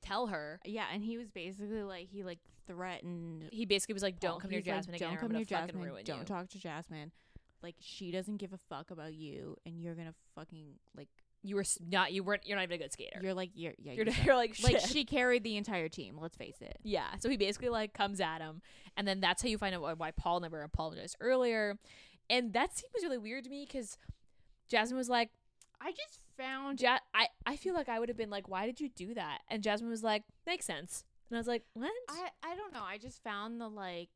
tell 0.03 0.29
her? 0.29 0.61
Yeah, 0.65 0.85
and 0.93 1.05
he 1.05 1.19
was 1.19 1.29
basically 1.31 1.83
like 1.83 2.09
he 2.11 2.23
like 2.23 2.39
threatened. 2.67 3.49
He 3.53 3.65
basically 3.65 3.95
was 3.95 4.03
like, 4.03 4.21
don't 4.21 4.41
come 4.41 4.51
near 4.51 4.61
He's 4.61 4.67
like, 4.67 4.77
Jasmine 4.77 4.95
again. 4.97 5.09
Don't 5.11 5.19
come 5.21 5.33
near 5.33 5.45
Jasmine. 5.45 6.05
Don't 6.05 6.19
you. 6.19 6.25
talk 6.25 6.49
to 6.51 6.59
Jasmine. 6.59 7.13
Like 7.63 7.75
she 7.81 8.11
doesn't 8.11 8.37
give 8.37 8.53
a 8.53 8.59
fuck 8.69 8.91
about 8.91 9.15
you, 9.15 9.57
and 9.65 9.81
you're 9.81 9.95
gonna 9.95 10.15
fucking 10.35 10.75
like 10.97 11.09
You 11.43 11.57
were 11.57 11.63
s- 11.63 11.79
not. 11.89 12.13
You 12.13 12.23
weren't. 12.23 12.47
You're 12.47 12.57
not 12.57 12.65
even 12.65 12.75
a 12.75 12.79
good 12.79 12.93
skater. 12.93 13.19
you're 13.23 13.35
like 13.35 13.51
you're 13.55 13.73
yeah 13.79 13.93
You're, 13.93 14.05
you're, 14.07 14.15
you're 14.25 14.37
like 14.37 14.57
like 14.63 14.79
shit. 14.81 14.91
she 14.91 15.05
carried 15.05 15.43
the 15.43 15.57
entire 15.57 15.89
team. 15.89 16.19
Let's 16.21 16.37
face 16.37 16.59
it. 16.61 16.79
Yeah. 16.85 17.07
So 17.19 17.29
he 17.29 17.37
basically 17.37 17.71
like 17.71 17.93
comes 17.95 18.21
at 18.21 18.41
him, 18.41 18.61
and 18.97 19.09
then 19.09 19.21
that's 19.21 19.43
how 19.43 19.49
you 19.49 19.59
find 19.59 19.75
out 19.75 19.81
why, 19.81 19.95
why 19.95 20.11
Paul 20.13 20.41
never 20.41 20.63
apologized 20.63 21.17
earlier, 21.21 21.79
and 22.31 22.53
that 22.53 22.77
seems 22.77 22.93
really 23.03 23.19
weird 23.19 23.45
to 23.45 23.51
me 23.51 23.65
because 23.67 23.97
Jasmine 24.69 24.99
was 24.99 25.09
like, 25.09 25.31
I 25.81 25.91
just 25.93 26.21
found 26.37 26.81
ja- 26.81 26.99
I 27.15 27.29
I 27.45 27.57
feel 27.57 27.75
like 27.75 27.89
I 27.89 27.99
would 27.99 28.09
have 28.09 28.17
been 28.19 28.31
like, 28.31 28.49
why 28.49 28.67
did 28.67 28.81
you 28.81 28.89
do 28.89 29.15
that? 29.15 29.41
And 29.49 29.63
Jasmine 29.63 29.91
was 29.91 30.03
like, 30.03 30.23
makes 30.47 30.65
sense, 30.67 31.05
and 31.31 31.37
I 31.37 31.41
was 31.41 31.47
like, 31.47 31.63
what? 31.75 31.91
I 32.09 32.29
I 32.43 32.55
don't 32.57 32.73
know. 32.73 32.83
I 32.85 32.99
just 32.99 33.23
found 33.23 33.61
the 33.61 33.69
like. 33.69 34.11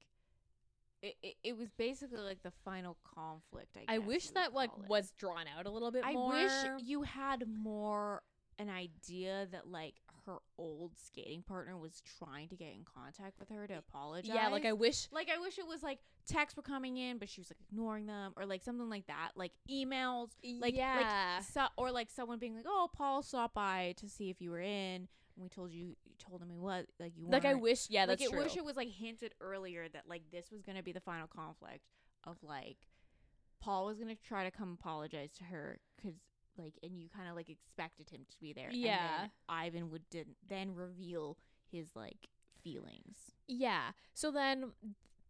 It, 1.03 1.15
it, 1.23 1.35
it 1.43 1.57
was 1.57 1.71
basically 1.79 2.21
like 2.21 2.43
the 2.43 2.53
final 2.63 2.99
conflict. 3.15 3.75
I, 3.89 3.95
I 3.95 3.99
wish 3.99 4.29
that 4.33 4.53
like 4.53 4.69
it. 4.79 4.87
was 4.87 5.13
drawn 5.19 5.47
out 5.57 5.65
a 5.65 5.71
little 5.71 5.91
bit 5.91 6.05
I 6.05 6.13
more. 6.13 6.35
wish 6.35 6.53
you 6.85 7.05
had 7.05 7.45
more 7.49 8.23
an 8.59 8.69
idea 8.69 9.47
that 9.51 9.67
like 9.67 9.95
her 10.31 10.39
old 10.59 10.93
skating 10.97 11.43
partner 11.43 11.77
was 11.77 12.03
trying 12.19 12.49
to 12.49 12.57
get 12.57 12.69
in 12.69 12.85
contact 12.85 13.39
with 13.39 13.49
her 13.49 13.67
to 13.67 13.75
apologize. 13.79 14.31
yeah, 14.35 14.49
like 14.49 14.65
I 14.65 14.73
wish. 14.73 15.09
like 15.13 15.29
I 15.35 15.41
wish 15.41 15.59
it 15.59 15.67
was 15.67 15.83
like 15.83 15.99
texts 16.27 16.57
were 16.57 16.63
coming 16.63 16.97
in, 16.97 17.19
but 17.19 17.29
she 17.29 17.41
was 17.41 17.51
like 17.51 17.59
ignoring 17.71 18.07
them, 18.07 18.33
or 18.37 18.47
like 18.47 18.63
something 18.63 18.89
like 18.89 19.07
that, 19.07 19.31
like 19.35 19.53
emails, 19.71 20.31
like 20.61 20.77
yeah. 20.77 21.37
like 21.39 21.45
so, 21.45 21.67
or 21.77 21.91
like 21.91 22.11
someone 22.11 22.39
being 22.39 22.55
like, 22.55 22.67
"Oh, 22.67 22.89
Paul 22.93 23.23
stopped 23.23 23.55
by 23.55 23.95
to 23.99 24.09
see 24.09 24.31
if 24.31 24.41
you 24.41 24.51
were 24.51 24.61
in." 24.61 25.09
And 25.37 25.43
we 25.43 25.49
told 25.49 25.73
you, 25.73 25.97
you 26.05 26.15
told 26.19 26.43
him 26.43 26.51
he 26.51 26.59
was 26.59 26.87
like 26.99 27.13
you. 27.17 27.29
like 27.29 27.45
I 27.45 27.53
weren't." 27.53 27.63
wish. 27.63 27.87
Yeah, 27.91 28.03
like 28.03 28.19
that's 28.19 28.23
it 28.23 28.31
true. 28.31 28.41
I 28.41 28.43
wish 28.45 28.57
it 28.57 28.65
was 28.65 28.77
like 28.77 28.89
hinted 28.89 29.35
earlier 29.41 29.89
that 29.89 30.05
like 30.09 30.23
this 30.31 30.51
was 30.51 30.63
gonna 30.63 30.83
be 30.83 30.93
the 30.93 31.01
final 31.01 31.27
conflict 31.27 31.85
of 32.25 32.37
like 32.43 32.77
Paul 33.61 33.87
was 33.87 33.99
gonna 33.99 34.15
try 34.15 34.45
to 34.45 34.51
come 34.51 34.77
apologize 34.81 35.33
to 35.39 35.45
her 35.45 35.79
because 35.97 36.19
like 36.61 36.75
and 36.83 36.99
you 36.99 37.09
kind 37.15 37.29
of 37.29 37.37
like 37.37 37.49
expected 37.49 38.11
him 38.11 38.21
to 38.31 38.37
be 38.41 38.53
there. 38.53 38.69
And 38.69 38.77
Yeah. 38.77 39.19
then 39.21 39.31
Ivan 39.49 39.91
would 39.91 40.03
then 40.49 40.75
reveal 40.75 41.37
his 41.71 41.89
like 41.95 42.29
feelings. 42.63 43.17
Yeah. 43.47 43.93
So 44.15 44.31
then 44.31 44.73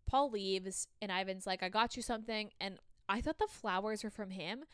Paul 0.06 0.30
leaves 0.30 0.88
and 1.00 1.10
Ivan's 1.12 1.46
like, 1.46 1.62
I 1.62 1.68
got 1.68 1.96
you 1.96 2.02
something. 2.02 2.50
And 2.60 2.78
I 3.08 3.20
thought 3.20 3.38
the 3.38 3.46
flowers 3.46 4.02
were 4.04 4.10
from 4.10 4.30
him. 4.30 4.64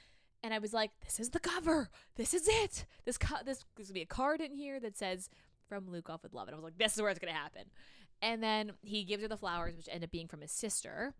And 0.42 0.52
I 0.54 0.58
was 0.58 0.72
like, 0.72 0.90
this 1.04 1.18
is 1.18 1.30
the 1.30 1.40
cover. 1.40 1.90
This 2.16 2.32
is 2.34 2.46
it. 2.48 2.84
This 3.04 3.18
co- 3.18 3.42
this 3.44 3.64
there's 3.76 3.88
gonna 3.88 3.94
be 3.94 4.02
a 4.02 4.06
card 4.06 4.40
in 4.40 4.52
here 4.52 4.78
that 4.80 4.96
says 4.96 5.28
from 5.68 5.86
Lukov 5.86 6.22
with 6.22 6.32
love. 6.34 6.48
And 6.48 6.54
I 6.54 6.58
was 6.58 6.64
like, 6.64 6.78
this 6.78 6.94
is 6.94 7.02
where 7.02 7.10
it's 7.10 7.18
gonna 7.18 7.32
happen. 7.32 7.64
And 8.22 8.42
then 8.42 8.72
he 8.82 9.04
gives 9.04 9.22
her 9.22 9.28
the 9.28 9.36
flowers, 9.36 9.76
which 9.76 9.88
end 9.90 10.04
up 10.04 10.10
being 10.10 10.28
from 10.28 10.40
his 10.40 10.52
sister. 10.52 11.14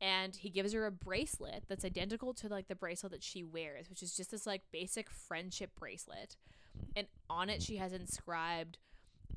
And 0.00 0.36
he 0.36 0.50
gives 0.50 0.72
her 0.72 0.86
a 0.86 0.90
bracelet 0.92 1.64
that's 1.68 1.84
identical 1.84 2.34
to 2.34 2.48
like 2.48 2.68
the 2.68 2.74
bracelet 2.74 3.12
that 3.12 3.22
she 3.22 3.42
wears, 3.42 3.88
which 3.88 4.02
is 4.02 4.16
just 4.16 4.30
this 4.30 4.46
like 4.46 4.62
basic 4.72 5.08
friendship 5.10 5.70
bracelet. 5.78 6.36
And 6.96 7.06
on 7.30 7.48
it 7.48 7.62
she 7.62 7.76
has 7.76 7.92
inscribed 7.92 8.78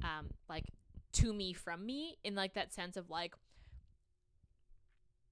um 0.03 0.29
like 0.49 0.65
to 1.13 1.33
me 1.33 1.53
from 1.53 1.85
me 1.85 2.17
in 2.23 2.35
like 2.35 2.53
that 2.53 2.73
sense 2.73 2.97
of 2.97 3.09
like 3.09 3.33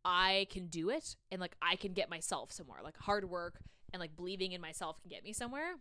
I 0.05 0.45
can 0.51 0.67
do 0.67 0.89
it 0.91 1.15
and 1.31 1.41
like 1.41 1.55
I 1.61 1.75
can 1.75 1.93
get 1.93 2.09
myself 2.09 2.51
somewhere. 2.51 2.79
Like 2.83 2.97
hard 2.97 3.27
work 3.27 3.59
and 3.91 3.99
like 3.99 4.15
believing 4.15 4.51
in 4.51 4.61
myself 4.61 5.01
can 5.01 5.09
get 5.09 5.23
me 5.23 5.33
somewhere. 5.33 5.75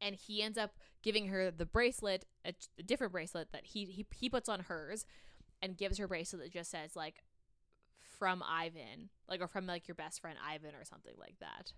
And 0.00 0.14
he 0.14 0.42
ends 0.42 0.58
up 0.58 0.72
giving 1.02 1.28
her 1.28 1.50
the 1.50 1.66
bracelet, 1.66 2.26
a, 2.44 2.52
a 2.78 2.82
different 2.82 3.12
bracelet 3.12 3.48
that 3.52 3.66
he, 3.66 3.86
he 3.86 4.06
he 4.14 4.28
puts 4.28 4.48
on 4.48 4.60
hers, 4.60 5.06
and 5.60 5.76
gives 5.76 5.98
her 5.98 6.06
bracelet 6.06 6.42
that 6.42 6.52
just 6.52 6.70
says 6.70 6.94
like 6.94 7.22
from 8.18 8.42
Ivan, 8.42 9.10
like 9.28 9.40
or 9.40 9.48
from 9.48 9.66
like 9.66 9.88
your 9.88 9.94
best 9.94 10.20
friend 10.20 10.36
Ivan 10.46 10.74
or 10.74 10.84
something 10.84 11.14
like 11.18 11.36
that. 11.40 11.72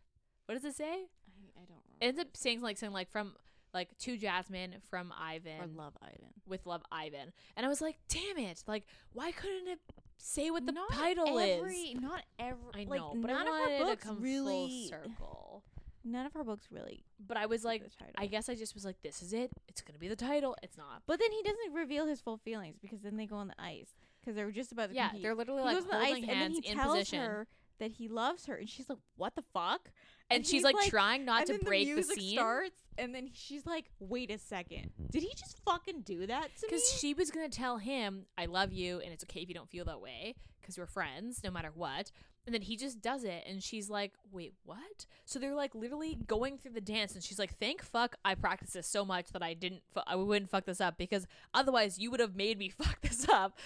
What 0.47 0.55
does 0.55 0.65
it 0.65 0.77
say? 0.77 0.85
I, 0.85 1.61
I 1.63 1.65
don't 1.67 1.79
It 2.01 2.07
ends 2.07 2.21
up 2.21 2.29
saying 2.35 2.61
like 2.61 2.79
saying 2.79 2.93
like 2.93 3.11
from 3.11 3.35
like 3.73 3.97
to 3.99 4.17
Jasmine 4.17 4.77
from 4.89 5.13
Ivan 5.19 5.61
or 5.61 5.67
love 5.67 5.97
Ivan. 6.03 6.33
with 6.47 6.67
Love 6.67 6.83
Ivan. 6.91 7.33
And 7.57 7.65
I 7.65 7.69
was 7.69 7.81
like, 7.81 7.97
damn 8.09 8.39
it. 8.39 8.65
Like, 8.67 8.85
why 9.13 9.33
couldn't 9.33 9.69
it 9.69 9.79
say 10.19 10.51
what 10.51 10.67
the 10.67 10.73
Not 10.73 10.93
title 10.93 11.39
every, 11.39 11.75
is? 11.75 12.01
Not 12.01 12.23
every. 12.39 12.59
I 12.75 12.79
like, 12.89 13.01
know, 13.01 13.15
but 13.17 13.29
none 13.29 13.47
I 13.47 13.63
of 13.63 13.71
her 13.71 13.79
books 13.85 14.03
to 14.03 14.09
come 14.09 14.21
really. 14.21 14.89
full 14.91 14.99
circle. 14.99 15.65
None 16.03 16.27
of 16.27 16.33
her 16.33 16.45
books 16.45 16.69
really. 16.71 17.05
But 17.25 17.37
I 17.37 17.47
was 17.47 17.65
like. 17.65 17.83
I 18.17 18.27
guess 18.27 18.49
I 18.49 18.55
just 18.55 18.75
was 18.75 18.85
like, 18.85 18.97
this 19.03 19.23
is 19.23 19.33
it. 19.33 19.51
It's 19.69 19.83
to 19.83 19.93
be 19.99 20.09
the 20.09 20.17
title. 20.17 20.57
It's 20.63 20.77
not. 20.77 21.03
But 21.07 21.21
then 21.21 21.31
he 21.31 21.43
doesn't 21.43 21.75
reveal 21.75 22.07
his 22.07 22.21
full 22.21 22.39
feelings 22.39 22.77
because 22.81 23.01
then 23.03 23.17
they 23.17 23.27
go 23.27 23.37
on 23.37 23.49
the 23.49 23.61
ice 23.61 23.95
because 24.21 24.37
they 24.37 24.45
were 24.45 24.53
just 24.53 24.73
about 24.73 24.91
to 24.91 24.95
Yeah, 24.95 25.09
compete. 25.09 25.23
they're 25.23 25.35
literally 25.35 25.63
like 25.63 25.75
goes 25.77 25.85
on 25.85 25.91
the 25.91 25.97
holding 25.97 26.15
ice 26.15 26.21
and 26.23 26.29
then 26.31 26.37
hands 26.37 26.59
he 26.63 26.69
in 26.71 26.77
tells 26.77 26.93
position. 26.99 27.21
her 27.21 27.47
that 27.79 27.91
he 27.93 28.09
loves 28.09 28.47
her, 28.47 28.55
and 28.57 28.69
she's 28.69 28.89
like, 28.91 28.99
"What 29.17 29.35
the 29.35 29.43
fuck?" 29.55 29.91
and, 30.31 30.39
and 30.39 30.47
she's 30.47 30.63
like, 30.63 30.75
like- 30.77 30.91
trying 30.91 31.25
not 31.25 31.47
to 31.47 31.59
break 31.65 31.89
the 31.89 32.03
the, 32.03 32.03
scene. 32.03 32.37
starts, 32.37 32.77
and 32.99 33.15
then 33.15 33.31
she's 33.33 33.65
like, 33.65 33.87
"Wait 33.99 34.31
a 34.31 34.37
second, 34.39 34.91
did 35.11 35.23
he 35.23 35.31
just 35.35 35.59
fucking 35.65 36.03
do 36.03 36.27
that 36.27 36.55
to 36.57 36.67
me?" 36.67 36.69
Because 36.69 36.91
she 37.01 37.15
was 37.15 37.31
going 37.31 37.49
to 37.51 37.57
tell 37.57 37.79
him, 37.79 38.27
I 38.37 38.47
love 38.47 38.73
you, 38.73 39.01
and 39.01 39.13
it's 39.13 39.25
okay 39.25 39.41
if 39.41 39.49
you 39.49 39.55
don't 39.55 39.71
feel 39.71 39.87
that 39.87 40.01
way 40.01 40.35
because 40.61 40.77
we're 40.77 40.87
friends 40.87 41.41
no 41.43 41.51
matter 41.51 41.71
what. 41.75 42.11
And 42.47 42.55
then 42.55 42.63
he 42.63 42.77
just 42.77 43.01
does 43.03 43.23
it, 43.25 43.45
and 43.47 43.63
she's 43.63 43.91
like, 43.91 44.13
wait, 44.33 44.55
what? 44.65 45.05
So 45.27 45.39
they're 45.39 45.55
like 45.55 45.75
literally 45.75 46.17
going 46.27 46.57
through 46.59 46.73
the 46.73 46.81
dance, 46.81 47.15
and 47.15 47.23
she's 47.23 47.39
like, 47.39 47.57
thank 47.59 47.83
fuck 47.83 48.17
I 48.25 48.35
practiced 48.35 48.73
this 48.75 48.87
so 48.87 49.05
much 49.05 49.31
that 49.33 49.43
I 49.43 49.53
didn't, 49.55 49.83
fu- 49.93 50.01
I 50.07 50.17
wouldn't 50.17 50.51
fuck 50.51 50.65
this 50.65 50.81
up 50.81 50.97
because 50.99 51.27
otherwise 51.55 51.99
you 51.99 52.11
would 52.11 52.21
have 52.21 52.35
made 52.35 52.59
me 52.59 52.69
fuck 52.83 53.01
this 53.03 53.27
up. 53.29 53.59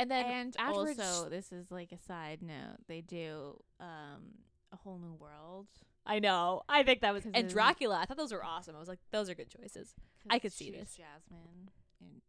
And 0.00 0.10
then 0.10 0.24
and 0.24 0.56
also, 0.58 1.28
this 1.28 1.52
is 1.52 1.70
like 1.70 1.92
a 1.92 1.98
side 1.98 2.40
note. 2.40 2.78
They 2.88 3.02
do 3.02 3.60
um 3.78 4.32
a 4.72 4.76
whole 4.76 4.98
new 4.98 5.12
world. 5.12 5.66
I 6.06 6.18
know, 6.20 6.62
I 6.68 6.82
think 6.82 7.02
that 7.02 7.12
was 7.12 7.24
and 7.34 7.48
Dracula, 7.48 7.98
I 8.00 8.06
thought 8.06 8.16
those 8.16 8.32
were 8.32 8.42
awesome. 8.42 8.74
I 8.74 8.78
was 8.78 8.88
like, 8.88 9.00
those 9.10 9.28
are 9.28 9.34
good 9.34 9.50
choices. 9.50 9.94
I 10.30 10.38
could 10.38 10.52
see 10.52 10.70
this. 10.70 10.96
Jasmine, 10.96 11.70
and 12.00 12.22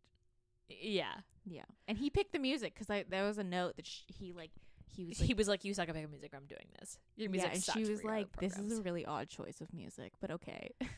Yeah. 0.67 1.13
yeah, 1.45 1.63
and 1.87 1.97
he 1.97 2.09
picked 2.09 2.33
the 2.33 2.39
music 2.39 2.73
because 2.73 2.89
I 2.89 3.05
there 3.07 3.23
was 3.23 3.37
a 3.37 3.43
note 3.43 3.77
that 3.77 3.87
sh- 3.87 4.01
he 4.07 4.33
like 4.33 4.51
he 4.85 5.05
was 5.05 5.21
like, 5.21 5.27
he 5.27 5.33
was 5.33 5.47
like, 5.47 5.63
you 5.63 5.73
suck 5.73 5.87
at 5.87 5.95
making 5.95 6.11
music, 6.11 6.31
I'm 6.35 6.47
doing 6.47 6.67
this. 6.77 6.99
Your 7.15 7.29
music 7.29 7.51
yeah, 7.51 7.55
and 7.55 7.63
she 7.63 7.89
was 7.89 8.03
like, 8.03 8.27
"This 8.37 8.57
is 8.57 8.79
a 8.79 8.81
really 8.81 9.05
odd 9.05 9.29
choice 9.29 9.61
of 9.61 9.73
music, 9.73 10.11
but 10.19 10.31
okay." 10.31 10.71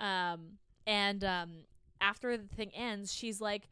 Um, 0.00 0.58
and 0.84 1.22
um, 1.22 1.50
after 2.00 2.36
the 2.36 2.48
thing 2.48 2.72
ends, 2.74 3.14
she's 3.14 3.40
like, 3.40 3.68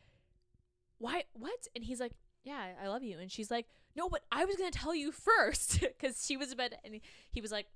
"Why? 0.98 1.24
What?" 1.32 1.66
And 1.74 1.82
he's 1.82 1.98
like, 1.98 2.12
"Yeah, 2.44 2.74
I 2.82 2.88
love 2.88 3.02
you." 3.02 3.18
And 3.18 3.30
she's 3.30 3.50
like, 3.50 3.66
"No, 3.94 4.08
but 4.08 4.22
I 4.30 4.44
was 4.44 4.56
gonna 4.56 4.70
tell 4.70 4.94
you 4.94 5.12
first 5.12 5.80
because 5.80 6.24
she 6.24 6.36
was 6.36 6.52
about." 6.52 6.72
To, 6.72 6.76
and 6.84 7.00
he 7.30 7.40
was 7.40 7.52
like, 7.52 7.66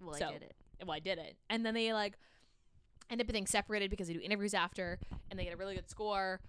well, 0.00 0.14
So- 0.14 0.28
I 0.28 0.32
did 0.32 0.42
it. 0.42 0.54
"Well, 0.84 0.96
I 0.96 1.00
did 1.00 1.18
it." 1.18 1.36
And 1.48 1.64
then 1.64 1.74
they 1.74 1.92
like 1.92 2.18
end 3.10 3.20
up 3.20 3.26
being 3.26 3.46
separated 3.46 3.90
because 3.90 4.08
they 4.08 4.14
do 4.14 4.20
interviews 4.20 4.54
after, 4.54 4.98
and 5.30 5.38
they 5.38 5.44
get 5.44 5.54
a 5.54 5.56
really 5.56 5.74
good 5.74 5.88
score. 5.88 6.40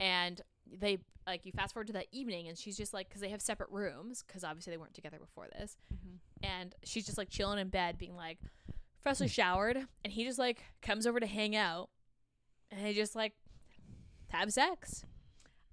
And 0.00 0.40
they 0.70 0.98
like 1.26 1.44
you 1.44 1.52
fast 1.52 1.74
forward 1.74 1.88
to 1.88 1.92
that 1.94 2.06
evening, 2.12 2.48
and 2.48 2.56
she's 2.56 2.76
just 2.76 2.94
like, 2.94 3.08
because 3.08 3.20
they 3.20 3.28
have 3.28 3.42
separate 3.42 3.70
rooms, 3.70 4.24
because 4.26 4.44
obviously 4.44 4.72
they 4.72 4.76
weren't 4.76 4.94
together 4.94 5.18
before 5.18 5.46
this 5.58 5.76
mm-hmm. 5.92 6.16
and 6.42 6.74
she's 6.84 7.04
just 7.04 7.18
like 7.18 7.28
chilling 7.28 7.58
in 7.58 7.68
bed 7.68 7.98
being 7.98 8.16
like 8.16 8.38
freshly 9.00 9.28
showered 9.28 9.86
and 10.04 10.12
he 10.12 10.24
just 10.24 10.38
like 10.38 10.62
comes 10.82 11.06
over 11.06 11.20
to 11.20 11.26
hang 11.26 11.54
out 11.54 11.88
and 12.70 12.84
they 12.84 12.92
just 12.92 13.14
like 13.14 13.32
have 14.28 14.52
sex 14.52 15.04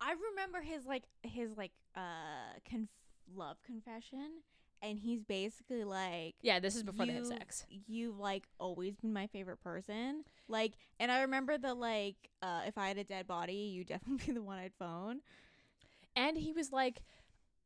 I 0.05 0.13
remember 0.31 0.61
his 0.61 0.85
like 0.85 1.03
his 1.23 1.57
like 1.57 1.71
uh 1.95 2.59
conf- 2.69 2.89
love 3.35 3.57
confession, 3.63 4.41
and 4.81 4.99
he's 4.99 5.23
basically 5.23 5.83
like, 5.83 6.35
yeah 6.41 6.59
this 6.59 6.75
is 6.75 6.83
before 6.83 7.05
they 7.07 7.13
"You- 7.13 7.25
sex 7.25 7.65
You've 7.87 8.19
like 8.19 8.43
always 8.59 8.95
been 8.97 9.13
my 9.13 9.25
favorite 9.27 9.61
person. 9.63 10.23
Like, 10.47 10.73
and 10.99 11.11
I 11.11 11.21
remember 11.21 11.57
the 11.57 11.73
like, 11.73 12.17
uh, 12.43 12.61
if 12.67 12.77
I 12.77 12.87
had 12.89 12.97
a 12.99 13.03
dead 13.03 13.25
body, 13.25 13.71
you'd 13.73 13.87
definitely 13.87 14.27
be 14.27 14.33
the 14.33 14.43
one 14.43 14.59
I'd 14.59 14.73
phone. 14.77 15.21
and 16.15 16.37
he 16.37 16.53
was 16.53 16.71
like 16.71 17.01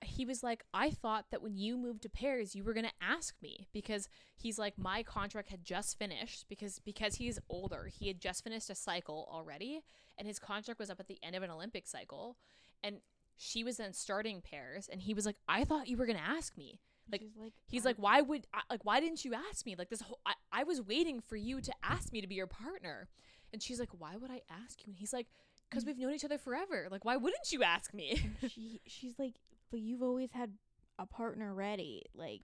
he 0.02 0.26
was 0.26 0.44
like 0.44 0.64
i 0.74 0.90
thought 0.90 1.26
that 1.32 1.42
when 1.42 1.58
you 1.58 1.78
moved 1.78 2.02
to 2.02 2.10
paris 2.10 2.56
you 2.56 2.64
were 2.64 2.74
going 2.74 2.86
to 2.86 2.92
ask 3.02 3.36
me 3.42 3.68
because 3.74 4.08
he's 4.38 4.58
like 4.58 4.78
my 4.78 5.04
contract 5.04 5.50
had 5.50 5.64
just 5.64 5.98
finished 5.98 6.46
because 6.48 6.80
because 6.80 7.16
he's 7.16 7.40
older 7.50 7.90
he 7.92 8.08
had 8.08 8.20
just 8.20 8.44
finished 8.44 8.70
a 8.70 8.76
cycle 8.76 9.28
already 9.32 9.82
and 10.18 10.28
his 10.28 10.40
contract 10.40 10.80
was 10.80 10.90
up 10.90 11.00
at 11.00 11.08
the 11.08 11.20
end 11.22 11.36
of 11.36 11.44
an 11.44 11.50
olympic 11.50 11.86
cycle 11.88 12.38
and 12.84 12.98
she 13.36 13.64
was 13.64 13.78
then 13.78 13.94
starting 13.94 14.42
pairs 14.42 14.88
and 14.92 15.02
he 15.02 15.14
was 15.14 15.26
like 15.26 15.38
i 15.48 15.64
thought 15.64 15.88
you 15.88 15.98
were 15.98 16.06
going 16.06 16.18
to 16.18 16.24
ask 16.24 16.58
me 16.58 16.80
Like, 17.12 17.24
like, 17.42 17.54
He's 17.68 17.86
I- 17.86 17.90
like, 17.90 17.98
why 17.98 18.22
would 18.22 18.48
I, 18.54 18.62
like 18.70 18.86
why 18.86 19.00
didn't 19.00 19.26
you 19.26 19.34
ask 19.34 19.66
me? 19.66 19.76
Like 19.78 19.90
this 19.90 20.02
whole 20.02 20.20
I, 20.26 20.34
I 20.52 20.64
was 20.64 20.82
waiting 20.82 21.22
for 21.22 21.36
you 21.36 21.60
to 21.62 21.74
ask 21.84 22.12
me 22.14 22.22
to 22.22 22.28
be 22.28 22.36
your 22.36 22.48
partner. 22.48 23.08
And 23.52 23.62
she's 23.64 23.80
like, 23.80 23.90
why 23.98 24.16
would 24.16 24.30
I 24.30 24.42
ask 24.64 24.80
you? 24.86 24.92
And 24.92 24.96
he's 24.96 25.12
like, 25.12 25.28
because 25.70 25.84
mm. 25.84 25.88
we've 25.88 25.98
known 25.98 26.14
each 26.14 26.26
other 26.26 26.38
forever. 26.38 26.88
Like 26.92 27.04
why 27.06 27.18
wouldn't 27.18 27.52
you 27.52 27.64
ask 27.64 27.94
me? 27.94 28.22
she 28.48 28.82
she's 28.86 29.18
like, 29.18 29.36
but 29.72 29.80
you've 29.80 30.02
always 30.04 30.32
had 30.32 30.54
a 30.98 31.06
partner 31.06 31.54
ready. 31.54 32.04
Like, 32.14 32.42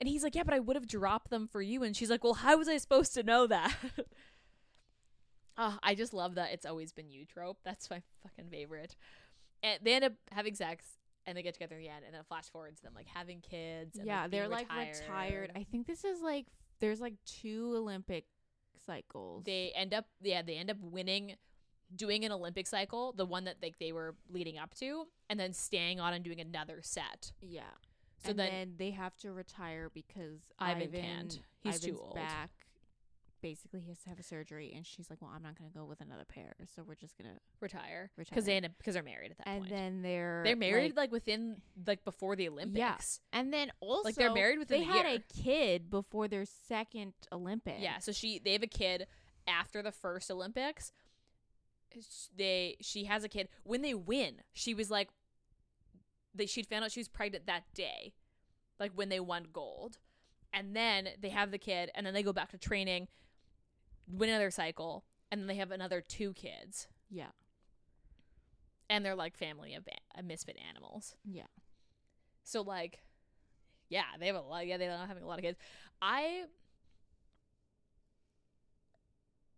And 0.00 0.08
he's 0.08 0.22
like, 0.22 0.34
"Yeah, 0.34 0.44
but 0.44 0.54
I 0.54 0.60
would 0.60 0.76
have 0.76 0.86
dropped 0.86 1.30
them 1.30 1.48
for 1.48 1.62
you." 1.62 1.82
And 1.82 1.96
she's 1.96 2.10
like, 2.10 2.22
"Well, 2.24 2.34
how 2.34 2.56
was 2.58 2.68
I 2.68 2.76
supposed 2.78 3.14
to 3.14 3.22
know 3.22 3.46
that?" 3.46 3.74
oh, 5.56 5.78
I 5.82 5.94
just 5.94 6.14
love 6.14 6.34
that 6.36 6.52
it's 6.52 6.66
always 6.66 6.92
been 6.92 7.10
you 7.10 7.24
trope. 7.24 7.58
That's 7.64 7.90
my 7.90 8.02
fucking 8.22 8.50
favorite. 8.50 8.96
And 9.62 9.80
they 9.82 9.94
end 9.94 10.04
up 10.04 10.12
having 10.30 10.54
sex 10.54 10.84
and 11.26 11.36
they 11.36 11.42
get 11.42 11.54
together 11.54 11.76
at 11.76 11.80
the 11.80 11.88
end 11.88 12.04
and 12.06 12.14
then 12.14 12.22
flash 12.28 12.48
forwards 12.48 12.80
them 12.80 12.92
like 12.94 13.06
having 13.12 13.40
kids. 13.40 13.96
And, 13.96 14.06
yeah, 14.06 14.22
like, 14.22 14.30
they're 14.30 14.48
like 14.48 14.68
retired. 14.70 15.52
I 15.56 15.64
think 15.64 15.86
this 15.86 16.04
is 16.04 16.20
like 16.22 16.46
there's 16.80 17.00
like 17.00 17.14
two 17.26 17.74
Olympic 17.76 18.24
cycles. 18.86 19.44
they 19.44 19.72
end 19.74 19.92
up 19.92 20.06
yeah 20.22 20.40
they 20.40 20.56
end 20.56 20.70
up 20.70 20.78
winning 20.80 21.34
doing 21.94 22.24
an 22.24 22.32
olympic 22.32 22.66
cycle 22.66 23.12
the 23.12 23.24
one 23.24 23.44
that 23.44 23.56
like 23.62 23.78
they 23.78 23.92
were 23.92 24.14
leading 24.30 24.58
up 24.58 24.74
to 24.74 25.06
and 25.30 25.38
then 25.40 25.52
staying 25.52 25.98
on 26.00 26.12
and 26.12 26.24
doing 26.24 26.40
another 26.40 26.78
set 26.82 27.32
yeah. 27.40 27.62
so 28.22 28.30
and 28.30 28.38
then, 28.38 28.50
then, 28.50 28.74
they 28.76 28.90
have 28.90 29.16
to 29.16 29.32
retire 29.32 29.90
because 29.94 30.40
Ivan 30.58 30.82
Ivan, 30.82 31.00
can't. 31.00 31.40
He's 31.60 31.76
Ivan's 31.76 31.84
too 31.84 31.98
old. 32.02 32.14
back. 32.14 32.50
Basically, 33.40 33.80
he 33.80 33.88
has 33.90 33.98
to 34.00 34.08
have 34.08 34.18
a 34.18 34.22
surgery, 34.24 34.72
and 34.74 34.84
she's 34.84 35.08
like, 35.10 35.22
"Well, 35.22 35.30
I'm 35.32 35.44
not 35.44 35.56
going 35.56 35.70
to 35.70 35.78
go 35.78 35.84
with 35.84 36.00
another 36.00 36.24
pair, 36.24 36.56
so 36.74 36.82
we're 36.82 36.96
just 36.96 37.16
gonna." 37.16 37.38
retire 37.60 38.10
because 38.16 38.30
Retire. 38.30 38.42
they 38.42 38.56
end 38.56 38.66
up 38.66 38.72
because 38.78 38.94
they're 38.94 39.02
married 39.04 39.30
at 39.30 39.38
that 39.38 39.46
point. 39.46 39.56
and 39.58 39.62
point 39.64 39.72
then 39.80 40.02
they're 40.02 40.42
they're 40.44 40.56
married 40.56 40.96
like, 40.96 41.04
like, 41.04 41.12
within 41.12 41.56
like 41.86 42.04
before 42.04 42.34
the 42.36 42.48
olympics 42.48 43.20
Yeah. 43.32 43.38
and 43.40 43.52
then 43.52 43.70
also 43.80 44.02
like 44.04 44.14
they're 44.16 44.32
married 44.32 44.58
within 44.58 44.80
they 44.80 44.84
had 44.86 45.06
year. 45.06 45.18
a 45.18 45.42
kid 45.42 45.90
before 45.90 46.28
their 46.28 46.44
second 46.68 47.14
Olympic. 47.32 47.76
yeah 47.80 47.98
so 47.98 48.12
she 48.12 48.38
they 48.38 48.52
have 48.52 48.62
a 48.62 48.68
kid 48.68 49.06
after 49.46 49.82
the 49.82 49.90
first 49.92 50.30
olympics 50.30 50.92
they 52.36 52.76
she 52.80 53.04
has 53.04 53.24
a 53.24 53.28
kid. 53.28 53.48
When 53.64 53.82
they 53.82 53.94
win 53.94 54.42
she 54.52 54.74
was 54.74 54.90
like 54.90 55.08
they 56.34 56.46
she'd 56.46 56.66
found 56.66 56.84
out 56.84 56.92
she 56.92 57.00
was 57.00 57.08
pregnant 57.08 57.46
that 57.46 57.64
day 57.74 58.14
like 58.78 58.92
when 58.94 59.08
they 59.08 59.20
won 59.20 59.46
gold. 59.52 59.98
And 60.52 60.74
then 60.74 61.08
they 61.20 61.28
have 61.28 61.50
the 61.50 61.58
kid 61.58 61.90
and 61.94 62.06
then 62.06 62.14
they 62.14 62.22
go 62.22 62.32
back 62.32 62.50
to 62.50 62.58
training 62.58 63.08
win 64.10 64.30
another 64.30 64.50
cycle 64.50 65.04
and 65.30 65.40
then 65.40 65.46
they 65.46 65.56
have 65.56 65.70
another 65.70 66.00
two 66.00 66.32
kids. 66.32 66.88
Yeah, 67.10 67.28
and 68.88 69.04
they're 69.04 69.14
like 69.14 69.36
family 69.36 69.74
of 69.74 69.86
a- 70.18 70.22
misfit 70.22 70.56
animals. 70.68 71.14
Yeah. 71.24 71.42
so 72.44 72.62
like 72.62 73.00
yeah 73.90 74.04
they 74.18 74.26
have 74.26 74.36
a 74.36 74.40
lot 74.40 74.66
yeah 74.66 74.76
they're 74.78 74.96
having 75.06 75.22
a 75.22 75.26
lot 75.26 75.38
of 75.38 75.44
kids. 75.44 75.58
I 76.00 76.44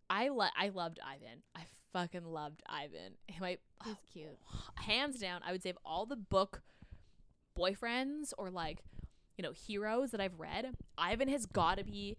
i 0.09 0.29
lo- 0.29 0.47
i 0.57 0.69
loved 0.69 0.99
ivan. 1.05 1.43
I 1.55 1.61
fucking 1.93 2.25
loved 2.25 2.63
ivan 2.69 3.15
my 3.41 3.59
He's 3.85 3.97
cute. 4.13 4.39
hands 4.77 5.19
down 5.19 5.41
i 5.47 5.53
would 5.53 5.63
say 5.63 5.71
of 5.71 5.79
all 5.85 6.07
the 6.07 6.17
book 6.17 6.63
boyfriends 7.59 8.33
or 8.39 8.51
like 8.51 8.83
you 9.37 9.43
know 9.43 9.53
heroes 9.53 10.11
that 10.13 10.21
i've 10.21 10.39
read 10.39 10.75
ivan 10.97 11.29
has 11.29 11.47
got 11.47 11.79
to 11.79 11.85
be 11.85 12.17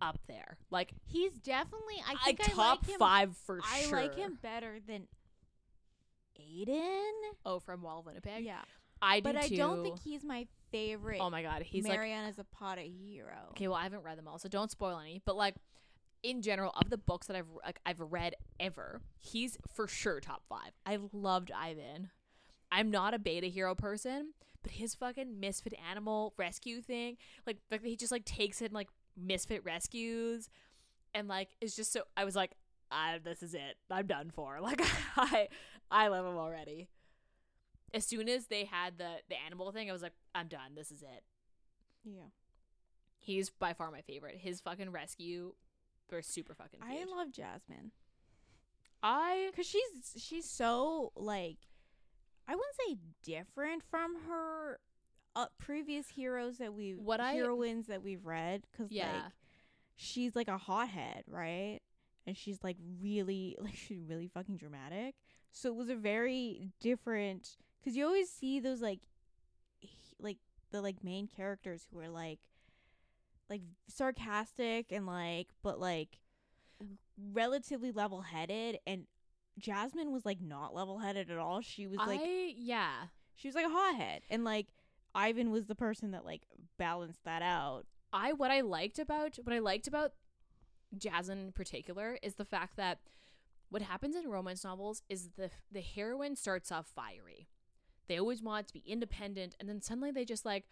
up 0.00 0.18
there 0.28 0.56
like 0.70 0.92
He's 1.06 1.32
definitely. 1.32 1.96
I 2.06 2.14
think 2.24 2.40
I, 2.40 2.44
top 2.52 2.82
like 2.82 2.90
him, 2.90 2.98
five 3.00 3.36
for 3.36 3.58
I 3.68 3.80
sure 3.80 3.98
I 3.98 4.02
like 4.02 4.14
him 4.14 4.38
better 4.40 4.78
than 4.86 5.08
Aiden. 6.40 7.10
oh 7.44 7.58
from 7.58 7.82
wall 7.82 8.00
of 8.00 8.06
winnipeg 8.06 8.44
Yeah, 8.44 8.60
i 9.02 9.18
do 9.20 9.24
but 9.24 9.36
I 9.36 9.48
don't 9.48 9.82
think 9.82 10.00
he's 10.00 10.24
my 10.24 10.46
favorite. 10.70 11.18
oh 11.20 11.30
my 11.30 11.42
god 11.42 11.62
he's 11.62 11.86
like 11.86 11.98
a 11.98 12.32
Zapata 12.32 12.82
hero. 12.82 13.34
Okay, 13.50 13.66
well, 13.68 13.76
I 13.76 13.82
haven't 13.82 14.02
read 14.04 14.18
them 14.18 14.28
all, 14.28 14.38
so 14.38 14.48
don't 14.48 14.70
spoil 14.70 14.98
any. 14.98 15.20
But 15.24 15.36
like, 15.36 15.54
in 16.22 16.42
general, 16.42 16.72
of 16.80 16.90
the 16.90 16.98
books 16.98 17.26
that 17.28 17.36
I've 17.36 17.48
like 17.64 17.80
I've 17.86 18.00
read 18.00 18.34
ever, 18.58 19.00
he's 19.18 19.58
for 19.74 19.86
sure 19.86 20.20
top 20.20 20.42
five. 20.48 20.72
I 20.84 20.98
loved 21.12 21.50
Ivan. 21.52 22.10
I'm 22.70 22.90
not 22.90 23.14
a 23.14 23.18
beta 23.18 23.46
hero 23.46 23.74
person, 23.74 24.32
but 24.62 24.72
his 24.72 24.94
fucking 24.94 25.40
misfit 25.40 25.74
animal 25.90 26.34
rescue 26.36 26.80
thing, 26.82 27.16
like 27.46 27.58
he 27.82 27.96
just 27.96 28.12
like 28.12 28.24
takes 28.24 28.60
in 28.60 28.72
like 28.72 28.88
misfit 29.16 29.64
rescues, 29.64 30.48
and 31.14 31.28
like 31.28 31.50
it's 31.60 31.76
just 31.76 31.92
so. 31.92 32.02
I 32.16 32.24
was 32.24 32.36
like, 32.36 32.52
I, 32.90 33.18
this 33.22 33.42
is 33.42 33.54
it. 33.54 33.76
I'm 33.90 34.06
done 34.06 34.30
for. 34.30 34.58
Like 34.62 34.82
I 35.16 35.48
I 35.90 36.08
love 36.08 36.26
him 36.26 36.36
already. 36.36 36.88
As 37.94 38.04
soon 38.04 38.28
as 38.28 38.46
they 38.46 38.64
had 38.64 38.98
the 38.98 39.16
the 39.28 39.36
animal 39.46 39.72
thing, 39.72 39.88
I 39.88 39.92
was 39.92 40.02
like, 40.02 40.14
I'm 40.34 40.48
done. 40.48 40.74
This 40.74 40.90
is 40.90 41.02
it. 41.02 41.22
Yeah, 42.04 42.28
He's 43.18 43.50
by 43.50 43.72
far 43.72 43.90
my 43.90 44.00
favorite. 44.02 44.36
His 44.38 44.60
fucking 44.60 44.90
rescue 44.90 45.52
were 46.16 46.22
super 46.22 46.54
fucking 46.54 46.80
I 46.82 46.96
cute. 46.96 47.08
love 47.10 47.30
Jasmine 47.32 47.92
I 49.02 49.48
because 49.50 49.66
she's 49.66 50.16
she's 50.16 50.48
so 50.48 51.12
like 51.14 51.58
I 52.48 52.54
wouldn't 52.54 52.74
say 52.88 52.96
different 53.22 53.82
from 53.90 54.16
her 54.28 54.80
uh, 55.36 55.46
previous 55.58 56.08
heroes 56.08 56.58
that 56.58 56.72
we 56.74 56.92
What 56.92 57.20
I- 57.20 57.34
heroines 57.34 57.86
that 57.88 58.02
we've 58.02 58.24
read 58.24 58.62
because 58.72 58.90
Yeah. 58.90 59.12
like 59.12 59.32
she's 59.96 60.34
like 60.34 60.48
a 60.48 60.56
hothead, 60.58 61.24
right? 61.28 61.80
And 62.26 62.36
she's 62.36 62.62
like 62.64 62.76
really 63.00 63.56
like 63.60 63.76
she's 63.76 64.02
really 64.08 64.28
fucking 64.28 64.56
dramatic. 64.56 65.14
So 65.52 65.68
it 65.68 65.76
was 65.76 65.88
a 65.90 65.94
very 65.96 66.72
different 66.80 67.56
because 67.80 67.96
you 67.96 68.04
always 68.04 68.30
see 68.30 68.58
those 68.60 68.80
like 68.80 69.00
he- 69.80 69.90
like 70.18 70.38
the 70.72 70.80
like 70.82 71.04
main 71.04 71.28
characters 71.28 71.86
who 71.92 71.98
are 72.00 72.08
like 72.08 72.40
like 73.50 73.62
sarcastic 73.88 74.92
and 74.92 75.06
like 75.06 75.48
but 75.62 75.80
like 75.80 76.18
relatively 77.32 77.90
level 77.90 78.22
headed 78.22 78.78
and 78.86 79.06
Jasmine 79.58 80.12
was 80.12 80.24
like 80.24 80.40
not 80.40 80.74
level 80.74 80.98
headed 80.98 81.30
at 81.30 81.38
all. 81.38 81.60
She 81.60 81.86
was 81.86 81.98
like 81.98 82.20
I 82.20 82.54
yeah. 82.56 82.92
she 83.34 83.48
was 83.48 83.54
like 83.54 83.66
a 83.66 83.70
hothead 83.70 84.22
and 84.30 84.44
like 84.44 84.68
Ivan 85.14 85.50
was 85.50 85.66
the 85.66 85.74
person 85.74 86.12
that 86.12 86.24
like 86.24 86.42
balanced 86.78 87.24
that 87.24 87.42
out. 87.42 87.84
I 88.12 88.32
what 88.32 88.50
I 88.50 88.60
liked 88.60 88.98
about 88.98 89.38
what 89.42 89.54
I 89.54 89.58
liked 89.58 89.88
about 89.88 90.12
Jasmine 90.96 91.38
in 91.38 91.52
particular 91.52 92.18
is 92.22 92.34
the 92.34 92.44
fact 92.44 92.76
that 92.76 92.98
what 93.70 93.82
happens 93.82 94.16
in 94.16 94.28
romance 94.28 94.64
novels 94.64 95.02
is 95.08 95.30
the 95.36 95.50
the 95.70 95.80
heroine 95.80 96.36
starts 96.36 96.70
off 96.70 96.86
fiery. 96.86 97.48
They 98.06 98.18
always 98.18 98.42
want 98.42 98.68
to 98.68 98.72
be 98.72 98.82
independent 98.86 99.56
and 99.58 99.68
then 99.68 99.82
suddenly 99.82 100.10
they 100.10 100.24
just 100.24 100.46
like 100.46 100.66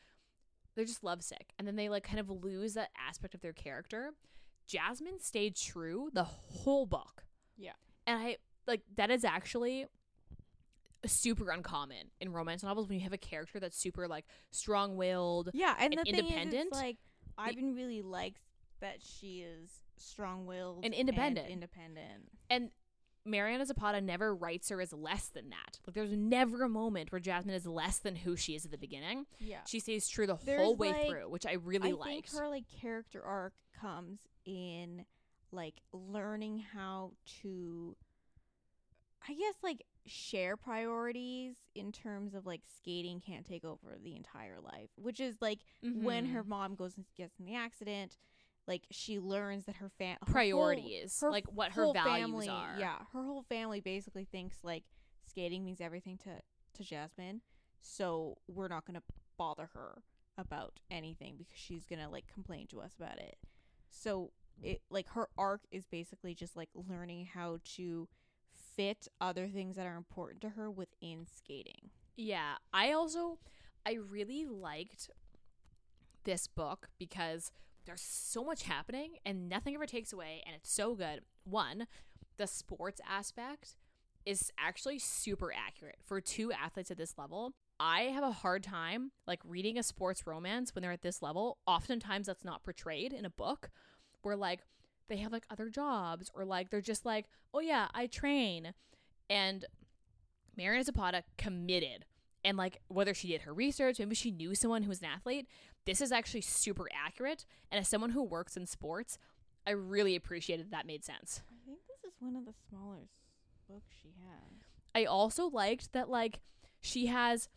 they're 0.77 0.85
just 0.85 1.03
lovesick 1.03 1.53
and 1.59 1.67
then 1.67 1.75
they 1.77 1.89
like 1.89 2.05
kind 2.05 2.21
of 2.21 2.29
lose 2.31 2.75
that 2.75 2.91
aspect 3.09 3.35
of 3.35 3.41
their 3.41 3.53
character. 3.55 4.13
Jasmine 4.69 5.19
stayed 5.21 5.57
true 5.57 6.11
the 6.13 6.25
whole 6.25 6.87
book. 6.87 7.25
Yeah. 7.57 7.73
And 8.07 8.19
I 8.19 8.37
like 8.67 8.83
that 8.97 9.11
is 9.11 9.25
actually 9.25 9.87
super 11.07 11.51
uncommon 11.51 12.11
in 12.21 12.33
romance 12.33 12.63
novels 12.63 12.89
when 12.89 12.99
you 12.99 13.05
have 13.05 13.13
a 13.13 13.19
character 13.19 13.61
that's 13.61 13.79
super 13.79 14.09
like 14.09 14.25
strong-willed 14.51 15.51
Yeah, 15.55 15.75
and, 15.79 15.95
And 15.95 16.01
the 16.01 16.05
thing 16.13 16.15
is, 16.15 16.21
independent? 16.31 16.73
like 16.73 16.97
Ivan 17.39 17.75
really 17.75 18.03
likes 18.03 18.41
that 18.81 18.97
she 19.01 19.41
is 19.43 19.71
strong-willed 19.99 20.85
And 20.85 20.93
independent. 20.93 21.49
independent. 21.49 22.29
and 22.51 22.71
Mariana 23.27 23.67
Zapata 23.67 24.01
never 24.01 24.35
writes 24.35 24.69
her 24.69 24.81
as 24.81 24.93
less 24.93 25.29
than 25.29 25.51
that. 25.51 25.79
Like 25.87 25.95
there's 25.95 26.13
never 26.13 26.63
a 26.63 26.69
moment 26.69 27.13
where 27.13 27.21
Jasmine 27.21 27.55
is 27.55 27.67
less 27.67 27.99
than 27.99 28.17
who 28.17 28.37
she 28.37 28.55
is 28.55 28.65
at 28.65 28.71
the 28.71 28.79
beginning. 28.79 29.27
Yeah, 29.39 29.59
She 29.67 29.81
stays 29.81 30.09
true 30.09 30.27
the 30.27 30.39
There's, 30.45 30.61
whole 30.61 30.77
way 30.77 30.93
like- 30.93 31.09
through, 31.09 31.29
which 31.31 31.47
I 31.47 31.55
really 31.55 31.93
like. 31.93 32.09
I 32.09 32.13
liked. 32.15 32.31
think 32.31 32.41
her 32.41 32.49
like 32.49 32.65
character 32.81 33.23
arc 33.23 33.55
comes 33.81 34.21
in 34.45 35.05
like 35.53 35.75
learning 35.93 36.65
how 36.73 37.13
to 37.43 37.97
I 39.29 39.33
guess 39.35 39.55
like 39.63 39.85
share 40.07 40.57
priorities 40.57 41.57
in 41.75 41.91
terms 41.91 42.35
of 42.35 42.47
like 42.47 42.61
skating 42.79 43.21
can't 43.21 43.45
take 43.45 43.65
over 43.65 43.99
the 44.03 44.15
entire 44.15 44.61
life, 44.63 44.91
which 44.97 45.19
is 45.21 45.37
like 45.41 45.61
when 45.83 46.27
mm-hmm. 46.27 46.35
her 46.35 46.45
mom 46.45 46.77
goes 46.77 46.97
and 46.97 47.05
gets 47.17 47.39
in 47.41 47.47
the 47.47 47.57
accident, 47.57 48.17
like 48.67 48.83
she 48.91 49.19
learns 49.19 49.67
that 49.67 49.77
her 49.77 49.91
fam 49.99 50.17
her 50.27 50.33
like 51.31 51.47
what 51.53 51.73
her 51.73 51.93
values 51.93 52.21
family, 52.21 52.49
are. 52.49 52.77
Yeah, 52.79 52.99
her 53.13 53.25
whole 53.25 53.43
family 53.43 53.81
basically 53.81 54.25
thinks 54.25 54.57
like 54.63 54.85
skating 55.29 55.65
means 55.65 55.81
everything 55.81 56.19
to 56.19 56.31
to 56.75 56.85
Jasmine, 56.85 57.41
so 57.81 58.39
we're 58.49 58.69
not 58.69 58.87
gonna 58.87 59.03
bother 59.39 59.71
her 59.75 60.03
about 60.39 60.79
anything 60.91 61.35
because 61.39 61.57
she's 61.57 61.87
gonna 61.87 62.11
like 62.11 62.25
complain 62.33 62.67
to 62.69 62.81
us 62.81 62.93
about 62.99 63.19
it. 63.19 63.37
So 63.89 64.33
it 64.63 64.83
like 64.91 65.09
her 65.11 65.29
arc 65.37 65.63
is 65.71 65.87
basically 65.87 66.35
just 66.35 66.57
like 66.57 66.69
learning 66.75 67.29
how 67.33 67.59
to 67.77 68.09
fit 68.77 69.09
other 69.21 69.49
things 69.49 69.77
that 69.77 69.87
are 69.87 69.97
important 69.97 70.41
to 70.43 70.51
her 70.51 70.71
within 70.71 71.27
skating. 71.27 71.91
Yeah, 72.17 72.57
I 72.73 72.93
also 72.93 73.39
I 73.87 73.95
really 73.95 74.45
liked 74.45 75.11
this 76.25 76.47
book 76.47 76.89
because 76.99 77.53
there's 77.87 78.03
so 78.03 78.45
much 78.45 78.65
happening 78.65 79.17
and 79.25 79.49
nothing 79.49 79.75
ever 79.75 79.87
takes 79.87 80.13
away 80.13 80.43
and 80.47 80.55
it's 80.55 80.71
so 80.71 80.95
good. 80.95 81.21
One, 81.45 81.87
the 82.37 82.47
sports 82.47 83.01
aspect 83.09 83.77
is 84.25 84.53
actually 84.59 84.99
super 84.99 85.53
accurate 85.53 85.97
for 86.05 86.21
two 86.21 86.53
athletes 86.53 86.91
at 86.91 86.99
this 86.99 87.17
level. 87.17 87.55
I 87.79 88.03
have 88.03 88.25
a 88.25 88.33
hard 88.33 88.63
time 88.63 89.13
like 89.27 89.41
reading 89.45 89.79
a 89.79 89.83
sports 89.83 90.27
romance 90.27 90.75
when 90.75 90.83
they're 90.83 90.93
at 90.93 91.03
this 91.03 91.23
level. 91.23 91.59
Oftentimes 91.67 92.27
that's 92.27 92.45
not 92.45 92.65
portrayed 92.65 93.13
in 93.13 93.25
a 93.25 93.31
book 93.31 93.71
where 94.23 94.37
like 94.37 94.61
they 95.09 95.19
have 95.19 95.33
like 95.33 95.47
other 95.51 95.69
jobs 95.69 96.31
or 96.35 96.45
like 96.45 96.71
they're 96.71 96.81
just 96.81 97.05
like, 97.05 97.27
"Oh 97.55 97.61
yeah, 97.61 97.87
I 97.95 98.07
train." 98.09 98.73
And 99.31 99.65
Mariana 100.57 100.85
Zapata 100.85 101.23
committed 101.39 102.07
and 102.45 102.57
like 102.57 102.81
whether 102.89 103.15
she 103.15 103.29
did 103.29 103.43
her 103.43 103.55
research, 103.55 103.99
maybe 103.99 104.15
she 104.15 104.31
knew 104.31 104.55
someone 104.55 104.83
who 104.83 104.89
was 104.89 105.01
an 105.01 105.09
athlete. 105.15 105.47
This 105.87 106.01
is 106.01 106.13
actually 106.13 106.41
super 106.43 106.89
accurate. 106.93 107.47
And 107.71 107.79
as 107.81 107.89
someone 107.89 108.11
who 108.11 108.23
works 108.23 108.57
in 108.57 108.67
sports, 108.67 109.19
I 109.67 109.71
really 109.71 110.15
appreciated 110.17 110.71
that 110.73 110.87
made 110.87 111.05
sense. 111.05 111.43
I 111.51 111.55
think 111.67 111.79
this 111.89 112.05
is 112.13 112.17
one 112.21 112.37
of 112.37 112.45
the 112.45 112.53
smaller 112.69 112.99
s- 113.03 113.09
books 113.69 113.93
she 114.03 114.09
has. 114.21 114.61
I 114.95 115.05
also 115.05 115.49
liked 115.49 115.93
that 115.93 116.09
like 116.09 116.41
she 116.81 117.07
has 117.07 117.49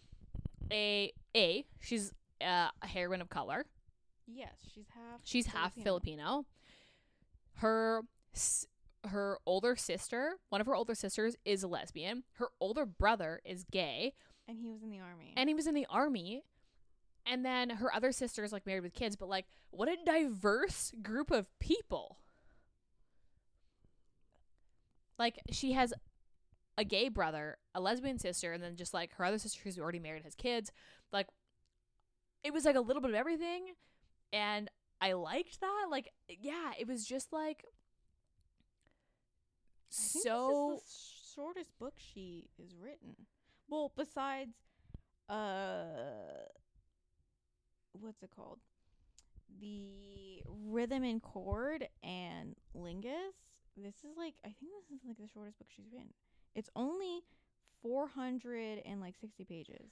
a 0.72 1.12
a 1.36 1.66
she's 1.80 2.14
uh, 2.42 2.70
a 2.82 2.88
heroine 2.88 3.22
of 3.22 3.30
color. 3.30 3.66
Yes, 4.28 4.54
she's 4.74 4.86
half. 4.94 5.22
She's 5.24 5.48
half 5.48 5.74
Filipino. 5.84 6.46
Her 7.56 8.02
her 9.08 9.40
older 9.46 9.76
sister, 9.76 10.34
one 10.50 10.60
of 10.62 10.68
her 10.68 10.76
older 10.76 10.94
sisters 10.96 11.36
is 11.46 11.64
a 11.64 11.68
lesbian. 11.68 12.24
Her 12.34 12.50
older 12.60 12.86
brother 12.86 13.40
is 13.46 13.64
gay 13.64 14.14
and 14.48 14.58
he 14.60 14.70
was 14.70 14.82
in 14.84 14.90
the 14.90 15.00
army. 15.00 15.34
and 15.38 15.48
he 15.50 15.56
was 15.56 15.68
in 15.68 15.74
the 15.74 15.88
army. 15.90 16.44
And 17.30 17.46
then 17.46 17.70
her 17.70 17.94
other 17.94 18.12
sister 18.12 18.44
is 18.44 18.52
like 18.52 18.66
married 18.66 18.82
with 18.84 18.94
kids, 18.94 19.16
but 19.16 19.30
like 19.30 19.46
what 19.70 19.88
a 19.88 19.98
diverse 20.04 20.92
group 21.04 21.30
of 21.30 21.48
people. 21.60 22.18
Like 25.20 25.40
she 25.52 25.74
has 25.74 25.94
a 26.78 26.84
gay 26.84 27.10
brother, 27.10 27.58
a 27.76 27.80
lesbian 27.80 28.18
sister, 28.18 28.52
and 28.52 28.64
then 28.64 28.76
just 28.76 28.94
like 28.94 29.14
her 29.16 29.26
other 29.26 29.38
sister 29.38 29.60
who's 29.64 29.78
already 29.78 30.00
married 30.00 30.24
has 30.24 30.34
kids. 30.34 30.72
Like 31.12 31.28
it 32.44 32.52
was 32.52 32.66
like 32.66 32.76
a 32.76 32.82
little 32.82 33.02
bit 33.02 33.12
of 33.12 33.16
everything 33.16 33.74
and 34.34 34.70
I 35.00 35.14
liked 35.14 35.62
that. 35.62 35.88
Like 35.92 36.10
yeah, 36.28 36.72
it 36.80 36.88
was 36.88 37.06
just 37.06 37.32
like 37.32 37.64
so 39.90 40.74
this 40.74 40.82
is 40.82 40.88
the 40.88 41.32
sh- 41.32 41.36
shortest 41.36 41.80
book 41.80 41.94
she 41.98 42.50
is 42.58 42.74
written. 42.82 43.16
Well, 43.70 43.92
besides, 43.96 44.56
uh, 45.30 45.84
what's 47.94 48.22
it 48.24 48.30
called? 48.36 48.60
The 49.60 50.42
rhythm 50.48 51.04
and 51.04 51.22
chord 51.22 51.88
and 52.04 52.56
Malykhin. 52.76 53.32
This 53.78 53.96
is 54.04 54.18
like 54.18 54.36
I 54.44 54.50
think 54.50 54.72
this 54.90 55.00
is 55.00 55.06
like 55.08 55.18
the 55.18 55.28
shortest 55.34 55.58
book 55.58 55.68
she's 55.76 55.92
written. 55.92 56.14
It's 56.56 56.70
only 56.76 57.22
four 57.82 58.08
hundred 58.08 58.80
and 58.86 59.00
like 59.02 59.16
sixty 59.20 59.44
pages. 59.46 59.92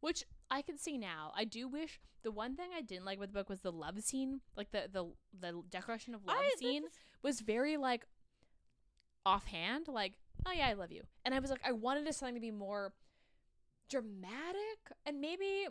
which 0.00 0.24
I 0.50 0.62
can 0.62 0.78
see 0.78 0.96
now. 0.98 1.32
I 1.36 1.44
do 1.44 1.66
wish 1.68 2.00
the 2.22 2.30
one 2.30 2.54
thing 2.56 2.70
I 2.76 2.80
didn't 2.82 3.04
like 3.04 3.18
with 3.18 3.30
the 3.30 3.34
book 3.38 3.48
was 3.48 3.60
the 3.60 3.72
love 3.72 4.00
scene, 4.00 4.40
like 4.56 4.70
the 4.70 4.88
the 4.92 5.12
the 5.38 5.62
declaration 5.70 6.14
of 6.14 6.24
love 6.24 6.36
I- 6.38 6.54
scene 6.58 6.84
was 7.22 7.40
very 7.40 7.76
like 7.76 8.06
offhand, 9.24 9.88
like 9.88 10.14
oh 10.46 10.52
yeah, 10.52 10.68
I 10.68 10.74
love 10.74 10.92
you, 10.92 11.02
and 11.24 11.34
I 11.34 11.40
was 11.40 11.50
like 11.50 11.60
I 11.64 11.72
wanted 11.72 12.12
something 12.14 12.34
to 12.34 12.40
be 12.40 12.50
more 12.52 12.92
dramatic, 13.90 14.78
and 15.04 15.20
maybe 15.20 15.66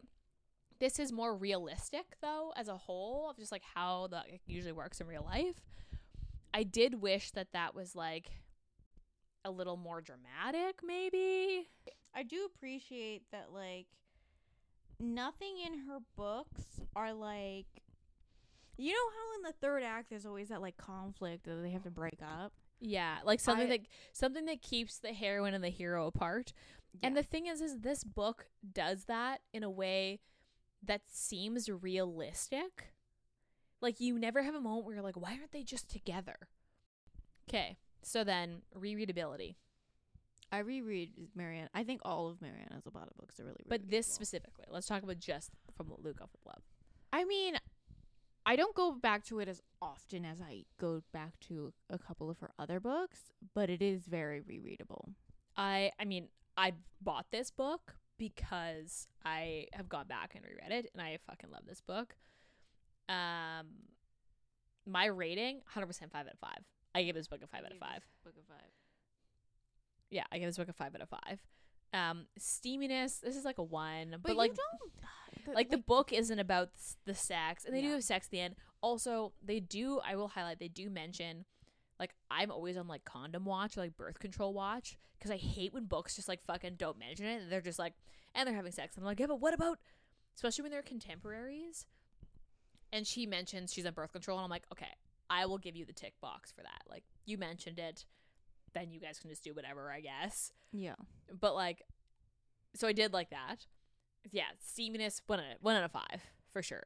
this 0.79 0.99
is 0.99 1.11
more 1.11 1.35
realistic 1.35 2.05
though 2.21 2.51
as 2.55 2.67
a 2.67 2.77
whole 2.77 3.29
of 3.29 3.37
just 3.37 3.51
like 3.51 3.63
how 3.73 4.07
that 4.07 4.25
usually 4.45 4.73
works 4.73 4.99
in 4.99 5.07
real 5.07 5.23
life. 5.23 5.55
I 6.53 6.63
did 6.63 7.01
wish 7.01 7.31
that 7.31 7.47
that 7.53 7.75
was 7.75 7.95
like 7.95 8.31
a 9.43 9.51
little 9.51 9.77
more 9.77 10.01
dramatic, 10.01 10.79
maybe. 10.85 11.67
I 12.13 12.23
do 12.23 12.45
appreciate 12.45 13.23
that 13.31 13.47
like 13.53 13.87
nothing 14.99 15.57
in 15.65 15.79
her 15.87 15.99
books 16.15 16.63
are 16.95 17.13
like 17.13 17.65
you 18.77 18.91
know 18.91 19.09
how 19.09 19.35
in 19.37 19.41
the 19.43 19.53
third 19.61 19.83
act 19.83 20.09
there's 20.09 20.25
always 20.25 20.49
that 20.49 20.61
like 20.61 20.77
conflict 20.77 21.45
that 21.45 21.61
they 21.61 21.71
have 21.71 21.83
to 21.83 21.91
break 21.91 22.19
up. 22.21 22.51
Yeah, 22.81 23.17
like 23.23 23.39
something 23.39 23.67
I- 23.67 23.77
that 23.77 23.87
something 24.11 24.45
that 24.45 24.61
keeps 24.61 24.97
the 24.99 25.13
heroine 25.13 25.53
and 25.53 25.63
the 25.63 25.69
hero 25.69 26.07
apart. 26.07 26.51
And 27.03 27.15
the 27.15 27.23
thing 27.23 27.47
is 27.47 27.59
is 27.59 27.79
this 27.79 28.03
book 28.05 28.47
does 28.73 29.05
that 29.05 29.41
in 29.53 29.63
a 29.63 29.69
way 29.69 30.19
that 30.87 31.01
seems 31.07 31.69
realistic. 31.69 32.93
Like 33.81 33.99
you 33.99 34.17
never 34.17 34.43
have 34.43 34.55
a 34.55 34.61
moment 34.61 34.85
where 34.85 34.95
you're 34.95 35.03
like, 35.03 35.17
why 35.17 35.31
aren't 35.31 35.51
they 35.51 35.63
just 35.63 35.89
together? 35.89 36.35
Okay. 37.49 37.77
So 38.01 38.23
then 38.23 38.61
rereadability. 38.77 39.55
I 40.51 40.59
reread 40.59 41.11
Marianne. 41.35 41.69
I 41.73 41.83
think 41.83 42.01
all 42.05 42.27
of 42.27 42.41
Mariana 42.41 42.79
Zapata 42.81 43.11
books 43.17 43.39
are 43.39 43.45
really 43.45 43.65
But 43.67 43.89
this 43.89 44.07
specifically. 44.07 44.65
Let's 44.69 44.87
talk 44.87 45.03
about 45.03 45.19
just 45.19 45.51
from 45.75 45.87
Lukov 45.87 46.29
with 46.31 46.45
love. 46.45 46.61
I 47.11 47.25
mean, 47.25 47.55
I 48.45 48.55
don't 48.55 48.75
go 48.75 48.91
back 48.91 49.25
to 49.25 49.39
it 49.39 49.47
as 49.47 49.61
often 49.81 50.23
as 50.23 50.39
I 50.39 50.65
go 50.79 51.01
back 51.11 51.39
to 51.47 51.73
a 51.89 51.97
couple 51.97 52.29
of 52.29 52.39
her 52.39 52.51
other 52.59 52.79
books, 52.79 53.31
but 53.55 53.69
it 53.69 53.81
is 53.81 54.05
very 54.05 54.39
rereadable. 54.41 55.09
I 55.57 55.91
I 55.99 56.05
mean, 56.05 56.29
I 56.55 56.73
bought 57.01 57.25
this 57.31 57.49
book 57.49 57.95
because 58.17 59.07
I 59.23 59.67
have 59.73 59.89
gone 59.89 60.07
back 60.07 60.33
and 60.35 60.43
reread 60.43 60.71
it 60.71 60.91
and 60.93 61.01
I 61.01 61.17
fucking 61.27 61.51
love 61.51 61.63
this 61.67 61.81
book. 61.81 62.15
Um 63.09 63.67
my 64.87 65.05
rating 65.05 65.61
100% 65.75 66.11
5 66.11 66.13
out 66.13 66.33
of 66.33 66.39
5. 66.39 66.49
I 66.93 67.03
give 67.03 67.15
this 67.15 67.27
book 67.27 67.41
a 67.43 67.47
5 67.47 67.65
out 67.65 67.71
of 67.71 67.79
5. 67.79 67.89
Book 68.23 68.33
of 68.37 68.45
five. 68.47 68.71
Yeah, 70.11 70.23
I 70.31 70.37
give 70.37 70.47
this 70.47 70.57
book 70.57 70.69
a 70.69 70.73
5 70.73 70.95
out 70.95 71.01
of 71.01 71.09
5. 71.09 71.39
Um 71.93 72.25
steaminess, 72.39 73.19
this 73.21 73.35
is 73.35 73.45
like 73.45 73.57
a 73.57 73.63
1, 73.63 74.11
but, 74.11 74.21
But, 74.23 74.37
like 74.37 74.55
don't 74.55 75.55
like 75.55 75.69
the 75.69 75.77
book 75.77 76.13
isn't 76.13 76.39
about 76.39 76.69
the 77.05 77.13
sex 77.15 77.65
and 77.65 77.75
they 77.75 77.81
do 77.81 77.91
have 77.91 78.03
sex 78.03 78.27
at 78.27 78.31
the 78.31 78.39
end. 78.39 78.55
Also, 78.81 79.33
they 79.43 79.59
do 79.59 79.99
I 80.05 80.15
will 80.15 80.29
highlight 80.29 80.59
they 80.59 80.67
do 80.67 80.89
mention 80.89 81.45
like 81.99 82.13
I'm 82.29 82.51
always 82.51 82.77
on 82.77 82.87
like 82.87 83.05
condom 83.05 83.45
watch 83.45 83.77
or 83.77 83.81
like 83.81 83.97
birth 83.97 84.19
control 84.19 84.53
watch 84.53 84.97
because 85.17 85.31
I 85.31 85.37
hate 85.37 85.73
when 85.73 85.85
books 85.85 86.15
just 86.15 86.27
like 86.27 86.43
fucking 86.45 86.75
don't 86.77 86.99
mention 86.99 87.25
it 87.25 87.41
and 87.43 87.51
they're 87.51 87.61
just 87.61 87.79
like 87.79 87.93
and 88.33 88.47
they're 88.47 88.55
having 88.55 88.71
sex 88.71 88.95
and 88.95 89.03
I'm 89.03 89.07
like 89.07 89.19
yeah 89.19 89.27
but 89.27 89.39
what 89.39 89.53
about 89.53 89.79
especially 90.35 90.63
when 90.63 90.71
they're 90.71 90.81
contemporaries 90.81 91.85
and 92.91 93.07
she 93.07 93.25
mentions 93.25 93.73
she's 93.73 93.85
on 93.85 93.93
birth 93.93 94.11
control 94.11 94.37
and 94.37 94.43
I'm 94.43 94.51
like 94.51 94.65
okay 94.71 94.91
I 95.29 95.45
will 95.45 95.57
give 95.57 95.75
you 95.75 95.85
the 95.85 95.93
tick 95.93 96.13
box 96.21 96.51
for 96.51 96.61
that 96.61 96.83
like 96.89 97.03
you 97.25 97.37
mentioned 97.37 97.79
it 97.79 98.05
then 98.73 98.91
you 98.91 98.99
guys 98.99 99.19
can 99.19 99.29
just 99.29 99.43
do 99.43 99.53
whatever 99.53 99.91
I 99.91 100.01
guess 100.01 100.51
yeah. 100.71 100.95
but 101.39 101.55
like 101.55 101.83
so 102.75 102.87
I 102.87 102.93
did 102.93 103.13
like 103.13 103.29
that. 103.31 103.65
Yeah, 104.31 104.43
steaminess 104.63 105.21
one 105.27 105.39
out 105.39 105.45
of, 105.45 105.57
one 105.61 105.75
out 105.75 105.83
of 105.83 105.91
five 105.91 106.21
for 106.51 106.61
sure. 106.61 106.83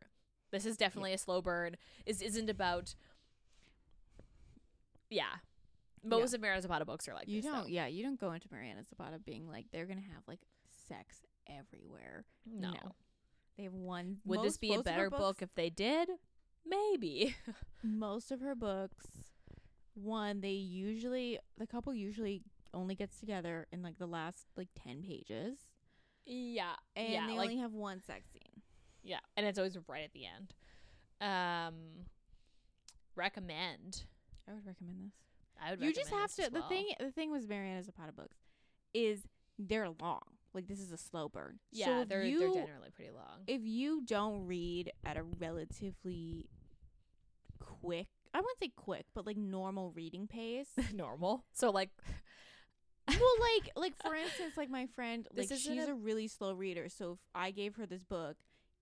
This 0.51 0.65
is 0.65 0.77
definitely 0.77 1.13
a 1.13 1.17
slow 1.17 1.41
burn. 1.41 1.75
Is 2.05 2.21
isn't 2.21 2.49
about 2.49 2.95
yeah. 5.09 5.35
Most 6.03 6.33
of 6.33 6.41
Mara 6.41 6.61
Zapata 6.61 6.85
books 6.85 7.07
are 7.09 7.13
like 7.13 7.27
you 7.27 7.41
this, 7.41 7.51
don't 7.51 7.63
though. 7.63 7.67
yeah, 7.69 7.87
you 7.87 8.03
don't 8.03 8.19
go 8.19 8.31
into 8.31 8.47
Mariana 8.51 8.83
Zapata 8.87 9.19
being 9.19 9.47
like 9.47 9.65
they're 9.71 9.85
going 9.85 10.01
to 10.01 10.09
have 10.13 10.23
like 10.27 10.39
sex 10.87 11.17
everywhere. 11.47 12.25
No. 12.45 12.71
No. 12.71 12.95
They 13.57 13.63
have 13.63 13.73
one 13.73 14.17
Would 14.25 14.39
this 14.39 14.53
most- 14.53 14.61
be 14.61 14.67
a 14.73 14.77
most 14.77 14.87
of 14.87 14.93
her 14.93 14.97
better 14.97 15.09
books- 15.09 15.19
book 15.21 15.41
if 15.41 15.53
they 15.55 15.69
did? 15.69 16.09
Maybe. 16.65 17.35
most 17.83 18.31
of 18.31 18.39
her 18.41 18.55
books 18.55 19.05
one 19.95 20.39
they 20.39 20.51
usually 20.51 21.37
the 21.57 21.67
couple 21.67 21.93
usually 21.93 22.41
only 22.73 22.95
gets 22.95 23.19
together 23.19 23.67
in 23.73 23.81
like 23.81 23.97
the 23.97 24.05
last 24.05 24.45
like 24.55 24.69
10 24.81 25.01
pages 25.03 25.57
yeah. 26.25 26.73
and 26.95 27.09
yeah, 27.11 27.27
they 27.27 27.33
like 27.33 27.49
only 27.49 27.57
have 27.57 27.73
one 27.73 28.01
sex 28.01 28.29
scene 28.31 28.61
yeah, 29.03 29.19
and 29.35 29.45
it's 29.45 29.57
always 29.57 29.77
right 29.87 30.03
at 30.03 30.13
the 30.13 30.25
end. 30.25 30.53
Um 31.21 31.75
recommend. 33.15 34.03
I 34.49 34.53
would 34.53 34.65
recommend 34.65 34.99
this 35.03 35.13
I 35.61 35.71
would 35.71 35.81
you 35.81 35.93
just 35.93 36.09
have 36.09 36.33
to 36.35 36.49
the 36.49 36.59
well. 36.61 36.69
thing 36.69 36.85
the 36.99 37.11
thing 37.11 37.31
with 37.31 37.43
Zapata 37.43 38.11
books 38.11 38.37
is 38.93 39.21
they're 39.57 39.89
long 40.01 40.21
like 40.53 40.67
this 40.67 40.79
is 40.79 40.91
a 40.91 40.97
slow 40.97 41.29
burn 41.29 41.59
Yeah, 41.71 41.85
so 41.85 42.05
they're 42.05 42.23
you, 42.23 42.39
they're 42.39 42.65
generally 42.65 42.89
pretty 42.95 43.11
long. 43.11 43.43
if 43.47 43.61
you 43.63 44.01
don't 44.05 44.47
read 44.47 44.91
at 45.05 45.17
a 45.17 45.23
relatively 45.23 46.47
quick 47.59 48.07
i 48.33 48.39
wouldn't 48.39 48.59
say 48.59 48.71
quick 48.75 49.05
but 49.13 49.25
like 49.25 49.37
normal 49.37 49.91
reading 49.91 50.27
pace 50.27 50.69
Normal. 50.93 51.43
So 51.53 51.69
like 51.71 51.89
well 53.07 53.17
like 53.39 53.71
like 53.75 53.93
for 54.01 54.15
instance 54.15 54.55
like 54.57 54.69
my 54.69 54.85
friend 54.87 55.27
like 55.35 55.49
she's 55.49 55.67
a- 55.87 55.91
a 55.91 55.93
really 55.95 56.27
slow 56.27 56.53
reader 56.53 56.87
so 56.89 57.13
if 57.13 57.19
i 57.35 57.51
gave 57.51 57.75
her 57.75 57.85
this 57.85 58.03
book 58.03 58.37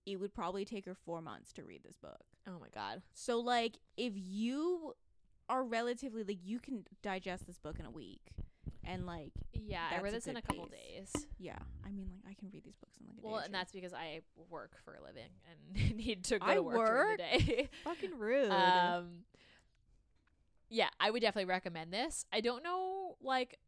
it 0.06 0.16
would 0.16 0.32
probably 0.32 0.64
take 0.64 0.86
her 0.86 0.94
four 0.94 1.20
months 1.20 1.52
to 1.52 1.64
read 1.64 1.82
this 1.82 1.96
book 1.96 2.20
oh 2.46 2.58
my 2.60 2.68
god. 2.74 3.02
so 3.14 3.38
like 3.40 3.78
if 3.96 4.12
you 4.16 4.94
are 5.48 5.64
relatively 5.64 6.22
like 6.24 6.38
you 6.44 6.58
can 6.58 6.84
digest 7.02 7.46
this 7.46 7.58
book 7.58 7.78
in 7.78 7.86
a 7.86 7.90
week 7.90 8.20
and 8.84 9.06
like 9.06 9.32
Yeah, 9.52 9.82
I 9.90 10.00
read 10.00 10.14
this 10.14 10.26
in 10.26 10.36
a 10.36 10.42
couple 10.42 10.66
days. 10.66 11.12
yeah 11.38 11.58
i 11.86 11.90
mean 11.90 12.08
like 12.24 12.32
i 12.36 12.40
can 12.40 12.48
read 12.52 12.64
these 12.64 12.76
books 12.76 12.96
in 13.00 13.06
like 13.06 13.16
a 13.18 13.20
day 13.20 13.28
Well, 13.28 13.40
or 13.40 13.44
and 13.44 13.52
that's 13.54 13.72
because 13.72 13.92
I 13.92 14.20
work 14.50 14.72
for 14.84 14.94
a 14.94 15.02
living 15.02 15.30
and 15.48 15.96
need 15.96 16.24
to 16.24 16.38
go 16.38 16.46
I 16.46 16.54
to 16.54 16.62
work, 16.62 16.86
during 16.86 17.16
the 17.16 17.16
day. 17.16 17.68
fucking 17.84 18.18
rude 18.18 18.50
um, 18.50 19.24
yeah, 20.70 20.88
I 21.00 21.10
would 21.10 21.22
definitely 21.22 21.46
recommend 21.48 21.92
this. 21.94 22.26
I 22.30 22.42
don't 22.42 22.62
know, 22.62 23.16
like, 23.22 23.58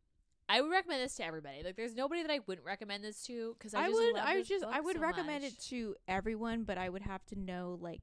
I 0.50 0.60
would 0.60 0.70
recommend 0.70 1.02
this 1.02 1.14
to 1.14 1.24
everybody. 1.24 1.62
Like, 1.64 1.74
there's 1.76 1.94
nobody 1.94 2.20
that 2.20 2.30
I 2.30 2.40
wouldn't 2.46 2.66
recommend 2.66 3.02
this 3.02 3.22
to 3.24 3.56
because 3.58 3.72
I, 3.72 3.86
I, 3.86 3.88
would 3.88 4.16
I 4.16 4.34
would 4.36 4.46
just 4.46 4.64
I 4.66 4.80
would 4.80 4.96
so 4.96 5.02
recommend 5.02 5.44
much. 5.44 5.52
it 5.52 5.58
to 5.70 5.94
everyone, 6.08 6.64
but 6.64 6.76
I 6.76 6.90
would 6.90 7.00
have 7.00 7.24
to 7.26 7.36
know 7.40 7.78
like 7.80 8.02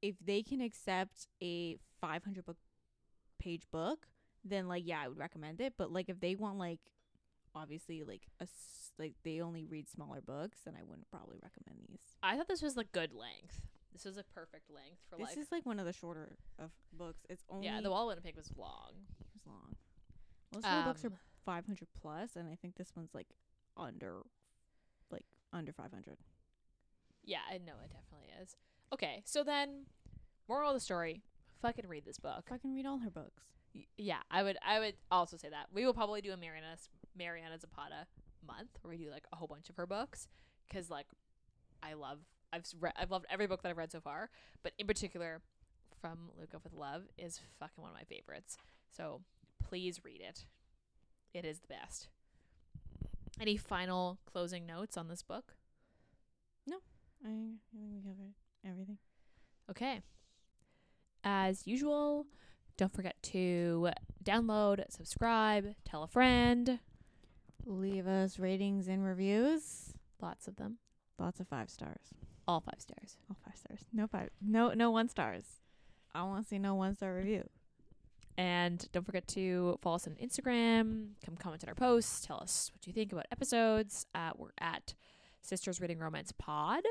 if 0.00 0.14
they 0.24 0.42
can 0.42 0.62
accept 0.62 1.26
a 1.42 1.76
500 2.00 2.46
book 2.46 2.56
page 3.40 3.62
book, 3.72 4.06
then 4.44 4.68
like 4.68 4.84
yeah, 4.86 5.00
I 5.02 5.08
would 5.08 5.18
recommend 5.18 5.60
it, 5.60 5.74
but 5.76 5.90
like 5.92 6.08
if 6.08 6.20
they 6.20 6.34
want 6.36 6.58
like 6.58 6.80
obviously 7.54 8.04
like 8.04 8.22
a 8.38 8.44
s- 8.44 8.92
like 8.98 9.14
they 9.24 9.40
only 9.40 9.64
read 9.64 9.88
smaller 9.88 10.20
books, 10.20 10.58
then 10.64 10.74
I 10.78 10.84
wouldn't 10.84 11.10
probably 11.10 11.38
recommend 11.42 11.80
these. 11.88 11.98
I 12.22 12.36
thought 12.36 12.46
this 12.48 12.62
was 12.62 12.76
like 12.76 12.92
good 12.92 13.12
length. 13.12 13.60
This 13.92 14.06
is 14.06 14.16
a 14.16 14.22
perfect 14.22 14.70
length 14.70 15.00
for 15.08 15.16
This 15.16 15.30
like. 15.30 15.38
is 15.38 15.50
like 15.50 15.66
one 15.66 15.80
of 15.80 15.86
the 15.86 15.92
shorter 15.92 16.36
of 16.60 16.70
books. 16.92 17.26
It's 17.28 17.42
only 17.50 17.66
yeah, 17.66 17.80
the 17.80 17.90
Wall 17.90 18.06
Winnipeg 18.06 18.36
was 18.36 18.52
long. 18.56 18.92
It 19.18 19.26
was 19.34 19.42
long. 19.46 19.74
Most 20.54 20.64
of 20.66 20.84
the 20.84 20.88
books 20.90 21.04
are 21.04 21.08
Um, 21.08 21.18
500 21.44 21.88
plus, 22.00 22.36
and 22.36 22.48
I 22.48 22.54
think 22.54 22.76
this 22.76 22.92
one's 22.94 23.14
like 23.14 23.26
under, 23.76 24.20
like 25.10 25.24
under 25.52 25.72
500. 25.72 26.18
Yeah, 27.24 27.38
I 27.50 27.58
know 27.58 27.74
it 27.84 27.90
definitely 27.92 28.28
is. 28.42 28.56
Okay, 28.92 29.22
so 29.24 29.42
then, 29.42 29.86
moral 30.48 30.70
of 30.70 30.74
the 30.76 30.80
story: 30.80 31.22
fucking 31.62 31.86
read 31.88 32.04
this 32.04 32.18
book. 32.18 32.44
Fucking 32.48 32.74
read 32.74 32.86
all 32.86 32.98
her 32.98 33.10
books. 33.10 33.42
Y- 33.74 33.86
Yeah, 33.96 34.18
I 34.30 34.42
would. 34.42 34.56
I 34.66 34.78
would 34.80 34.94
also 35.10 35.36
say 35.36 35.48
that 35.48 35.66
we 35.72 35.84
will 35.86 35.94
probably 35.94 36.20
do 36.20 36.32
a 36.32 36.36
Mariana 36.36 36.76
Mariana 37.16 37.58
Zapata 37.58 38.06
month 38.46 38.70
where 38.82 38.90
we 38.96 39.02
do 39.04 39.10
like 39.10 39.24
a 39.32 39.36
whole 39.36 39.48
bunch 39.48 39.68
of 39.70 39.76
her 39.76 39.86
books 39.86 40.28
because 40.68 40.90
like 40.90 41.06
I 41.82 41.94
love. 41.94 42.18
I've 42.52 42.62
s- 42.62 42.74
re- 42.80 42.90
I've 42.96 43.10
loved 43.12 43.26
every 43.30 43.46
book 43.46 43.62
that 43.62 43.68
I've 43.68 43.76
read 43.78 43.92
so 43.92 44.00
far, 44.00 44.28
but 44.64 44.72
in 44.78 44.86
particular, 44.86 45.40
from 46.00 46.30
Lukov 46.40 46.64
with 46.64 46.72
Love 46.72 47.04
is 47.16 47.40
fucking 47.60 47.80
one 47.82 47.90
of 47.90 47.96
my 47.96 48.02
favorites. 48.04 48.56
So 48.90 49.20
please 49.62 50.00
read 50.04 50.20
it. 50.20 50.46
It 51.32 51.44
is 51.44 51.60
the 51.60 51.68
best. 51.68 52.08
Any 53.40 53.56
final 53.56 54.18
closing 54.26 54.66
notes 54.66 54.96
on 54.96 55.06
this 55.08 55.22
book? 55.22 55.54
No, 56.66 56.78
I, 57.24 57.28
I 57.28 57.30
think 57.30 57.92
we 57.94 58.00
covered 58.02 58.34
everything. 58.66 58.98
Okay. 59.70 60.00
As 61.24 61.66
usual, 61.66 62.26
don't 62.76 62.92
forget 62.92 63.22
to 63.24 63.90
download, 64.24 64.84
subscribe, 64.90 65.74
tell 65.84 66.02
a 66.02 66.08
friend. 66.08 66.80
Leave 67.66 68.06
us 68.06 68.38
ratings 68.38 68.88
and 68.88 69.04
reviews. 69.04 69.92
Lots 70.20 70.48
of 70.48 70.56
them. 70.56 70.78
Lots 71.18 71.40
of 71.40 71.48
five 71.48 71.68
stars. 71.68 72.14
All 72.48 72.60
five 72.60 72.80
stars. 72.80 73.18
All 73.28 73.36
five 73.44 73.56
stars. 73.56 73.80
No 73.92 74.06
five. 74.06 74.30
No 74.40 74.72
no 74.72 74.90
one 74.90 75.08
stars. 75.08 75.44
I 76.14 76.22
want 76.22 76.42
to 76.44 76.48
see 76.48 76.58
no 76.58 76.74
one 76.74 76.96
star 76.96 77.14
review. 77.14 77.48
And 78.36 78.88
don't 78.92 79.04
forget 79.04 79.28
to 79.28 79.78
follow 79.82 79.96
us 79.96 80.06
on 80.06 80.14
Instagram. 80.14 81.10
Come 81.24 81.36
comment 81.36 81.62
on 81.62 81.68
our 81.68 81.74
posts. 81.74 82.26
Tell 82.26 82.40
us 82.40 82.70
what 82.72 82.86
you 82.86 82.92
think 82.92 83.12
about 83.12 83.26
episodes. 83.30 84.06
Uh, 84.14 84.30
we're 84.36 84.48
at 84.58 84.94
Sisters 85.42 85.80
Reading 85.80 85.98
Romance 85.98 86.32
Pod. 86.38 86.82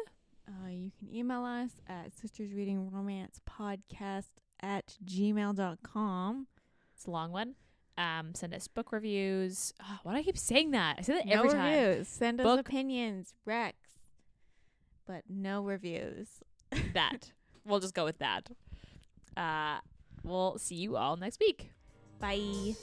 Uh, 0.50 0.68
you 0.70 0.92
can 0.98 1.14
email 1.16 1.44
us 1.44 1.70
at 1.88 2.12
sistersreadingromancepodcast 2.16 2.56
reading 2.56 2.90
romance 2.92 3.40
podcast 3.48 4.30
at 4.62 4.96
gmail.com. 5.06 6.48
It's 6.96 7.06
a 7.06 7.12
long 7.12 7.32
one. 7.32 7.54
Um, 7.98 8.34
send 8.34 8.54
us 8.54 8.68
book 8.68 8.92
reviews. 8.92 9.74
Oh, 9.84 10.00
why 10.04 10.14
do 10.14 10.20
I 10.20 10.24
keep 10.24 10.38
saying 10.38 10.72
that? 10.72 10.96
I 11.00 11.02
say 11.02 11.14
that 11.14 11.26
no 11.28 11.34
every 11.34 11.50
time. 11.50 11.74
reviews. 11.74 12.08
Send 12.08 12.40
us 12.40 12.46
Book- 12.46 12.60
opinions, 12.62 13.34
Rex, 13.46 13.78
but 15.06 15.24
no 15.30 15.64
reviews. 15.64 16.28
that. 16.94 17.32
We'll 17.66 17.80
just 17.82 17.94
go 17.94 18.06
with 18.06 18.20
that. 18.20 18.50
Uh, 19.38 19.80
we'll 20.24 20.58
see 20.58 20.76
you 20.76 20.96
all 20.96 21.18
next 21.18 21.40
week. 21.40 21.72
Bye. 22.20 22.76